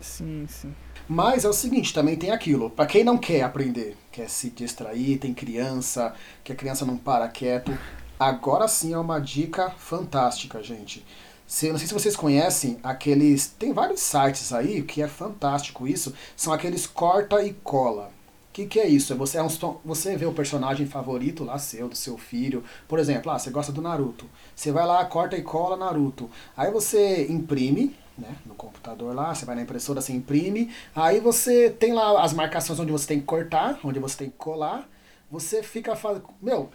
Sim, 0.00 0.46
sim. 0.48 0.74
Mas 1.08 1.44
é 1.44 1.48
o 1.48 1.52
seguinte, 1.52 1.94
também 1.94 2.16
tem 2.16 2.30
aquilo. 2.30 2.68
Pra 2.68 2.84
quem 2.84 3.02
não 3.02 3.16
quer 3.16 3.42
aprender, 3.42 3.96
quer 4.12 4.28
se 4.28 4.50
distrair, 4.50 5.18
tem 5.18 5.32
criança, 5.32 6.14
que 6.44 6.52
a 6.52 6.56
criança 6.56 6.84
não 6.84 6.96
para 6.96 7.28
quieto, 7.28 7.76
agora 8.18 8.68
sim 8.68 8.92
é 8.92 8.98
uma 8.98 9.18
dica 9.18 9.70
fantástica, 9.70 10.62
gente. 10.62 11.04
Se, 11.46 11.70
não 11.70 11.78
sei 11.78 11.86
se 11.86 11.94
vocês 11.94 12.16
conhecem 12.16 12.78
aqueles. 12.82 13.46
Tem 13.46 13.72
vários 13.72 14.00
sites 14.00 14.52
aí 14.52 14.82
que 14.82 15.00
é 15.00 15.08
fantástico 15.08 15.86
isso. 15.86 16.12
São 16.36 16.52
aqueles 16.52 16.86
corta 16.86 17.42
e 17.42 17.52
cola. 17.52 18.10
O 18.50 18.52
que, 18.56 18.66
que 18.66 18.80
é 18.80 18.88
isso? 18.88 19.12
É 19.12 19.16
você, 19.16 19.38
é 19.38 19.42
um, 19.42 19.48
você 19.84 20.16
vê 20.16 20.24
o 20.24 20.32
personagem 20.32 20.86
favorito 20.86 21.44
lá 21.44 21.58
seu, 21.58 21.88
do 21.88 21.94
seu 21.94 22.18
filho. 22.18 22.64
Por 22.88 22.98
exemplo, 22.98 23.30
ah, 23.30 23.38
você 23.38 23.50
gosta 23.50 23.70
do 23.70 23.82
Naruto. 23.82 24.24
Você 24.54 24.72
vai 24.72 24.86
lá, 24.86 25.04
corta 25.04 25.36
e 25.36 25.42
cola 25.42 25.76
Naruto. 25.76 26.30
Aí 26.56 26.70
você 26.70 27.26
imprime, 27.30 27.94
né, 28.16 28.34
no 28.46 28.54
computador 28.54 29.14
lá, 29.14 29.34
você 29.34 29.44
vai 29.44 29.54
na 29.54 29.62
impressora, 29.62 30.00
você 30.00 30.12
imprime. 30.12 30.72
Aí 30.94 31.20
você 31.20 31.70
tem 31.70 31.92
lá 31.92 32.22
as 32.24 32.32
marcações 32.32 32.80
onde 32.80 32.90
você 32.90 33.06
tem 33.06 33.20
que 33.20 33.26
cortar, 33.26 33.78
onde 33.84 34.00
você 34.00 34.16
tem 34.16 34.30
que 34.30 34.36
colar. 34.36 34.88
Você 35.30 35.62
fica 35.62 35.94
fazendo. 35.94 36.24
Meu, 36.40 36.70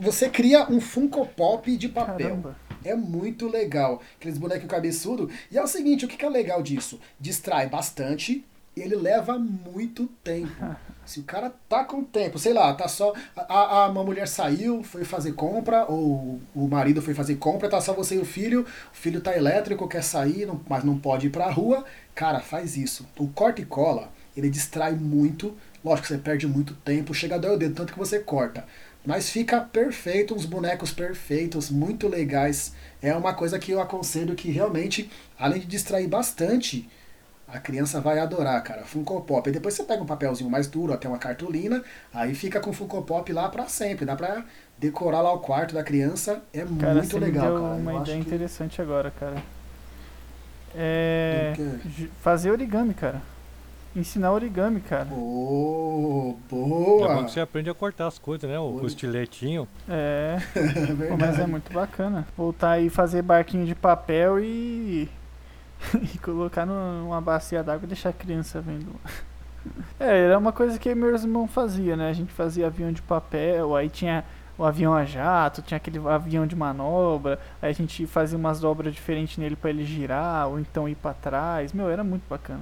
você 0.00 0.30
cria 0.30 0.66
um 0.70 0.80
Funko 0.80 1.26
Pop 1.26 1.76
de 1.76 1.88
papel. 1.88 2.28
Caramba. 2.30 2.67
É 2.88 2.96
muito 2.96 3.48
legal. 3.48 4.02
Aqueles 4.18 4.38
bonequinhos 4.38 4.70
cabeçudo. 4.70 5.30
E 5.50 5.58
é 5.58 5.62
o 5.62 5.66
seguinte, 5.66 6.04
o 6.04 6.08
que 6.08 6.16
que 6.16 6.24
é 6.24 6.28
legal 6.28 6.62
disso? 6.62 6.98
Distrai 7.20 7.68
bastante 7.68 8.44
e 8.76 8.80
ele 8.80 8.96
leva 8.96 9.38
muito 9.38 10.06
tempo. 10.22 10.48
Se 11.08 11.20
o 11.20 11.22
cara 11.22 11.50
tá 11.70 11.84
com 11.84 12.04
tempo, 12.04 12.38
sei 12.38 12.52
lá, 12.52 12.74
tá 12.74 12.86
só. 12.86 13.14
A, 13.34 13.84
a, 13.84 13.88
uma 13.88 14.04
mulher 14.04 14.28
saiu, 14.28 14.82
foi 14.82 15.04
fazer 15.04 15.32
compra, 15.32 15.86
ou 15.86 16.38
o 16.54 16.68
marido 16.68 17.00
foi 17.00 17.14
fazer 17.14 17.36
compra, 17.36 17.66
tá 17.66 17.80
só 17.80 17.94
você 17.94 18.16
e 18.16 18.18
o 18.18 18.26
filho, 18.26 18.60
o 18.92 18.94
filho 18.96 19.18
tá 19.22 19.34
elétrico, 19.34 19.88
quer 19.88 20.02
sair, 20.04 20.44
não- 20.44 20.60
mas 20.68 20.84
não 20.84 20.98
pode 20.98 21.28
ir 21.28 21.30
pra 21.30 21.50
rua. 21.50 21.82
Cara, 22.14 22.40
faz 22.40 22.76
isso. 22.76 23.08
O 23.18 23.26
corta 23.26 23.62
e 23.62 23.64
cola, 23.64 24.12
ele 24.36 24.50
distrai 24.50 24.92
muito. 24.94 25.56
Lógico 25.82 26.08
que 26.08 26.12
você 26.14 26.18
perde 26.20 26.46
muito 26.46 26.74
tempo, 26.74 27.14
chega 27.14 27.36
a 27.36 27.38
doer 27.38 27.54
o 27.54 27.56
dedo, 27.58 27.74
tanto 27.74 27.92
que 27.94 27.98
você 27.98 28.18
corta. 28.18 28.66
Mas 29.08 29.30
fica 29.30 29.58
perfeito, 29.62 30.34
uns 30.34 30.44
bonecos 30.44 30.92
perfeitos, 30.92 31.70
muito 31.70 32.06
legais. 32.06 32.74
É 33.00 33.14
uma 33.14 33.32
coisa 33.32 33.58
que 33.58 33.72
eu 33.72 33.80
aconselho 33.80 34.34
que 34.34 34.50
realmente, 34.50 35.10
além 35.38 35.60
de 35.60 35.66
distrair 35.66 36.06
bastante, 36.06 36.86
a 37.48 37.58
criança 37.58 38.02
vai 38.02 38.18
adorar, 38.18 38.62
cara. 38.62 38.82
Funko 38.84 39.22
Pop. 39.22 39.48
E 39.48 39.52
depois 39.54 39.72
você 39.72 39.82
pega 39.84 40.02
um 40.02 40.04
papelzinho 40.04 40.50
mais 40.50 40.66
duro, 40.66 40.92
até 40.92 41.08
uma 41.08 41.16
cartolina, 41.16 41.82
aí 42.12 42.34
fica 42.34 42.60
com 42.60 42.70
Funko 42.70 43.00
Pop 43.00 43.32
lá 43.32 43.48
pra 43.48 43.66
sempre. 43.66 44.04
Dá 44.04 44.14
pra 44.14 44.44
decorar 44.76 45.22
lá 45.22 45.32
o 45.32 45.38
quarto 45.38 45.72
da 45.74 45.82
criança. 45.82 46.42
É 46.52 46.66
Cara, 46.78 46.96
muito 46.96 47.18
legal, 47.18 47.46
deu 47.46 47.62
cara. 47.62 47.74
Eu 47.76 47.80
uma 47.80 47.92
acho 47.92 48.02
ideia 48.02 48.20
que- 48.22 48.28
interessante 48.28 48.82
agora, 48.82 49.10
cara. 49.18 49.42
É. 50.76 51.54
Fazer 52.20 52.50
origami, 52.50 52.92
cara. 52.92 53.22
Ensinar 53.98 54.32
origami, 54.32 54.80
cara. 54.80 55.08
Oh, 55.12 56.34
É 56.36 56.50
bom 56.54 56.68
boa! 56.68 57.24
que 57.24 57.32
você 57.32 57.40
aprende 57.40 57.68
a 57.68 57.74
cortar 57.74 58.06
as 58.06 58.18
coisas, 58.18 58.48
né? 58.48 58.58
O, 58.58 58.76
Oi. 58.76 58.82
o 58.82 58.86
estiletinho. 58.86 59.66
É. 59.88 60.38
É 60.54 61.08
Pô, 61.08 61.16
mas 61.18 61.38
é 61.38 61.46
muito 61.46 61.72
bacana. 61.72 62.26
Voltar 62.36 62.72
aí 62.72 62.86
e 62.86 62.90
fazer 62.90 63.22
barquinho 63.22 63.66
de 63.66 63.74
papel 63.74 64.38
e. 64.40 65.08
e 66.14 66.18
colocar 66.18 66.64
no- 66.66 67.02
numa 67.04 67.20
bacia 67.20 67.62
d'água 67.62 67.84
e 67.84 67.88
deixar 67.88 68.10
a 68.10 68.12
criança 68.12 68.60
vendo. 68.60 68.86
É, 70.00 70.20
era 70.26 70.38
uma 70.38 70.52
coisa 70.52 70.78
que 70.78 70.94
meu 70.94 71.14
irmão 71.14 71.46
fazia, 71.46 71.94
né? 71.96 72.08
A 72.08 72.12
gente 72.12 72.32
fazia 72.32 72.68
avião 72.68 72.90
de 72.92 73.02
papel, 73.02 73.74
aí 73.76 73.90
tinha 73.90 74.24
o 74.56 74.64
avião 74.64 74.94
a 74.94 75.04
jato, 75.04 75.60
tinha 75.60 75.76
aquele 75.76 75.98
avião 76.08 76.46
de 76.46 76.56
manobra, 76.56 77.38
aí 77.60 77.68
a 77.70 77.74
gente 77.74 78.06
fazia 78.06 78.38
umas 78.38 78.60
dobras 78.60 78.94
diferentes 78.94 79.36
nele 79.36 79.56
pra 79.56 79.68
ele 79.68 79.84
girar, 79.84 80.48
ou 80.48 80.58
então 80.58 80.88
ir 80.88 80.94
pra 80.94 81.12
trás. 81.12 81.72
Meu, 81.72 81.90
era 81.90 82.02
muito 82.04 82.22
bacana. 82.30 82.60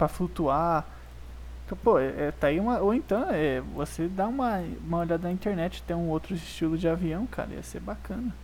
Pra 0.00 0.08
flutuar. 0.08 0.86
Então, 1.66 1.76
Pô, 1.84 1.98
é, 1.98 2.06
é, 2.06 2.32
tá 2.32 2.46
aí 2.46 2.58
uma. 2.58 2.78
Ou 2.78 2.94
então, 2.94 3.26
é, 3.28 3.60
você 3.60 4.08
dá 4.08 4.26
uma, 4.26 4.64
uma 4.82 5.00
olhada 5.00 5.28
na 5.28 5.30
internet, 5.30 5.82
tem 5.82 5.94
um 5.94 6.08
outro 6.08 6.34
estilo 6.34 6.78
de 6.78 6.88
avião, 6.88 7.26
cara, 7.26 7.50
ia 7.52 7.62
ser 7.62 7.80
bacana. 7.80 8.34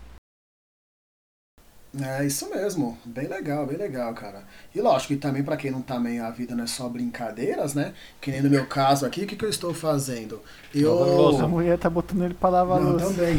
É 1.98 2.26
isso 2.26 2.50
mesmo, 2.50 2.98
bem 3.06 3.26
legal, 3.26 3.64
bem 3.66 3.78
legal, 3.78 4.12
cara. 4.12 4.42
E 4.74 4.82
lógico, 4.82 5.14
e 5.14 5.16
também 5.16 5.42
pra 5.42 5.56
quem 5.56 5.70
não 5.70 5.80
também 5.80 6.20
a 6.20 6.28
vida 6.28 6.54
não 6.54 6.64
é 6.64 6.66
só 6.66 6.90
brincadeiras, 6.90 7.72
né? 7.72 7.94
Que 8.20 8.30
nem 8.30 8.42
no 8.42 8.50
meu 8.50 8.66
caso 8.66 9.06
aqui, 9.06 9.24
o 9.24 9.26
que, 9.26 9.34
que 9.34 9.44
eu 9.46 9.48
estou 9.48 9.72
fazendo? 9.72 10.42
Eu. 10.74 11.40
A 11.42 11.48
mulher 11.48 11.78
tá 11.78 11.88
botando 11.88 12.22
ele 12.22 12.34
pra 12.34 12.50
lavar 12.50 12.82
a 12.82 12.84
louça. 12.84 13.06
também. 13.06 13.38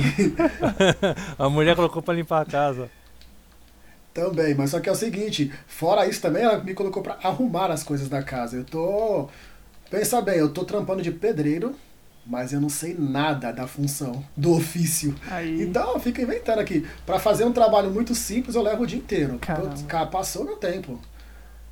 A 1.37 1.47
mulher 1.47 1.75
colocou 1.75 2.01
pra 2.01 2.15
limpar 2.15 2.41
a 2.41 2.45
casa. 2.45 2.89
Também, 4.17 4.55
mas 4.55 4.71
só 4.71 4.79
que 4.79 4.89
é 4.89 4.91
o 4.91 4.95
seguinte, 4.95 5.51
fora 5.67 6.07
isso 6.07 6.19
também, 6.19 6.41
ela 6.41 6.57
me 6.57 6.73
colocou 6.73 7.03
pra 7.03 7.19
arrumar 7.21 7.69
as 7.69 7.83
coisas 7.83 8.09
da 8.09 8.23
casa. 8.23 8.57
Eu 8.57 8.63
tô. 8.63 9.29
Pensa 9.91 10.19
bem, 10.21 10.39
eu 10.39 10.49
tô 10.49 10.65
trampando 10.65 11.03
de 11.03 11.11
pedreiro, 11.11 11.75
mas 12.25 12.51
eu 12.51 12.59
não 12.59 12.67
sei 12.67 12.95
nada 12.97 13.51
da 13.51 13.67
função, 13.67 14.25
do 14.35 14.53
ofício. 14.55 15.13
Aí, 15.29 15.61
Então 15.61 15.93
eu 15.93 15.99
fico 15.99 16.19
inventando 16.19 16.57
aqui. 16.57 16.83
Pra 17.05 17.19
fazer 17.19 17.45
um 17.45 17.51
trabalho 17.53 17.91
muito 17.91 18.15
simples, 18.15 18.55
eu 18.55 18.63
levo 18.63 18.83
o 18.83 18.87
dia 18.87 18.97
inteiro. 18.97 19.37
Caramba. 19.37 20.07
Passou 20.07 20.43
meu 20.43 20.55
tempo. 20.55 20.99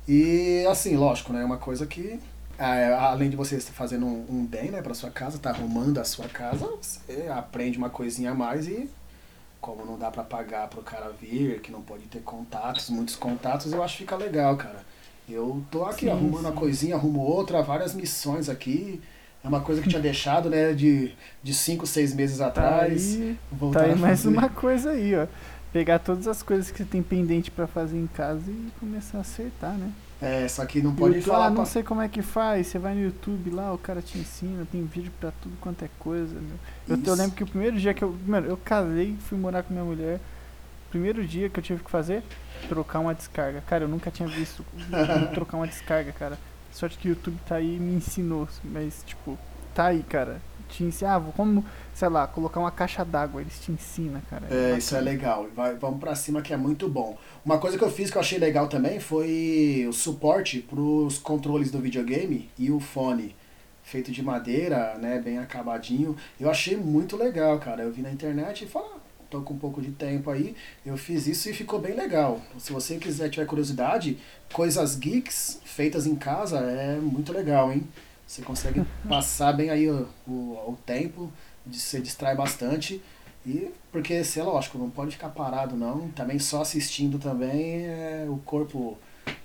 E 0.06 0.64
assim, 0.70 0.96
lógico, 0.96 1.32
né? 1.32 1.42
É 1.42 1.44
uma 1.44 1.58
coisa 1.58 1.84
que. 1.84 2.20
é, 2.60 2.94
além 2.94 3.28
de 3.28 3.34
você 3.34 3.56
estar 3.56 3.72
fazendo 3.72 4.06
um, 4.06 4.24
um 4.30 4.46
bem, 4.46 4.70
né, 4.70 4.80
pra 4.80 4.94
sua 4.94 5.10
casa, 5.10 5.36
tá 5.36 5.50
arrumando 5.50 5.98
a 5.98 6.04
sua 6.04 6.28
casa, 6.28 6.64
você 6.80 7.26
aprende 7.28 7.76
uma 7.76 7.90
coisinha 7.90 8.30
a 8.30 8.34
mais 8.34 8.68
e 8.68 8.88
como 9.66 9.84
não 9.84 9.98
dá 9.98 10.12
pra 10.12 10.22
pagar 10.22 10.68
pro 10.68 10.80
cara 10.80 11.10
vir, 11.20 11.60
que 11.60 11.72
não 11.72 11.82
pode 11.82 12.04
ter 12.04 12.20
contatos, 12.20 12.88
muitos 12.88 13.16
contatos, 13.16 13.72
eu 13.72 13.82
acho 13.82 13.94
que 13.94 14.02
fica 14.04 14.14
legal, 14.14 14.56
cara. 14.56 14.86
Eu 15.28 15.60
tô 15.72 15.84
aqui 15.84 16.02
Sim, 16.02 16.10
arrumando 16.12 16.44
uma 16.44 16.50
sim. 16.52 16.56
coisinha, 16.56 16.94
arrumo 16.94 17.18
outra, 17.20 17.60
várias 17.62 17.92
missões 17.92 18.48
aqui. 18.48 19.02
É 19.42 19.48
uma 19.48 19.60
coisa 19.60 19.82
que 19.82 19.88
tinha 19.88 20.00
deixado, 20.00 20.48
né, 20.48 20.72
de, 20.72 21.12
de 21.42 21.52
cinco, 21.52 21.84
seis 21.84 22.14
meses 22.14 22.38
tá 22.38 22.46
atrás. 22.46 23.16
aí, 23.16 23.36
voltar 23.50 23.80
tá 23.80 23.86
aí 23.86 23.98
mais 23.98 24.24
uma 24.24 24.48
coisa 24.48 24.90
aí, 24.90 25.16
ó. 25.16 25.26
Pegar 25.72 25.98
todas 25.98 26.28
as 26.28 26.44
coisas 26.44 26.70
que 26.70 26.78
você 26.78 26.84
tem 26.84 27.02
pendente 27.02 27.50
pra 27.50 27.66
fazer 27.66 27.98
em 27.98 28.06
casa 28.06 28.48
e 28.48 28.70
começar 28.78 29.18
a 29.18 29.22
acertar, 29.22 29.72
né? 29.72 29.90
É, 30.20 30.48
só 30.48 30.64
que 30.64 30.80
não 30.80 30.94
pode 30.94 31.16
YouTube, 31.16 31.30
falar 31.30 31.46
ah, 31.46 31.50
não 31.50 31.56
pra... 31.56 31.66
sei 31.66 31.82
como 31.82 32.00
é 32.00 32.08
que 32.08 32.22
faz. 32.22 32.66
Você 32.66 32.78
vai 32.78 32.94
no 32.94 33.02
YouTube 33.02 33.50
lá, 33.50 33.72
o 33.72 33.78
cara 33.78 34.00
te 34.00 34.18
ensina, 34.18 34.66
tem 34.70 34.82
vídeo 34.84 35.12
pra 35.20 35.30
tudo 35.30 35.54
quanto 35.60 35.84
é 35.84 35.90
coisa, 35.98 36.34
meu. 36.34 36.96
Eu, 36.96 37.02
eu 37.04 37.14
lembro 37.14 37.36
que 37.36 37.42
o 37.42 37.46
primeiro 37.46 37.78
dia 37.78 37.92
que 37.92 38.02
eu. 38.02 38.16
Mano, 38.26 38.46
eu 38.46 38.56
casei, 38.56 39.16
fui 39.20 39.36
morar 39.36 39.62
com 39.62 39.72
minha 39.72 39.84
mulher. 39.84 40.20
Primeiro 40.88 41.26
dia 41.26 41.50
que 41.50 41.58
eu 41.58 41.62
tive 41.62 41.84
que 41.84 41.90
fazer, 41.90 42.22
trocar 42.68 43.00
uma 43.00 43.14
descarga. 43.14 43.62
Cara, 43.66 43.84
eu 43.84 43.88
nunca 43.88 44.10
tinha 44.10 44.28
visto 44.28 44.64
trocar 45.34 45.58
uma 45.58 45.66
descarga, 45.66 46.12
cara. 46.12 46.38
Sorte 46.72 46.96
que 46.96 47.08
o 47.08 47.10
YouTube 47.10 47.38
tá 47.46 47.56
aí 47.56 47.76
e 47.76 47.78
me 47.78 47.94
ensinou. 47.94 48.48
Mas, 48.64 49.02
tipo, 49.04 49.36
tá 49.74 49.86
aí, 49.86 50.02
cara. 50.02 50.40
Te 50.68 50.84
ensina, 50.84 51.16
ah, 51.16 51.20
como, 51.36 51.64
sei 51.94 52.08
lá, 52.08 52.26
colocar 52.26 52.60
uma 52.60 52.70
caixa 52.70 53.04
d'água, 53.04 53.40
eles 53.40 53.60
te 53.60 53.72
ensinam, 53.72 54.20
cara. 54.28 54.46
É, 54.50 54.76
isso 54.76 54.94
é 54.96 55.00
legal. 55.00 55.46
Vai, 55.54 55.74
vamos 55.74 56.00
pra 56.00 56.14
cima 56.14 56.42
que 56.42 56.52
é 56.52 56.56
muito 56.56 56.88
bom. 56.88 57.16
Uma 57.44 57.58
coisa 57.58 57.78
que 57.78 57.84
eu 57.84 57.90
fiz 57.90 58.10
que 58.10 58.16
eu 58.16 58.20
achei 58.20 58.38
legal 58.38 58.68
também 58.68 59.00
foi 59.00 59.86
o 59.88 59.92
suporte 59.92 60.60
pros 60.60 61.18
controles 61.18 61.70
do 61.70 61.78
videogame 61.78 62.50
e 62.58 62.70
o 62.70 62.80
fone. 62.80 63.34
Feito 63.82 64.10
de 64.10 64.22
madeira, 64.22 64.98
né? 64.98 65.20
Bem 65.24 65.38
acabadinho. 65.38 66.16
Eu 66.40 66.50
achei 66.50 66.76
muito 66.76 67.16
legal, 67.16 67.58
cara. 67.60 67.82
Eu 67.82 67.92
vi 67.92 68.02
na 68.02 68.10
internet 68.10 68.64
e 68.64 68.66
falei, 68.66 68.88
ah, 68.94 68.98
tô 69.30 69.42
com 69.42 69.54
um 69.54 69.58
pouco 69.58 69.80
de 69.80 69.90
tempo 69.90 70.30
aí, 70.30 70.54
eu 70.84 70.96
fiz 70.96 71.26
isso 71.26 71.50
e 71.50 71.52
ficou 71.52 71.80
bem 71.80 71.94
legal. 71.94 72.40
Se 72.58 72.72
você 72.72 72.96
quiser, 72.96 73.28
tiver 73.28 73.46
curiosidade, 73.46 74.18
coisas 74.52 74.96
geeks 74.96 75.60
feitas 75.64 76.06
em 76.06 76.14
casa 76.14 76.58
é 76.58 76.96
muito 76.96 77.32
legal, 77.32 77.72
hein? 77.72 77.86
Você 78.26 78.42
consegue 78.42 78.82
passar 79.08 79.52
bem 79.52 79.70
aí 79.70 79.88
o, 79.88 80.06
o, 80.26 80.32
o 80.32 80.78
tempo, 80.84 81.32
de, 81.64 81.78
se 81.78 82.00
distrai 82.00 82.34
bastante. 82.34 83.00
E 83.46 83.70
porque, 83.92 84.24
sei 84.24 84.42
lá, 84.42 84.52
lógico, 84.52 84.76
não 84.78 84.90
pode 84.90 85.12
ficar 85.12 85.28
parado 85.28 85.76
não. 85.76 86.08
Também 86.08 86.38
só 86.38 86.62
assistindo 86.62 87.18
também 87.18 87.86
é, 87.86 88.26
o 88.28 88.38
corpo 88.38 88.98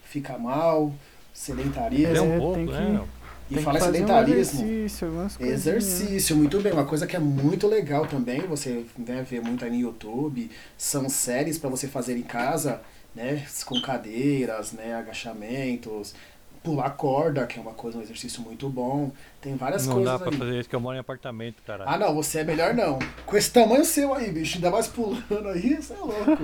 fica 0.03 0.37
mal, 0.37 0.91
sedentarismo. 1.33 2.15
É 2.15 2.21
um 2.21 2.31
É, 2.33 2.37
pouco, 2.39 2.55
tem 2.55 2.65
que- 2.67 2.71
né? 2.73 3.03
E 3.49 3.55
Tem 3.55 3.63
fala 3.63 3.79
que 3.79 3.83
um 3.83 3.87
sedentarismo. 3.87 4.61
exercício, 4.63 5.07
algumas 5.07 5.35
coisas, 5.35 5.65
né? 5.65 5.75
Exercício, 5.77 6.35
muito 6.37 6.59
bem. 6.61 6.71
Uma 6.71 6.85
coisa 6.85 7.05
que 7.05 7.17
é 7.17 7.19
muito 7.19 7.67
legal 7.67 8.07
também, 8.07 8.39
você 8.47 8.85
né, 8.97 9.25
vê 9.29 9.41
muito 9.41 9.65
aí 9.65 9.69
no 9.71 9.75
YouTube, 9.77 10.49
são 10.77 11.09
séries 11.09 11.57
para 11.57 11.69
você 11.69 11.85
fazer 11.85 12.17
em 12.17 12.21
casa, 12.21 12.81
né? 13.13 13.45
Com 13.65 13.81
cadeiras, 13.81 14.71
né? 14.71 14.95
Agachamentos, 14.95 16.15
pular 16.63 16.91
corda, 16.91 17.47
que 17.47 17.58
é 17.58 17.62
uma 17.62 17.74
coisa, 17.74 17.97
um 17.97 18.02
exercício 18.02 18.41
muito 18.41 18.69
bom. 18.69 19.12
Tem 19.41 19.56
várias 19.56 19.88
Não 19.88 19.95
coisas 19.95 20.12
dá 20.13 20.19
pra 20.19 20.30
aí. 20.32 20.38
fazer 20.38 20.60
isso, 20.60 20.69
que 20.69 20.76
eu 20.76 20.80
moro 20.80 20.95
em 20.95 21.00
apartamento, 21.00 21.62
cara. 21.63 21.84
Ah 21.88 21.97
não, 21.97 22.13
você 22.13 22.39
é 22.39 22.43
melhor 22.43 22.74
não. 22.76 23.00
Com 23.26 23.36
esse 23.36 23.52
tamanho 23.52 23.84
seu 23.84 24.13
aí, 24.13 24.32
bicho, 24.32 24.56
ainda 24.58 24.69
mais 24.69 24.88
pulando 24.88 25.50
aí, 25.50 25.76
você 25.76 25.93
é 25.93 25.97
louco. 25.97 26.43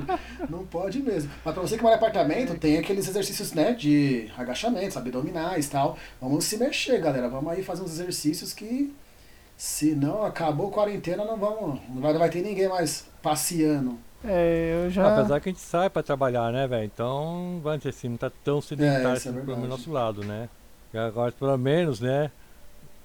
Não 0.50 0.66
pode 0.66 1.00
mesmo. 1.04 1.30
Mas 1.46 1.54
pra 1.54 1.62
você 1.62 1.78
que 1.78 1.84
mora 1.84 1.96
em 1.96 1.98
apartamento, 1.98 2.56
tem 2.58 2.78
aqueles 2.80 3.08
exercícios, 3.08 3.54
né, 3.54 3.74
de 3.74 4.32
agachamentos, 4.36 4.98
abdominais 4.98 5.68
e 5.68 5.70
tal. 5.70 5.98
Vamos 6.20 6.46
se 6.46 6.58
mexer, 6.58 7.00
galera. 7.00 7.30
Vamos 7.30 7.52
aí 7.52 7.62
fazer 7.62 7.84
uns 7.84 7.92
exercícios 7.92 8.54
que, 8.54 8.94
se 9.56 9.94
não 9.94 10.24
acabou 10.24 10.70
a 10.70 10.72
quarentena, 10.72 11.24
não 11.24 11.38
vamos, 11.38 11.80
não 11.90 12.02
vai, 12.02 12.12
não 12.14 12.20
vai 12.20 12.30
ter 12.30 12.42
ninguém 12.42 12.68
mais 12.68 13.06
passeando. 13.22 14.00
É, 14.24 14.86
eu 14.86 14.90
já. 14.90 15.14
Apesar 15.14 15.40
que 15.40 15.50
a 15.50 15.52
gente 15.52 15.62
sai 15.62 15.90
pra 15.90 16.02
trabalhar, 16.04 16.52
né, 16.52 16.68
velho? 16.68 16.84
Então, 16.86 17.60
vamos 17.64 17.80
dizer 17.80 17.90
assim, 17.90 18.10
não 18.10 18.18
tá 18.18 18.32
tão 18.44 18.62
sedentário 18.62 19.10
é 19.10 19.14
assim 19.14 19.32
pelo 19.32 19.46
verdade. 19.46 19.68
nosso 19.68 19.92
lado, 19.92 20.24
né? 20.24 20.50
E 20.94 20.98
agora, 20.98 21.32
pelo 21.32 21.58
menos, 21.58 22.00
né? 22.00 22.32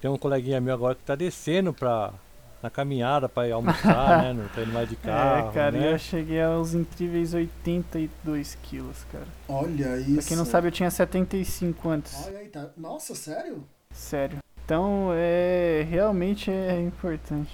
Tem 0.01 0.09
um 0.09 0.17
coleguinha 0.17 0.59
meu 0.59 0.73
agora 0.73 0.95
que 0.95 1.03
tá 1.03 1.15
descendo 1.15 1.73
pra, 1.73 2.13
na 2.61 2.69
caminhada 2.69 3.29
pra 3.29 3.47
ir 3.47 3.51
almoçar, 3.51 4.23
né? 4.23 4.33
Não 4.33 4.47
tá 4.49 4.61
indo 4.61 4.73
mais 4.73 4.89
de 4.89 4.95
carro, 4.95 5.49
é, 5.49 5.53
cara, 5.53 5.71
né? 5.71 5.93
eu 5.93 5.99
cheguei 5.99 6.41
aos 6.41 6.73
incríveis 6.73 7.33
82 7.33 8.57
quilos, 8.63 9.05
cara. 9.11 9.27
Olha 9.47 9.97
isso. 9.97 10.15
Pra 10.15 10.23
quem 10.23 10.37
não 10.37 10.45
sabe, 10.45 10.67
eu 10.67 10.71
tinha 10.71 10.89
75 10.89 11.89
antes. 11.89 12.25
Olha 12.25 12.39
aí, 12.39 12.47
tá. 12.49 12.69
Nossa, 12.75 13.13
sério? 13.15 13.63
Sério. 13.91 14.39
Então, 14.65 15.09
é. 15.13 15.85
Realmente 15.89 16.49
é 16.49 16.81
importante. 16.81 17.51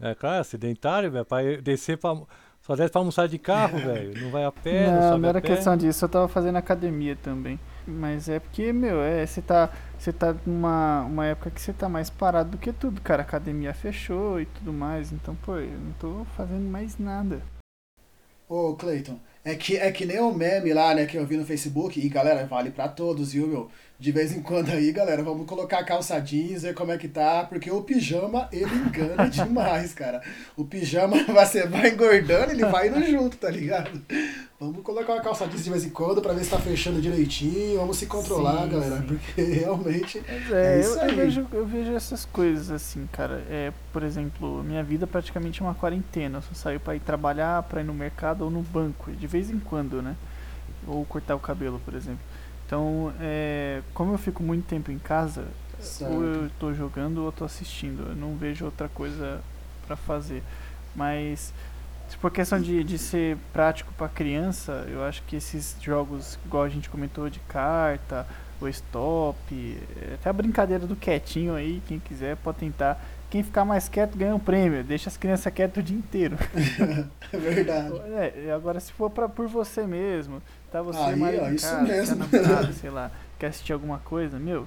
É, 0.00 0.14
claro, 0.14 0.44
sedentário, 0.44 1.10
velho, 1.10 1.24
pra 1.24 1.42
descer 1.62 1.98
pra... 1.98 2.16
Só 2.62 2.76
desce 2.76 2.92
pra 2.92 3.00
almoçar 3.00 3.28
de 3.28 3.38
carro, 3.38 3.78
velho. 3.82 4.18
Não 4.20 4.30
vai 4.30 4.44
a 4.44 4.52
pé, 4.52 4.90
não, 4.90 5.00
não, 5.00 5.02
sobe 5.02 5.22
não 5.22 5.28
era 5.28 5.38
a 5.38 5.42
pé. 5.42 5.48
questão 5.56 5.76
disso, 5.76 6.04
eu 6.04 6.08
tava 6.08 6.28
fazendo 6.28 6.56
academia 6.56 7.16
também. 7.16 7.58
Mas 7.86 8.28
é 8.28 8.38
porque, 8.38 8.72
meu, 8.72 9.00
é, 9.02 9.26
você 9.26 9.42
tá. 9.42 9.70
Você 9.98 10.12
tá 10.12 10.34
numa 10.46 11.02
uma 11.02 11.26
época 11.26 11.50
que 11.50 11.60
você 11.60 11.72
tá 11.72 11.88
mais 11.88 12.08
parado 12.10 12.50
do 12.52 12.58
que 12.58 12.72
tudo, 12.72 13.00
cara. 13.00 13.22
A 13.22 13.26
academia 13.26 13.74
fechou 13.74 14.40
e 14.40 14.46
tudo 14.46 14.72
mais. 14.72 15.12
Então, 15.12 15.34
pô, 15.36 15.56
eu 15.56 15.78
não 15.78 15.92
tô 15.98 16.24
fazendo 16.36 16.68
mais 16.70 16.98
nada. 16.98 17.42
Ô, 18.48 18.74
Cleiton, 18.74 19.18
é 19.44 19.54
que, 19.54 19.76
é 19.76 19.90
que 19.92 20.04
nem 20.04 20.18
o 20.20 20.32
meme 20.34 20.72
lá, 20.72 20.94
né, 20.94 21.06
que 21.06 21.16
eu 21.16 21.24
vi 21.26 21.36
no 21.36 21.46
Facebook, 21.46 21.98
e 22.00 22.08
galera, 22.08 22.44
vale 22.46 22.70
pra 22.70 22.88
todos, 22.88 23.32
viu, 23.32 23.46
meu? 23.46 23.70
De 24.00 24.10
vez 24.10 24.32
em 24.34 24.40
quando 24.40 24.70
aí, 24.70 24.90
galera, 24.92 25.22
vamos 25.22 25.46
colocar 25.46 25.80
a 25.80 25.84
calça 25.84 26.18
jeans, 26.18 26.62
ver 26.62 26.72
como 26.72 26.90
é 26.90 26.96
que 26.96 27.06
tá, 27.06 27.44
porque 27.44 27.70
o 27.70 27.82
pijama, 27.82 28.48
ele 28.50 28.64
engana 28.74 29.28
demais, 29.28 29.92
cara. 29.92 30.22
O 30.56 30.64
pijama, 30.64 31.18
você 31.28 31.66
vai 31.66 31.90
engordando, 31.90 32.50
ele 32.52 32.64
vai 32.64 32.88
indo 32.88 33.02
junto, 33.04 33.36
tá 33.36 33.50
ligado? 33.50 34.00
Vamos 34.58 34.82
colocar 34.82 35.12
uma 35.12 35.22
calça 35.22 35.46
jeans 35.46 35.64
de 35.64 35.68
vez 35.70 35.84
em 35.84 35.90
quando 35.90 36.22
pra 36.22 36.32
ver 36.32 36.42
se 36.44 36.50
tá 36.50 36.58
fechando 36.58 36.98
direitinho, 36.98 37.78
vamos 37.78 37.98
se 37.98 38.06
controlar, 38.06 38.62
Sim, 38.64 38.70
galera, 38.70 38.96
sim. 38.96 39.02
porque 39.06 39.42
realmente... 39.60 40.22
Mas 40.26 40.50
é, 40.50 40.74
É 40.74 40.76
eu, 40.76 40.80
isso 40.80 40.94
eu 40.98 41.02
aí. 41.02 41.14
vejo, 41.14 41.46
eu 41.52 41.66
vejo 41.66 41.92
essas 41.94 42.24
coisas 42.24 42.70
assim, 42.70 43.06
cara. 43.12 43.44
É, 43.50 43.70
por 43.92 44.02
exemplo, 44.02 44.62
minha 44.64 44.82
vida 44.82 45.06
praticamente 45.06 45.60
é 45.60 45.64
uma 45.64 45.74
quarentena. 45.74 46.38
Eu 46.38 46.42
só 46.42 46.54
saio 46.54 46.80
pra 46.80 46.96
ir 46.96 47.00
trabalhar, 47.00 47.62
pra 47.64 47.82
ir 47.82 47.84
no 47.84 47.92
mercado 47.92 48.44
ou 48.44 48.50
no 48.50 48.62
banco, 48.62 49.12
de 49.12 49.26
vez 49.26 49.50
em 49.50 49.58
quando, 49.58 50.00
né? 50.00 50.16
Ou 50.86 51.04
cortar 51.04 51.34
o 51.36 51.38
cabelo, 51.38 51.78
por 51.84 51.92
exemplo. 51.94 52.29
Então, 52.70 53.12
é, 53.20 53.82
como 53.92 54.14
eu 54.14 54.18
fico 54.18 54.44
muito 54.44 54.64
tempo 54.64 54.92
em 54.92 54.98
casa, 55.00 55.44
Certo. 55.80 56.14
ou 56.14 56.22
eu 56.22 56.50
tô 56.60 56.72
jogando 56.72 57.18
ou 57.18 57.26
eu 57.26 57.32
tô 57.32 57.44
assistindo. 57.44 58.10
Eu 58.10 58.14
não 58.14 58.36
vejo 58.36 58.64
outra 58.64 58.88
coisa 58.88 59.40
pra 59.88 59.96
fazer. 59.96 60.40
Mas, 60.94 61.52
se 62.08 62.16
por 62.18 62.30
questão 62.30 62.60
de, 62.60 62.84
de 62.84 62.96
ser 62.96 63.36
prático 63.52 63.92
pra 63.94 64.08
criança, 64.08 64.86
eu 64.88 65.02
acho 65.02 65.20
que 65.24 65.34
esses 65.34 65.74
jogos, 65.82 66.38
igual 66.46 66.62
a 66.62 66.68
gente 66.68 66.88
comentou, 66.88 67.28
de 67.28 67.40
carta, 67.40 68.24
o 68.60 68.68
stop, 68.68 69.36
é, 70.00 70.14
até 70.14 70.30
a 70.30 70.32
brincadeira 70.32 70.86
do 70.86 70.94
quietinho 70.94 71.56
aí, 71.56 71.82
quem 71.88 71.98
quiser 71.98 72.36
pode 72.36 72.58
tentar. 72.58 73.02
Quem 73.28 73.42
ficar 73.42 73.64
mais 73.64 73.88
quieto 73.88 74.16
ganha 74.16 74.34
um 74.34 74.40
prêmio. 74.40 74.82
Deixa 74.84 75.08
as 75.08 75.16
crianças 75.16 75.52
quietas 75.52 75.82
o 75.82 75.84
dia 75.84 75.96
inteiro. 75.98 76.36
É 77.32 77.38
verdade. 77.38 77.94
É, 78.12 78.52
agora 78.52 78.80
se 78.80 78.92
for 78.92 79.08
pra, 79.08 79.28
por 79.28 79.46
você 79.46 79.86
mesmo, 79.86 80.42
tá 80.70 80.82
você 80.82 80.98
Aí, 81.00 81.16
marido 81.20 81.42
ó, 81.42 81.48
em 81.48 81.54
isso 81.54 81.66
casa, 81.66 81.82
mesmo. 81.82 82.16
quer 82.16 82.16
namorada, 82.16 82.72
sei 82.74 82.90
lá, 82.90 83.10
quer 83.38 83.46
assistir 83.48 83.72
alguma 83.72 83.98
coisa, 83.98 84.38
meu, 84.38 84.66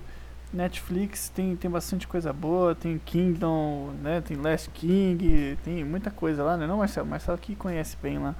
Netflix 0.51 1.29
tem, 1.29 1.55
tem 1.55 1.69
bastante 1.69 2.07
coisa 2.07 2.31
boa, 2.31 2.75
tem 2.75 2.99
Kingdom, 2.99 3.91
né, 4.01 4.21
tem 4.21 4.37
Last 4.37 4.69
King, 4.69 5.57
tem 5.63 5.83
muita 5.83 6.11
coisa 6.11 6.43
lá, 6.43 6.57
né, 6.57 6.67
não 6.67 6.77
Marcelo? 6.77 7.07
Marcelo 7.07 7.37
que 7.37 7.55
conhece 7.55 7.97
bem 8.01 8.19
lá. 8.19 8.35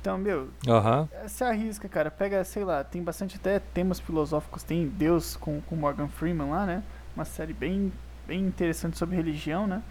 Então, 0.00 0.16
meu, 0.16 0.48
Aham. 0.66 1.08
se 1.28 1.44
arrisca, 1.44 1.88
cara, 1.88 2.10
pega, 2.10 2.42
sei 2.42 2.64
lá, 2.64 2.82
tem 2.82 3.02
bastante 3.02 3.36
até 3.36 3.58
temas 3.58 4.00
filosóficos, 4.00 4.62
tem 4.62 4.88
Deus 4.88 5.36
com, 5.36 5.60
com 5.60 5.76
Morgan 5.76 6.08
Freeman 6.08 6.50
lá, 6.50 6.66
né, 6.66 6.82
uma 7.14 7.24
série 7.24 7.52
bem, 7.52 7.92
bem 8.26 8.40
interessante 8.40 8.96
sobre 8.98 9.14
religião, 9.16 9.66
né, 9.66 9.82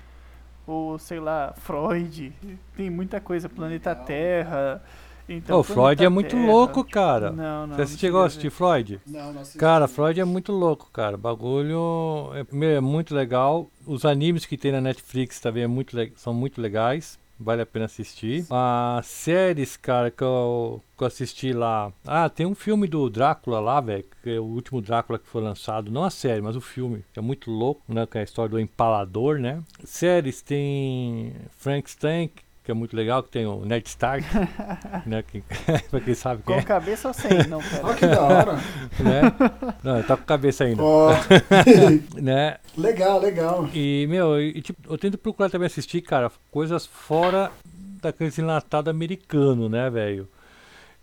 ou 0.65 0.97
sei 0.99 1.19
lá, 1.19 1.53
Freud, 1.57 2.33
tem 2.75 2.89
muita 2.89 3.19
coisa, 3.19 3.47
Planeta 3.47 3.91
Legal. 3.91 4.05
Terra. 4.05 4.81
Então, 5.29 5.59
o 5.59 5.63
Freud 5.63 5.79
Planeta 5.81 6.03
é 6.05 6.09
muito 6.09 6.29
Terra- 6.35 6.45
louco, 6.47 6.83
cara. 6.83 7.31
Não, 7.31 7.67
não. 7.67 7.75
Você 7.77 7.91
não 7.93 7.99
chegou 7.99 8.21
a 8.21 8.25
assistir. 8.25 8.49
Freud? 8.49 8.99
Não, 9.07 9.33
não 9.33 9.41
assisti. 9.41 9.57
Cara, 9.59 9.87
Freud 9.87 10.19
é 10.19 10.25
muito 10.25 10.51
louco, 10.51 10.89
cara. 10.91 11.15
O 11.15 11.19
bagulho 11.19 12.31
é, 12.33 12.65
é 12.75 12.81
muito 12.81 13.13
legal. 13.15 13.69
Os 13.85 14.05
animes 14.05 14.45
que 14.45 14.57
tem 14.57 14.71
na 14.71 14.81
Netflix 14.81 15.39
também 15.39 15.63
é 15.63 15.67
muito 15.67 15.95
são 16.15 16.33
muito 16.33 16.61
legais. 16.61 17.17
Vale 17.41 17.61
a 17.61 17.65
pena 17.65 17.85
assistir. 17.85 18.45
As 18.49 19.05
séries, 19.05 19.77
cara, 19.77 20.11
que 20.11 20.21
eu, 20.21 20.83
que 20.97 21.01
eu 21.03 21.07
assisti 21.07 21.53
lá. 21.53 21.89
Ah, 22.05 22.27
tem 22.27 22.45
um 22.45 22.53
filme 22.53 22.85
do 22.85 23.09
Drácula 23.09 23.61
lá, 23.61 23.79
velho. 23.79 24.03
Que 24.21 24.31
é 24.31 24.39
o 24.41 24.43
último 24.43 24.81
Drácula 24.81 25.17
que 25.17 25.25
foi 25.25 25.41
lançado. 25.41 25.89
Não 25.89 26.03
a 26.03 26.09
série, 26.09 26.41
mas 26.41 26.57
o 26.57 26.61
filme. 26.61 27.05
Que 27.13 27.19
é 27.19 27.21
muito 27.21 27.49
louco, 27.49 27.81
né? 27.87 28.05
Que 28.05 28.17
é 28.17 28.21
a 28.21 28.23
história 28.25 28.49
do 28.49 28.59
empalador, 28.59 29.39
né? 29.39 29.63
Séries 29.85 30.41
tem 30.41 31.33
Frankenstein, 31.51 32.29
que 32.69 32.71
é 32.71 32.75
muito 32.75 32.95
legal. 32.95 33.23
Que 33.23 33.29
tem 33.29 33.47
o 33.47 33.65
Ned 33.65 33.87
Stark, 33.87 34.23
né? 35.07 35.23
Que, 35.23 35.41
pra 35.89 35.99
quem 35.99 36.13
sabe 36.13 36.43
quem 36.45 36.53
Com 36.55 36.61
é, 36.61 36.63
cabeça 36.63 37.07
ou 37.07 37.13
sem? 37.15 37.47
Não, 37.47 37.57
Olha 37.81 37.81
pera. 37.81 37.95
que 37.95 38.07
da 38.07 38.21
hora. 38.21 38.53
né? 38.99 39.21
Não, 39.83 39.95
ele 39.95 40.03
tá 40.07 40.15
com 40.15 40.23
cabeça 40.23 40.63
ainda. 40.65 40.83
Ó, 40.83 41.09
Né? 42.15 42.57
legal, 42.77 43.19
legal. 43.19 43.67
E, 43.73 44.05
meu, 44.07 44.39
e, 44.39 44.61
tipo, 44.61 44.79
eu 44.91 44.97
tento 44.99 45.17
procurar 45.17 45.49
também 45.49 45.65
assistir, 45.65 46.01
cara, 46.01 46.31
coisas 46.51 46.85
fora 46.85 47.51
daqueles 48.01 48.37
enlatados 48.37 48.89
americano, 48.89 49.67
né, 49.67 49.89
velho? 49.89 50.27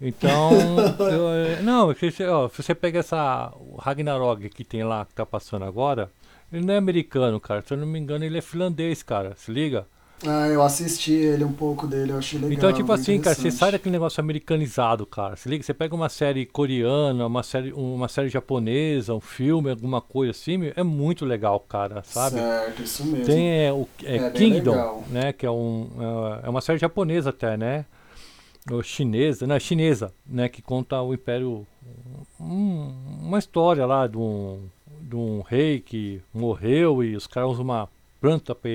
Então, 0.01 0.51
eu, 1.01 1.29
eh, 1.31 1.63
não, 1.63 1.93
se 1.95 2.11
você, 2.11 2.27
ó, 2.27 2.49
se 2.49 2.63
você 2.63 2.75
pega 2.75 3.01
essa 3.01 3.51
o 3.59 3.77
Ragnarok 3.77 4.49
que 4.51 4.63
tem 4.63 4.85
lá, 4.85 5.05
que 5.07 5.15
tá 5.15 5.25
passando 5.27 5.65
agora, 5.65 6.11
ele 6.53 6.65
não 6.65 6.75
é 6.75 6.77
americano, 6.77 7.41
cara, 7.41 7.63
se 7.67 7.73
eu 7.73 7.79
não 7.79 7.87
me 7.87 7.99
engano 7.99 8.25
ele 8.25 8.37
é 8.39 8.43
finlandês, 8.43 9.03
cara, 9.03 9.35
se 9.37 9.51
liga? 9.51 9.87
Ah, 10.27 10.49
eu 10.49 10.63
assisti 10.63 11.13
ele 11.13 11.45
um 11.45 11.53
pouco 11.53 11.87
dele, 11.87 12.13
eu 12.13 12.19
achei 12.19 12.39
legal. 12.39 12.57
então, 12.57 12.73
tipo 12.73 12.91
assim, 12.91 13.21
cara, 13.21 13.35
você 13.35 13.51
sai 13.51 13.73
daquele 13.73 13.93
negócio 13.93 14.19
americanizado, 14.21 15.05
cara, 15.05 15.37
se 15.37 15.47
liga, 15.49 15.63
você 15.63 15.75
pega 15.75 15.95
uma 15.95 16.09
série 16.09 16.47
coreana, 16.47 17.27
uma 17.27 17.43
série, 17.43 17.71
uma 17.75 18.09
série 18.09 18.31
japonesa, 18.31 19.13
um 19.15 19.21
filme, 19.21 19.69
alguma 19.71 20.01
coisa 20.01 20.31
assim, 20.31 20.73
é 20.75 20.83
muito 20.83 21.27
legal, 21.27 21.61
cara, 21.61 22.03
sabe? 22.03 22.37
Certo, 22.37 22.83
isso 22.83 23.05
mesmo. 23.05 23.27
Tem 23.27 23.67
é, 23.67 23.73
o 23.73 23.87
é, 24.03 24.17
É 24.17 24.31
Kingdom, 24.31 25.05
né? 25.09 25.33
Que 25.35 25.45
é 25.45 25.51
um 25.51 25.89
é, 26.43 26.47
é 26.47 26.49
uma 26.49 26.63
série 26.63 26.79
japonesa 26.79 27.29
até, 27.31 27.57
né? 27.57 27.85
Ou 28.71 28.83
chinesa, 28.83 29.47
não, 29.47 29.61
chinesa, 29.61 30.13
né? 30.27 30.49
Que 30.49 30.63
conta 30.63 31.01
o 31.03 31.13
império, 31.13 31.67
um- 32.41 32.93
uma 33.21 33.39
história 33.39 33.85
lá 33.85 34.07
de 34.07 34.17
um, 34.17 34.63
de 35.03 35.15
um 35.15 35.43
rei 35.43 35.79
que 35.81 36.23
morreu 36.33 37.05
e 37.05 37.15
os 37.15 37.27
caras 37.27 37.51
usam 37.51 37.65
uma 37.65 37.89
planta 38.21 38.55
pra 38.55 38.71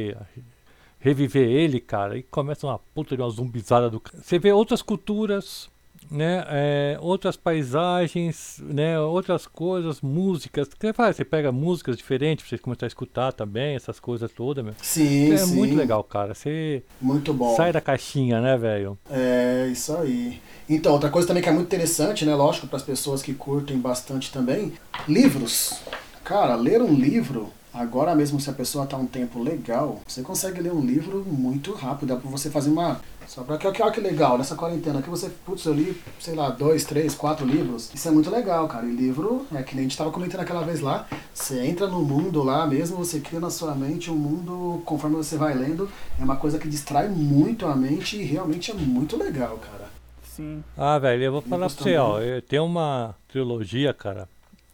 reviver 1.01 1.47
ele, 1.49 1.81
cara, 1.81 2.17
e 2.17 2.23
começa 2.23 2.65
uma 2.65 2.79
puta 2.79 3.15
de 3.17 3.21
uma 3.21 3.29
zumbizada 3.29 3.89
do. 3.89 4.01
Você 4.23 4.39
vê 4.39 4.53
outras 4.53 4.81
culturas 4.81 5.69
né, 6.09 6.43
é, 6.49 6.97
outras 6.99 7.37
paisagens, 7.37 8.57
né, 8.61 8.99
outras 8.99 9.45
coisas, 9.47 10.01
músicas. 10.01 10.67
Você 10.79 10.93
faz? 10.93 11.15
Você 11.15 11.23
pega 11.25 11.51
músicas 11.51 11.95
diferentes 11.95 12.45
pra 12.45 12.57
você 12.57 12.61
começar 12.61 12.85
a 12.85 12.87
escutar 12.87 13.31
também, 13.31 13.75
essas 13.75 13.99
coisas 13.99 14.31
todas, 14.31 14.63
meu. 14.63 14.73
Sim, 14.81 15.31
É 15.31 15.37
sim. 15.37 15.55
muito 15.55 15.75
legal, 15.75 16.03
cara. 16.03 16.33
Você 16.33 16.83
Muito 17.01 17.33
bom. 17.33 17.55
sai 17.55 17.71
da 17.71 17.79
caixinha, 17.81 18.41
né, 18.41 18.57
velho? 18.57 18.97
É, 19.09 19.69
isso 19.71 19.95
aí. 19.95 20.41
Então, 20.69 20.93
outra 20.93 21.09
coisa 21.09 21.27
também 21.27 21.43
que 21.43 21.49
é 21.49 21.51
muito 21.53 21.67
interessante, 21.67 22.25
né? 22.25 22.35
Lógico, 22.35 22.67
para 22.67 22.77
as 22.77 22.83
pessoas 22.83 23.21
que 23.21 23.33
curtem 23.33 23.77
bastante 23.77 24.31
também. 24.31 24.73
Livros. 25.07 25.81
Cara, 26.23 26.55
ler 26.55 26.81
um 26.81 26.93
livro, 26.93 27.49
agora 27.73 28.15
mesmo 28.15 28.39
se 28.39 28.49
a 28.49 28.53
pessoa 28.53 28.85
tá 28.85 28.97
um 28.97 29.05
tempo 29.05 29.41
legal, 29.41 30.01
você 30.07 30.21
consegue 30.21 30.61
ler 30.61 30.73
um 30.73 30.85
livro 30.85 31.25
muito 31.25 31.73
rápido. 31.73 32.09
Dá 32.09 32.15
pra 32.15 32.29
você 32.29 32.49
fazer 32.49 32.69
uma. 32.69 32.99
Só 33.27 33.43
pra 33.43 33.57
que, 33.57 33.67
olha 33.67 33.91
que 33.91 34.01
legal, 34.01 34.37
nessa 34.37 34.55
quarentena 34.55 35.01
que 35.01 35.09
você, 35.09 35.29
putz, 35.29 35.63
eu 35.65 35.73
li, 35.73 35.95
sei 36.19 36.35
lá, 36.35 36.49
dois, 36.49 36.83
três, 36.83 37.15
quatro 37.15 37.45
livros. 37.45 37.89
Isso 37.93 38.07
é 38.07 38.11
muito 38.11 38.29
legal, 38.29 38.67
cara. 38.67 38.85
E 38.85 38.91
livro, 38.91 39.45
é 39.53 39.63
que 39.63 39.73
nem 39.73 39.85
a 39.85 39.87
gente 39.87 39.97
tava 39.97 40.11
comentando 40.11 40.41
aquela 40.41 40.63
vez 40.63 40.81
lá, 40.81 41.07
você 41.33 41.65
entra 41.65 41.87
no 41.87 42.01
mundo 42.01 42.43
lá 42.43 42.67
mesmo, 42.67 42.97
você 42.97 43.21
cria 43.21 43.39
na 43.39 43.49
sua 43.49 43.73
mente 43.73 44.11
um 44.11 44.15
mundo, 44.15 44.81
conforme 44.83 45.15
você 45.15 45.37
vai 45.37 45.53
lendo, 45.53 45.89
é 46.19 46.23
uma 46.23 46.35
coisa 46.35 46.59
que 46.59 46.67
distrai 46.67 47.07
muito 47.07 47.65
a 47.65 47.75
mente 47.75 48.17
e 48.17 48.23
realmente 48.23 48.71
é 48.71 48.73
muito 48.73 49.15
legal, 49.15 49.57
cara. 49.59 49.89
Sim. 50.23 50.61
Ah, 50.77 50.99
velho, 50.99 51.23
eu 51.23 51.31
vou 51.31 51.41
falar 51.41 51.69
pra 51.69 51.83
você, 51.83 51.95
ó. 51.95 52.19
Tem 52.49 52.59
uma 52.59 53.15
trilogia, 53.29 53.93
cara, 53.93 54.27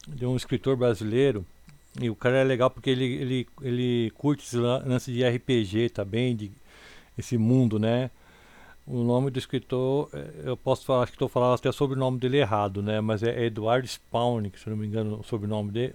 de 0.07 0.25
um 0.25 0.35
escritor 0.35 0.75
brasileiro. 0.75 1.45
E 2.01 2.09
o 2.09 2.15
cara 2.15 2.37
é 2.37 2.43
legal 2.43 2.69
porque 2.69 2.89
ele, 2.89 3.05
ele, 3.05 3.47
ele 3.61 4.11
curte 4.11 4.45
esse 4.45 4.57
lan- 4.57 4.83
lance 4.85 5.11
de 5.11 5.23
RPG 5.23 5.89
também, 5.89 6.35
de 6.35 6.51
esse 7.17 7.37
mundo, 7.37 7.79
né? 7.79 8.11
O 8.85 9.03
nome 9.03 9.31
do 9.31 9.39
escritor, 9.39 10.09
eh, 10.13 10.31
eu 10.45 10.57
posso 10.57 10.85
falar, 10.85 11.03
acho 11.03 11.11
que 11.11 11.15
estou 11.15 11.27
falando 11.29 11.55
até 11.55 11.71
sobre 11.71 11.97
o 11.97 11.99
nome 11.99 12.19
dele 12.19 12.37
errado, 12.37 12.81
né? 12.81 13.01
Mas 13.01 13.23
é 13.23 13.45
Eduardo 13.45 13.87
Spawn, 13.87 14.43
se 14.55 14.69
não 14.69 14.77
me 14.77 14.87
engano 14.87 15.19
o 15.19 15.23
sobrenome 15.23 15.71
dele, 15.71 15.93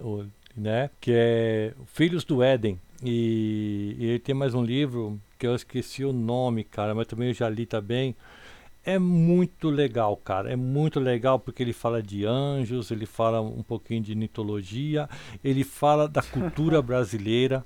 né? 0.55 0.89
Que 1.01 1.11
é 1.13 1.73
Filhos 1.87 2.23
do 2.23 2.43
Éden. 2.43 2.79
E, 3.03 3.95
e 3.99 4.05
ele 4.05 4.19
tem 4.19 4.35
mais 4.35 4.53
um 4.53 4.63
livro 4.63 5.19
que 5.37 5.47
eu 5.47 5.55
esqueci 5.55 6.05
o 6.05 6.13
nome, 6.13 6.63
cara, 6.63 6.93
mas 6.95 7.07
também 7.07 7.29
eu 7.29 7.33
já 7.33 7.49
li 7.49 7.65
também. 7.65 8.15
É 8.85 8.99
muito 8.99 9.69
legal, 9.69 10.17
cara. 10.17 10.51
É 10.51 10.55
muito 10.55 10.99
legal 10.99 11.39
porque 11.39 11.63
ele 11.63 11.73
fala 11.73 12.03
de 12.03 12.25
anjos, 12.25 12.91
ele 12.91 13.05
fala 13.05 13.39
um 13.41 13.63
pouquinho 13.63 14.01
de 14.01 14.13
mitologia, 14.13 15.09
ele 15.43 15.63
fala 15.63 16.07
da 16.07 16.21
cultura 16.21 16.81
brasileira, 16.83 17.65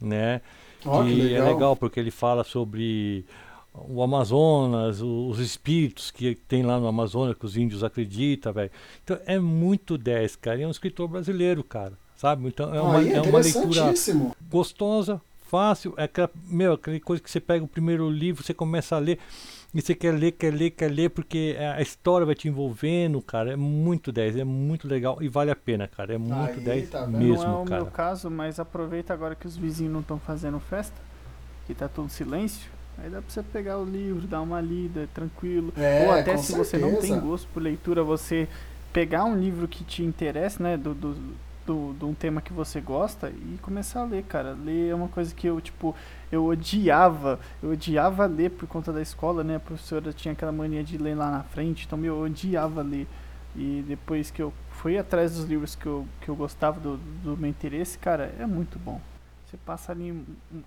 né? 0.00 0.40
Ó, 0.84 1.04
que 1.04 1.14
que 1.14 1.22
legal. 1.22 1.46
é 1.46 1.52
legal 1.52 1.76
porque 1.76 2.00
ele 2.00 2.10
fala 2.10 2.42
sobre 2.42 3.24
o 3.72 4.02
Amazonas, 4.02 5.00
os 5.00 5.38
espíritos 5.38 6.10
que 6.10 6.34
tem 6.34 6.62
lá 6.62 6.80
no 6.80 6.86
Amazonas 6.88 7.36
que 7.36 7.46
os 7.46 7.56
índios 7.56 7.84
acreditam, 7.84 8.52
velho. 8.52 8.70
Então 9.04 9.18
é 9.26 9.38
muito 9.38 9.96
10, 9.96 10.36
cara. 10.36 10.58
E 10.58 10.62
é 10.62 10.66
um 10.66 10.70
escritor 10.70 11.06
brasileiro, 11.08 11.62
cara. 11.62 11.92
Sabe? 12.16 12.48
Então 12.48 12.74
é 12.74 12.80
uma, 12.80 12.98
Aí, 12.98 13.12
é 13.12 13.20
uma 13.22 13.38
leitura 13.38 13.94
gostosa, 14.50 15.22
fácil. 15.48 15.94
É 15.96 16.04
aquela, 16.04 16.30
meu, 16.44 16.74
aquela 16.74 16.98
coisa 17.00 17.22
que 17.22 17.30
você 17.30 17.40
pega 17.40 17.64
o 17.64 17.68
primeiro 17.68 18.10
livro, 18.10 18.44
você 18.44 18.52
começa 18.52 18.96
a 18.96 18.98
ler 18.98 19.18
e 19.72 19.80
você 19.80 19.94
quer 19.94 20.12
ler, 20.12 20.32
quer 20.32 20.52
ler, 20.52 20.70
quer 20.70 20.90
ler, 20.90 21.10
porque 21.10 21.56
a 21.76 21.80
história 21.80 22.26
vai 22.26 22.34
te 22.34 22.48
envolvendo, 22.48 23.22
cara. 23.22 23.52
É 23.52 23.56
muito 23.56 24.10
10, 24.10 24.36
é 24.36 24.44
muito 24.44 24.88
legal 24.88 25.22
e 25.22 25.28
vale 25.28 25.50
a 25.50 25.56
pena, 25.56 25.86
cara. 25.86 26.14
É 26.14 26.18
muito 26.18 26.58
Aí, 26.58 26.64
10 26.64 26.90
tá 26.90 27.06
mesmo, 27.06 27.44
não 27.44 27.60
é 27.60 27.62
o 27.62 27.64
cara. 27.64 27.82
meu 27.82 27.90
caso, 27.90 28.30
mas 28.30 28.58
aproveita 28.58 29.14
agora 29.14 29.34
que 29.34 29.46
os 29.46 29.56
vizinhos 29.56 29.92
não 29.92 30.00
estão 30.00 30.18
fazendo 30.18 30.58
festa, 30.58 31.00
que 31.66 31.74
tá 31.74 31.88
todo 31.88 32.08
silêncio. 32.08 32.70
Aí 32.98 33.08
dá 33.08 33.22
pra 33.22 33.30
você 33.30 33.42
pegar 33.42 33.78
o 33.78 33.84
livro, 33.84 34.26
dar 34.26 34.42
uma 34.42 34.60
lida, 34.60 35.08
tranquilo. 35.14 35.72
É, 35.76 36.04
Ou 36.04 36.12
até 36.12 36.36
se 36.36 36.52
você 36.52 36.76
não 36.76 36.90
tem 36.92 37.00
certeza. 37.00 37.20
gosto 37.20 37.48
por 37.54 37.62
leitura, 37.62 38.02
você 38.02 38.48
pegar 38.92 39.24
um 39.24 39.38
livro 39.38 39.68
que 39.68 39.84
te 39.84 40.02
interessa, 40.02 40.62
né, 40.62 40.76
do, 40.76 40.92
do, 40.92 41.16
do, 41.66 41.94
de 41.98 42.04
um 42.04 42.14
tema 42.14 42.40
que 42.40 42.52
você 42.52 42.80
gosta 42.80 43.30
e 43.30 43.58
começar 43.62 44.00
a 44.00 44.04
ler, 44.04 44.24
cara. 44.24 44.56
Ler 44.64 44.90
é 44.90 44.94
uma 44.94 45.08
coisa 45.08 45.34
que 45.34 45.46
eu, 45.46 45.60
tipo, 45.60 45.94
eu 46.30 46.44
odiava, 46.46 47.38
eu 47.62 47.70
odiava 47.70 48.26
ler 48.26 48.50
por 48.50 48.66
conta 48.66 48.92
da 48.92 49.02
escola, 49.02 49.44
né, 49.44 49.56
a 49.56 49.60
professora 49.60 50.12
tinha 50.12 50.32
aquela 50.32 50.52
mania 50.52 50.82
de 50.82 50.98
ler 50.98 51.14
lá 51.14 51.30
na 51.30 51.42
frente, 51.42 51.86
então 51.86 52.02
eu 52.04 52.20
odiava 52.20 52.82
ler. 52.82 53.06
E 53.54 53.84
depois 53.86 54.30
que 54.30 54.40
eu 54.40 54.52
fui 54.70 54.96
atrás 54.96 55.34
dos 55.34 55.44
livros 55.44 55.74
que 55.74 55.86
eu, 55.86 56.06
que 56.20 56.28
eu 56.28 56.36
gostava 56.36 56.78
do, 56.78 56.96
do 56.96 57.36
meu 57.36 57.50
interesse, 57.50 57.98
cara, 57.98 58.32
é 58.38 58.46
muito 58.46 58.78
bom. 58.78 59.00
Você 59.50 59.56
passa 59.66 59.90
ali 59.90 60.14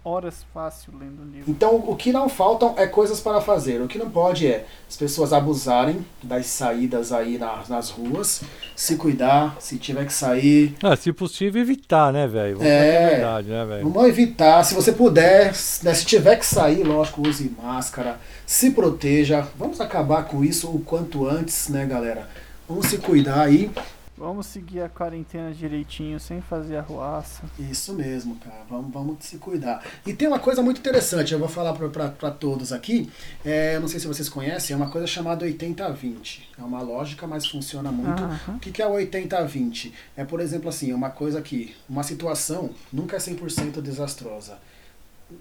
horas 0.04 0.46
fácil 0.54 0.92
lendo 1.00 1.24
um 1.24 1.32
livro. 1.32 1.50
Então, 1.50 1.76
o 1.88 1.96
que 1.96 2.12
não 2.12 2.28
faltam 2.28 2.74
é 2.76 2.86
coisas 2.86 3.22
para 3.22 3.40
fazer. 3.40 3.82
O 3.82 3.88
que 3.88 3.98
não 3.98 4.10
pode 4.10 4.46
é 4.46 4.66
as 4.90 4.98
pessoas 4.98 5.32
abusarem 5.32 6.06
das 6.22 6.48
saídas 6.48 7.14
aí 7.14 7.38
nas, 7.38 7.70
nas 7.70 7.90
ruas, 7.90 8.42
se 8.76 8.98
cuidar, 8.98 9.56
se 9.58 9.78
tiver 9.78 10.06
que 10.06 10.12
sair, 10.12 10.76
Ah, 10.84 10.98
se 10.98 11.14
possível, 11.14 11.62
evitar, 11.62 12.12
né, 12.12 12.28
velho? 12.28 12.58
Vamos 12.58 12.70
É. 12.70 13.10
verdade, 13.12 13.48
né, 13.48 13.66
velho? 13.66 13.90
Vamos 13.90 14.10
evitar, 14.10 14.62
se 14.66 14.74
você 14.74 14.92
puder, 14.92 15.54
né, 15.82 15.94
se 15.94 16.06
tiver 16.06 16.36
que 16.36 16.46
sair, 16.46 16.84
lógico, 16.84 17.26
use 17.26 17.50
máscara, 17.64 18.20
se 18.46 18.72
proteja. 18.72 19.48
Vamos 19.58 19.80
acabar 19.80 20.26
com 20.26 20.44
isso 20.44 20.68
o 20.68 20.82
quanto 20.82 21.26
antes, 21.26 21.70
né, 21.70 21.86
galera? 21.86 22.28
Vamos 22.68 22.88
se 22.88 22.98
cuidar 22.98 23.44
aí. 23.44 23.72
Vamos 24.16 24.45
seguir 24.45 24.82
a 24.82 24.89
quarentena 24.89 25.51
direitinho, 25.51 26.20
sem 26.20 26.39
fazer 26.39 26.78
arruaça. 26.78 27.43
Isso 27.57 27.93
mesmo, 27.93 28.36
cara. 28.36 28.64
Vamos, 28.70 28.93
vamos 28.93 29.26
se 29.26 29.38
cuidar. 29.38 29.84
E 30.05 30.14
tem 30.14 30.28
uma 30.28 30.38
coisa 30.38 30.61
muito 30.61 30.80
interessante, 30.80 31.34
eu 31.34 31.39
vou 31.39 31.47
falar 31.47 31.74
para 31.74 32.32
todos 32.32 32.72
aqui. 32.72 33.09
É, 33.43 33.76
eu 33.76 33.82
não 33.82 33.88
sei 33.88 33.99
se 33.99 34.05
vocês 34.05 34.30
conhecem, 34.30 34.76
é 34.76 34.78
uma 34.78 34.89
coisa 34.91 35.07
chamada 35.07 35.47
80-20. 35.47 36.41
É 36.59 36.61
uma 36.61 36.82
lógica, 36.82 37.26
mas 37.26 37.47
funciona 37.47 37.91
muito. 37.91 38.24
Aham. 38.24 38.55
O 38.55 38.59
que, 38.59 38.72
que 38.72 38.84
é 38.84 38.88
o 38.88 38.91
80-20? 38.91 39.91
É, 40.16 40.24
por 40.24 40.39
exemplo, 40.39 40.70
assim, 40.70 40.93
uma 40.93 41.09
coisa 41.09 41.41
que 41.41 41.76
uma 41.89 42.03
situação 42.03 42.70
nunca 42.91 43.16
é 43.16 43.20
100% 43.20 43.82
desastrosa. 43.82 44.59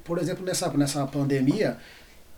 Por 0.03 0.17
exemplo, 0.17 0.45
nessa, 0.47 0.71
nessa 0.71 1.07
pandemia, 1.07 1.77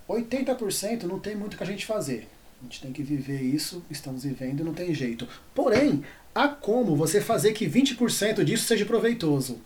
80% 0.09 1.05
não 1.05 1.21
tem 1.21 1.37
muito 1.37 1.55
o 1.55 1.57
que 1.57 1.63
a 1.63 1.67
gente 1.67 1.87
fazer. 1.87 2.29
A 2.61 2.65
gente 2.65 2.81
tem 2.81 2.93
que 2.93 3.03
viver 3.03 3.43
isso, 3.43 3.85
estamos 3.91 4.25
vivendo 4.25 4.61
e 4.61 4.65
não 4.65 4.73
tem 4.73 4.95
jeito. 4.95 5.29
Porém, 5.55 6.03
há 6.35 6.49
como 6.49 6.97
você 6.97 7.21
fazer 7.21 7.53
que 7.53 7.69
20% 7.69 8.43
disso 8.43 8.65
seja 8.65 8.85
proveitoso. 8.85 9.61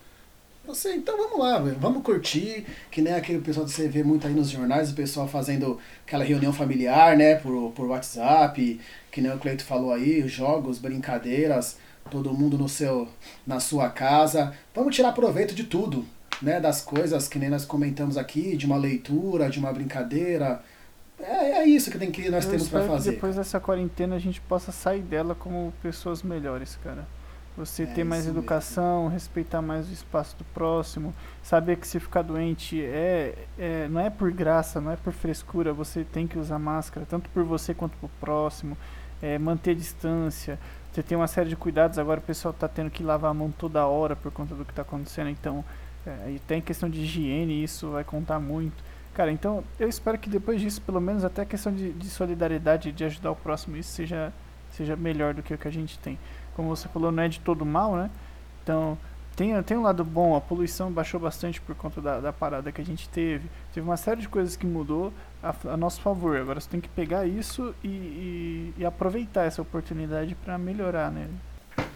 Você, 0.66 0.94
então 0.94 1.16
vamos 1.16 1.38
lá, 1.38 1.58
vamos 1.80 2.02
curtir, 2.02 2.66
que 2.90 3.00
nem 3.00 3.14
aquele 3.14 3.40
pessoal 3.40 3.64
que 3.64 3.72
você 3.72 3.88
vê 3.88 4.02
muito 4.02 4.26
aí 4.26 4.34
nos 4.34 4.50
jornais, 4.50 4.90
o 4.90 4.94
pessoal 4.94 5.26
fazendo 5.26 5.78
aquela 6.06 6.22
reunião 6.22 6.52
familiar, 6.52 7.16
né, 7.16 7.36
por, 7.36 7.72
por 7.72 7.86
WhatsApp, 7.86 8.78
que 9.10 9.20
nem 9.22 9.32
o 9.32 9.38
Cleito 9.38 9.64
falou 9.64 9.94
aí, 9.94 10.28
jogos, 10.28 10.78
brincadeiras, 10.78 11.78
todo 12.10 12.34
mundo 12.34 12.58
no 12.58 12.68
seu, 12.68 13.08
na 13.46 13.60
sua 13.60 13.88
casa. 13.88 14.52
Vamos 14.74 14.94
tirar 14.94 15.12
proveito 15.12 15.54
de 15.54 15.64
tudo, 15.64 16.04
né, 16.42 16.60
das 16.60 16.82
coisas 16.82 17.26
que 17.28 17.38
nem 17.38 17.48
nós 17.48 17.64
comentamos 17.64 18.18
aqui, 18.18 18.54
de 18.54 18.66
uma 18.66 18.76
leitura, 18.76 19.48
de 19.48 19.58
uma 19.58 19.72
brincadeira. 19.72 20.62
É, 21.20 21.60
é 21.62 21.66
isso 21.66 21.90
que, 21.90 21.98
tem 21.98 22.10
que 22.10 22.30
nós 22.30 22.44
Eu 22.44 22.50
temos 22.50 22.68
para 22.68 22.80
espero 22.80 22.84
que 22.84 22.88
fazer. 22.88 23.10
depois 23.12 23.36
dessa 23.36 23.58
quarentena 23.60 24.16
a 24.16 24.18
gente 24.18 24.40
possa 24.40 24.70
sair 24.72 25.02
dela 25.02 25.34
como 25.34 25.72
pessoas 25.82 26.22
melhores, 26.22 26.76
cara. 26.82 27.06
Você 27.56 27.82
É 27.82 27.86
ter 27.86 28.04
mais 28.04 28.26
educação, 28.28 29.08
respeitar 29.08 29.60
mais 29.60 29.88
o 29.88 29.92
espaço 29.92 30.36
do 30.36 30.44
próximo, 30.44 31.12
saber 31.42 31.76
que 31.76 31.88
se 31.88 31.98
ficar 31.98 32.22
doente 32.22 32.80
é, 32.80 33.34
é 33.58 33.88
não 33.88 34.00
é 34.00 34.10
por 34.10 34.30
graça, 34.30 34.80
não 34.80 34.92
é 34.92 34.96
por 34.96 35.12
frescura, 35.12 35.72
você 35.72 36.04
tem 36.04 36.26
que 36.26 36.38
usar 36.38 36.58
máscara, 36.58 37.04
tanto 37.04 37.28
por 37.30 37.42
você 37.42 37.74
quanto 37.74 37.96
pro 37.98 38.08
próximo, 38.20 38.78
é, 39.20 39.36
manter 39.38 39.74
distância. 39.74 40.56
Você 40.92 41.02
tem 41.02 41.16
uma 41.18 41.26
série 41.26 41.48
de 41.48 41.56
cuidados, 41.56 41.98
agora 41.98 42.20
o 42.20 42.22
pessoal 42.22 42.54
tá 42.54 42.68
tendo 42.68 42.90
que 42.90 43.02
lavar 43.02 43.32
a 43.32 43.34
mão 43.34 43.50
toda 43.50 43.84
hora 43.86 44.14
por 44.14 44.30
conta 44.30 44.54
do 44.54 44.64
que 44.64 44.72
tá 44.72 44.82
acontecendo, 44.82 45.28
então 45.30 45.64
é, 46.06 46.30
e 46.30 46.38
tem 46.38 46.60
questão 46.60 46.88
de 46.88 47.00
higiene, 47.00 47.62
isso 47.62 47.90
vai 47.90 48.04
contar 48.04 48.38
muito. 48.38 48.87
Cara, 49.18 49.32
então 49.32 49.64
eu 49.80 49.88
espero 49.88 50.16
que 50.16 50.30
depois 50.30 50.60
disso, 50.60 50.80
pelo 50.80 51.00
menos 51.00 51.24
até 51.24 51.42
a 51.42 51.44
questão 51.44 51.74
de, 51.74 51.92
de 51.92 52.08
solidariedade, 52.08 52.92
de 52.92 53.02
ajudar 53.02 53.32
o 53.32 53.34
próximo, 53.34 53.76
isso 53.76 53.90
seja, 53.90 54.32
seja 54.70 54.94
melhor 54.94 55.34
do 55.34 55.42
que 55.42 55.52
o 55.52 55.58
que 55.58 55.66
a 55.66 55.72
gente 55.72 55.98
tem. 55.98 56.16
Como 56.54 56.68
você 56.68 56.86
falou, 56.86 57.10
não 57.10 57.24
é 57.24 57.26
de 57.26 57.40
todo 57.40 57.66
mal, 57.66 57.96
né? 57.96 58.12
Então, 58.62 58.96
tem, 59.34 59.60
tem 59.64 59.76
um 59.76 59.82
lado 59.82 60.04
bom, 60.04 60.36
a 60.36 60.40
poluição 60.40 60.92
baixou 60.92 61.18
bastante 61.18 61.60
por 61.60 61.74
conta 61.74 62.00
da, 62.00 62.20
da 62.20 62.32
parada 62.32 62.70
que 62.70 62.80
a 62.80 62.84
gente 62.84 63.08
teve. 63.08 63.50
Teve 63.74 63.84
uma 63.84 63.96
série 63.96 64.20
de 64.20 64.28
coisas 64.28 64.54
que 64.54 64.64
mudou 64.64 65.12
a, 65.42 65.52
a 65.64 65.76
nosso 65.76 66.00
favor. 66.00 66.36
Agora 66.36 66.60
você 66.60 66.70
tem 66.70 66.80
que 66.80 66.88
pegar 66.88 67.26
isso 67.26 67.74
e, 67.82 67.88
e, 67.88 68.74
e 68.78 68.86
aproveitar 68.86 69.46
essa 69.46 69.60
oportunidade 69.60 70.36
para 70.36 70.56
melhorar, 70.56 71.10
né? 71.10 71.28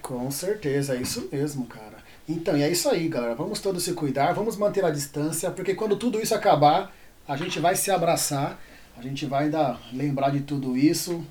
Com 0.03 0.29
certeza, 0.29 0.97
é 0.97 1.01
isso 1.01 1.29
mesmo, 1.31 1.67
cara. 1.67 1.99
Então, 2.29 2.57
é 2.57 2.69
isso 2.69 2.89
aí, 2.89 3.07
galera. 3.07 3.37
Vamos 3.37 3.61
todos 3.61 3.85
se 3.85 3.93
cuidar, 3.93 4.33
vamos 4.33 4.57
manter 4.57 4.85
a 4.85 4.91
distância, 4.91 5.53
porque 5.53 5.77
quando 5.77 5.97
tudo 5.97 6.21
isso 6.21 6.35
acabar, 6.35 6.93
a 7.33 7.37
gente 7.37 7.59
vai 7.59 7.75
se 7.75 7.91
abraçar, 7.91 8.61
a 8.95 9.01
gente 9.01 9.25
vai 9.25 9.45
ainda 9.45 9.79
lembrar 9.91 10.31
de 10.31 10.41
tudo 10.41 10.77
isso 10.77 11.25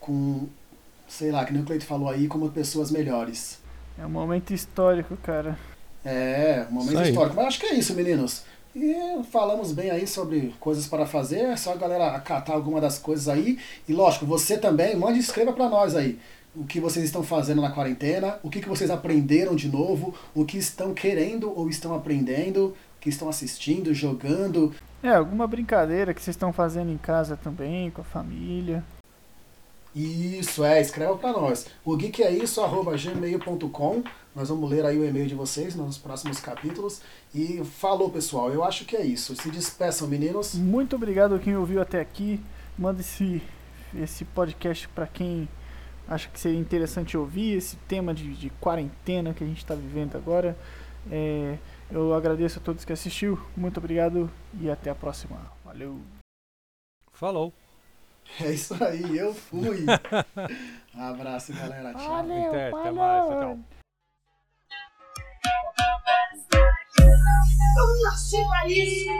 com, 0.00 0.48
sei 1.06 1.30
lá, 1.30 1.44
que 1.44 1.52
nem 1.52 1.62
o 1.62 1.64
Cleito 1.64 1.86
falou 1.86 2.08
aí, 2.08 2.26
como 2.26 2.50
pessoas 2.50 2.90
melhores. 2.90 3.60
É 3.96 4.04
um 4.04 4.10
momento 4.10 4.52
histórico, 4.52 5.16
cara. 5.18 5.56
É, 6.04 6.66
um 6.68 6.74
momento 6.74 7.02
histórico. 7.02 7.36
Mas 7.36 7.46
acho 7.46 7.60
que 7.60 7.66
é 7.66 7.74
isso, 7.74 7.94
meninos. 7.94 8.42
E 8.74 9.22
falamos 9.30 9.70
bem 9.70 9.90
aí 9.90 10.08
sobre 10.08 10.52
coisas 10.58 10.88
para 10.88 11.06
fazer, 11.06 11.42
é 11.42 11.56
só 11.56 11.72
a 11.72 11.76
galera 11.76 12.08
acatar 12.08 12.56
alguma 12.56 12.80
das 12.80 12.98
coisas 12.98 13.28
aí. 13.28 13.56
E 13.88 13.92
lógico, 13.92 14.26
você 14.26 14.58
também, 14.58 14.96
mande 14.96 15.20
escreva 15.20 15.52
para 15.52 15.68
nós 15.68 15.94
aí 15.94 16.18
o 16.56 16.64
que 16.64 16.80
vocês 16.80 17.04
estão 17.04 17.22
fazendo 17.22 17.62
na 17.62 17.70
quarentena, 17.70 18.40
o 18.42 18.50
que, 18.50 18.60
que 18.60 18.68
vocês 18.68 18.90
aprenderam 18.90 19.54
de 19.54 19.68
novo, 19.68 20.14
o 20.34 20.44
que 20.44 20.58
estão 20.58 20.92
querendo 20.92 21.56
ou 21.56 21.68
estão 21.68 21.94
aprendendo, 21.94 22.66
o 22.96 23.00
que 23.00 23.08
estão 23.08 23.28
assistindo, 23.28 23.94
jogando. 23.94 24.74
É, 25.04 25.16
alguma 25.16 25.46
brincadeira 25.46 26.14
que 26.14 26.22
vocês 26.22 26.34
estão 26.34 26.50
fazendo 26.50 26.90
em 26.90 26.96
casa 26.96 27.36
também, 27.36 27.90
com 27.90 28.00
a 28.00 28.04
família. 28.04 28.82
Isso, 29.94 30.64
é, 30.64 30.80
escreva 30.80 31.14
para 31.14 31.38
nós. 31.38 31.66
O 31.84 31.94
geek 31.94 32.22
é 32.22 32.30
isso, 32.30 32.62
arroba 32.62 32.96
gmail.com. 32.96 34.02
Nós 34.34 34.48
vamos 34.48 34.70
ler 34.70 34.86
aí 34.86 34.98
o 34.98 35.04
e-mail 35.04 35.26
de 35.26 35.34
vocês 35.34 35.74
nos 35.74 35.98
próximos 35.98 36.40
capítulos. 36.40 37.02
E 37.34 37.62
falou, 37.64 38.08
pessoal. 38.08 38.50
Eu 38.50 38.64
acho 38.64 38.86
que 38.86 38.96
é 38.96 39.04
isso. 39.04 39.36
Se 39.36 39.50
despeçam, 39.50 40.08
meninos. 40.08 40.54
Muito 40.54 40.96
obrigado 40.96 41.34
a 41.34 41.38
quem 41.38 41.54
ouviu 41.54 41.82
até 41.82 42.00
aqui. 42.00 42.40
Manda 42.78 43.02
esse, 43.02 43.42
esse 43.94 44.24
podcast 44.24 44.88
para 44.88 45.06
quem 45.06 45.46
acha 46.08 46.30
que 46.30 46.40
seria 46.40 46.58
interessante 46.58 47.14
ouvir 47.14 47.58
esse 47.58 47.76
tema 47.86 48.14
de, 48.14 48.32
de 48.32 48.48
quarentena 48.58 49.34
que 49.34 49.44
a 49.44 49.46
gente 49.46 49.58
está 49.58 49.74
vivendo 49.74 50.16
agora. 50.16 50.56
É, 51.12 51.58
eu 51.90 52.14
agradeço 52.14 52.58
a 52.58 52.62
todos 52.62 52.84
que 52.84 52.92
assistiu. 52.92 53.38
Muito 53.56 53.78
obrigado 53.78 54.30
e 54.60 54.70
até 54.70 54.90
a 54.90 54.94
próxima. 54.94 55.38
Valeu. 55.64 56.00
Falou. 57.12 57.52
É 58.40 58.50
isso 58.50 58.74
aí, 58.82 59.18
eu 59.18 59.34
fui. 59.34 59.84
Abraço, 60.96 61.52
galera. 61.52 61.92
Tchau. 61.94 62.08
Valeu, 62.08 62.48
Inter, 62.48 62.70
valeu. 62.70 62.80
Até 62.80 62.92
mais. 62.92 63.24
Tchau. 63.28 63.58
Eu 67.76 68.02
nasci 68.02 68.36
pra 68.48 68.68
isso. 68.68 69.10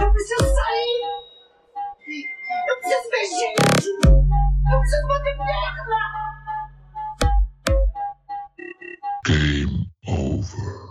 Eu 0.00 0.12
preciso 0.12 0.54
sair. 0.54 1.02
Eu 2.68 2.76
preciso 2.80 3.10
ver 3.10 3.26
gente. 3.26 3.88
Eu 4.72 4.78
preciso 4.80 5.06
bater 5.08 5.36
perna. 5.36 6.00
Game 9.24 9.90
over. 10.08 10.81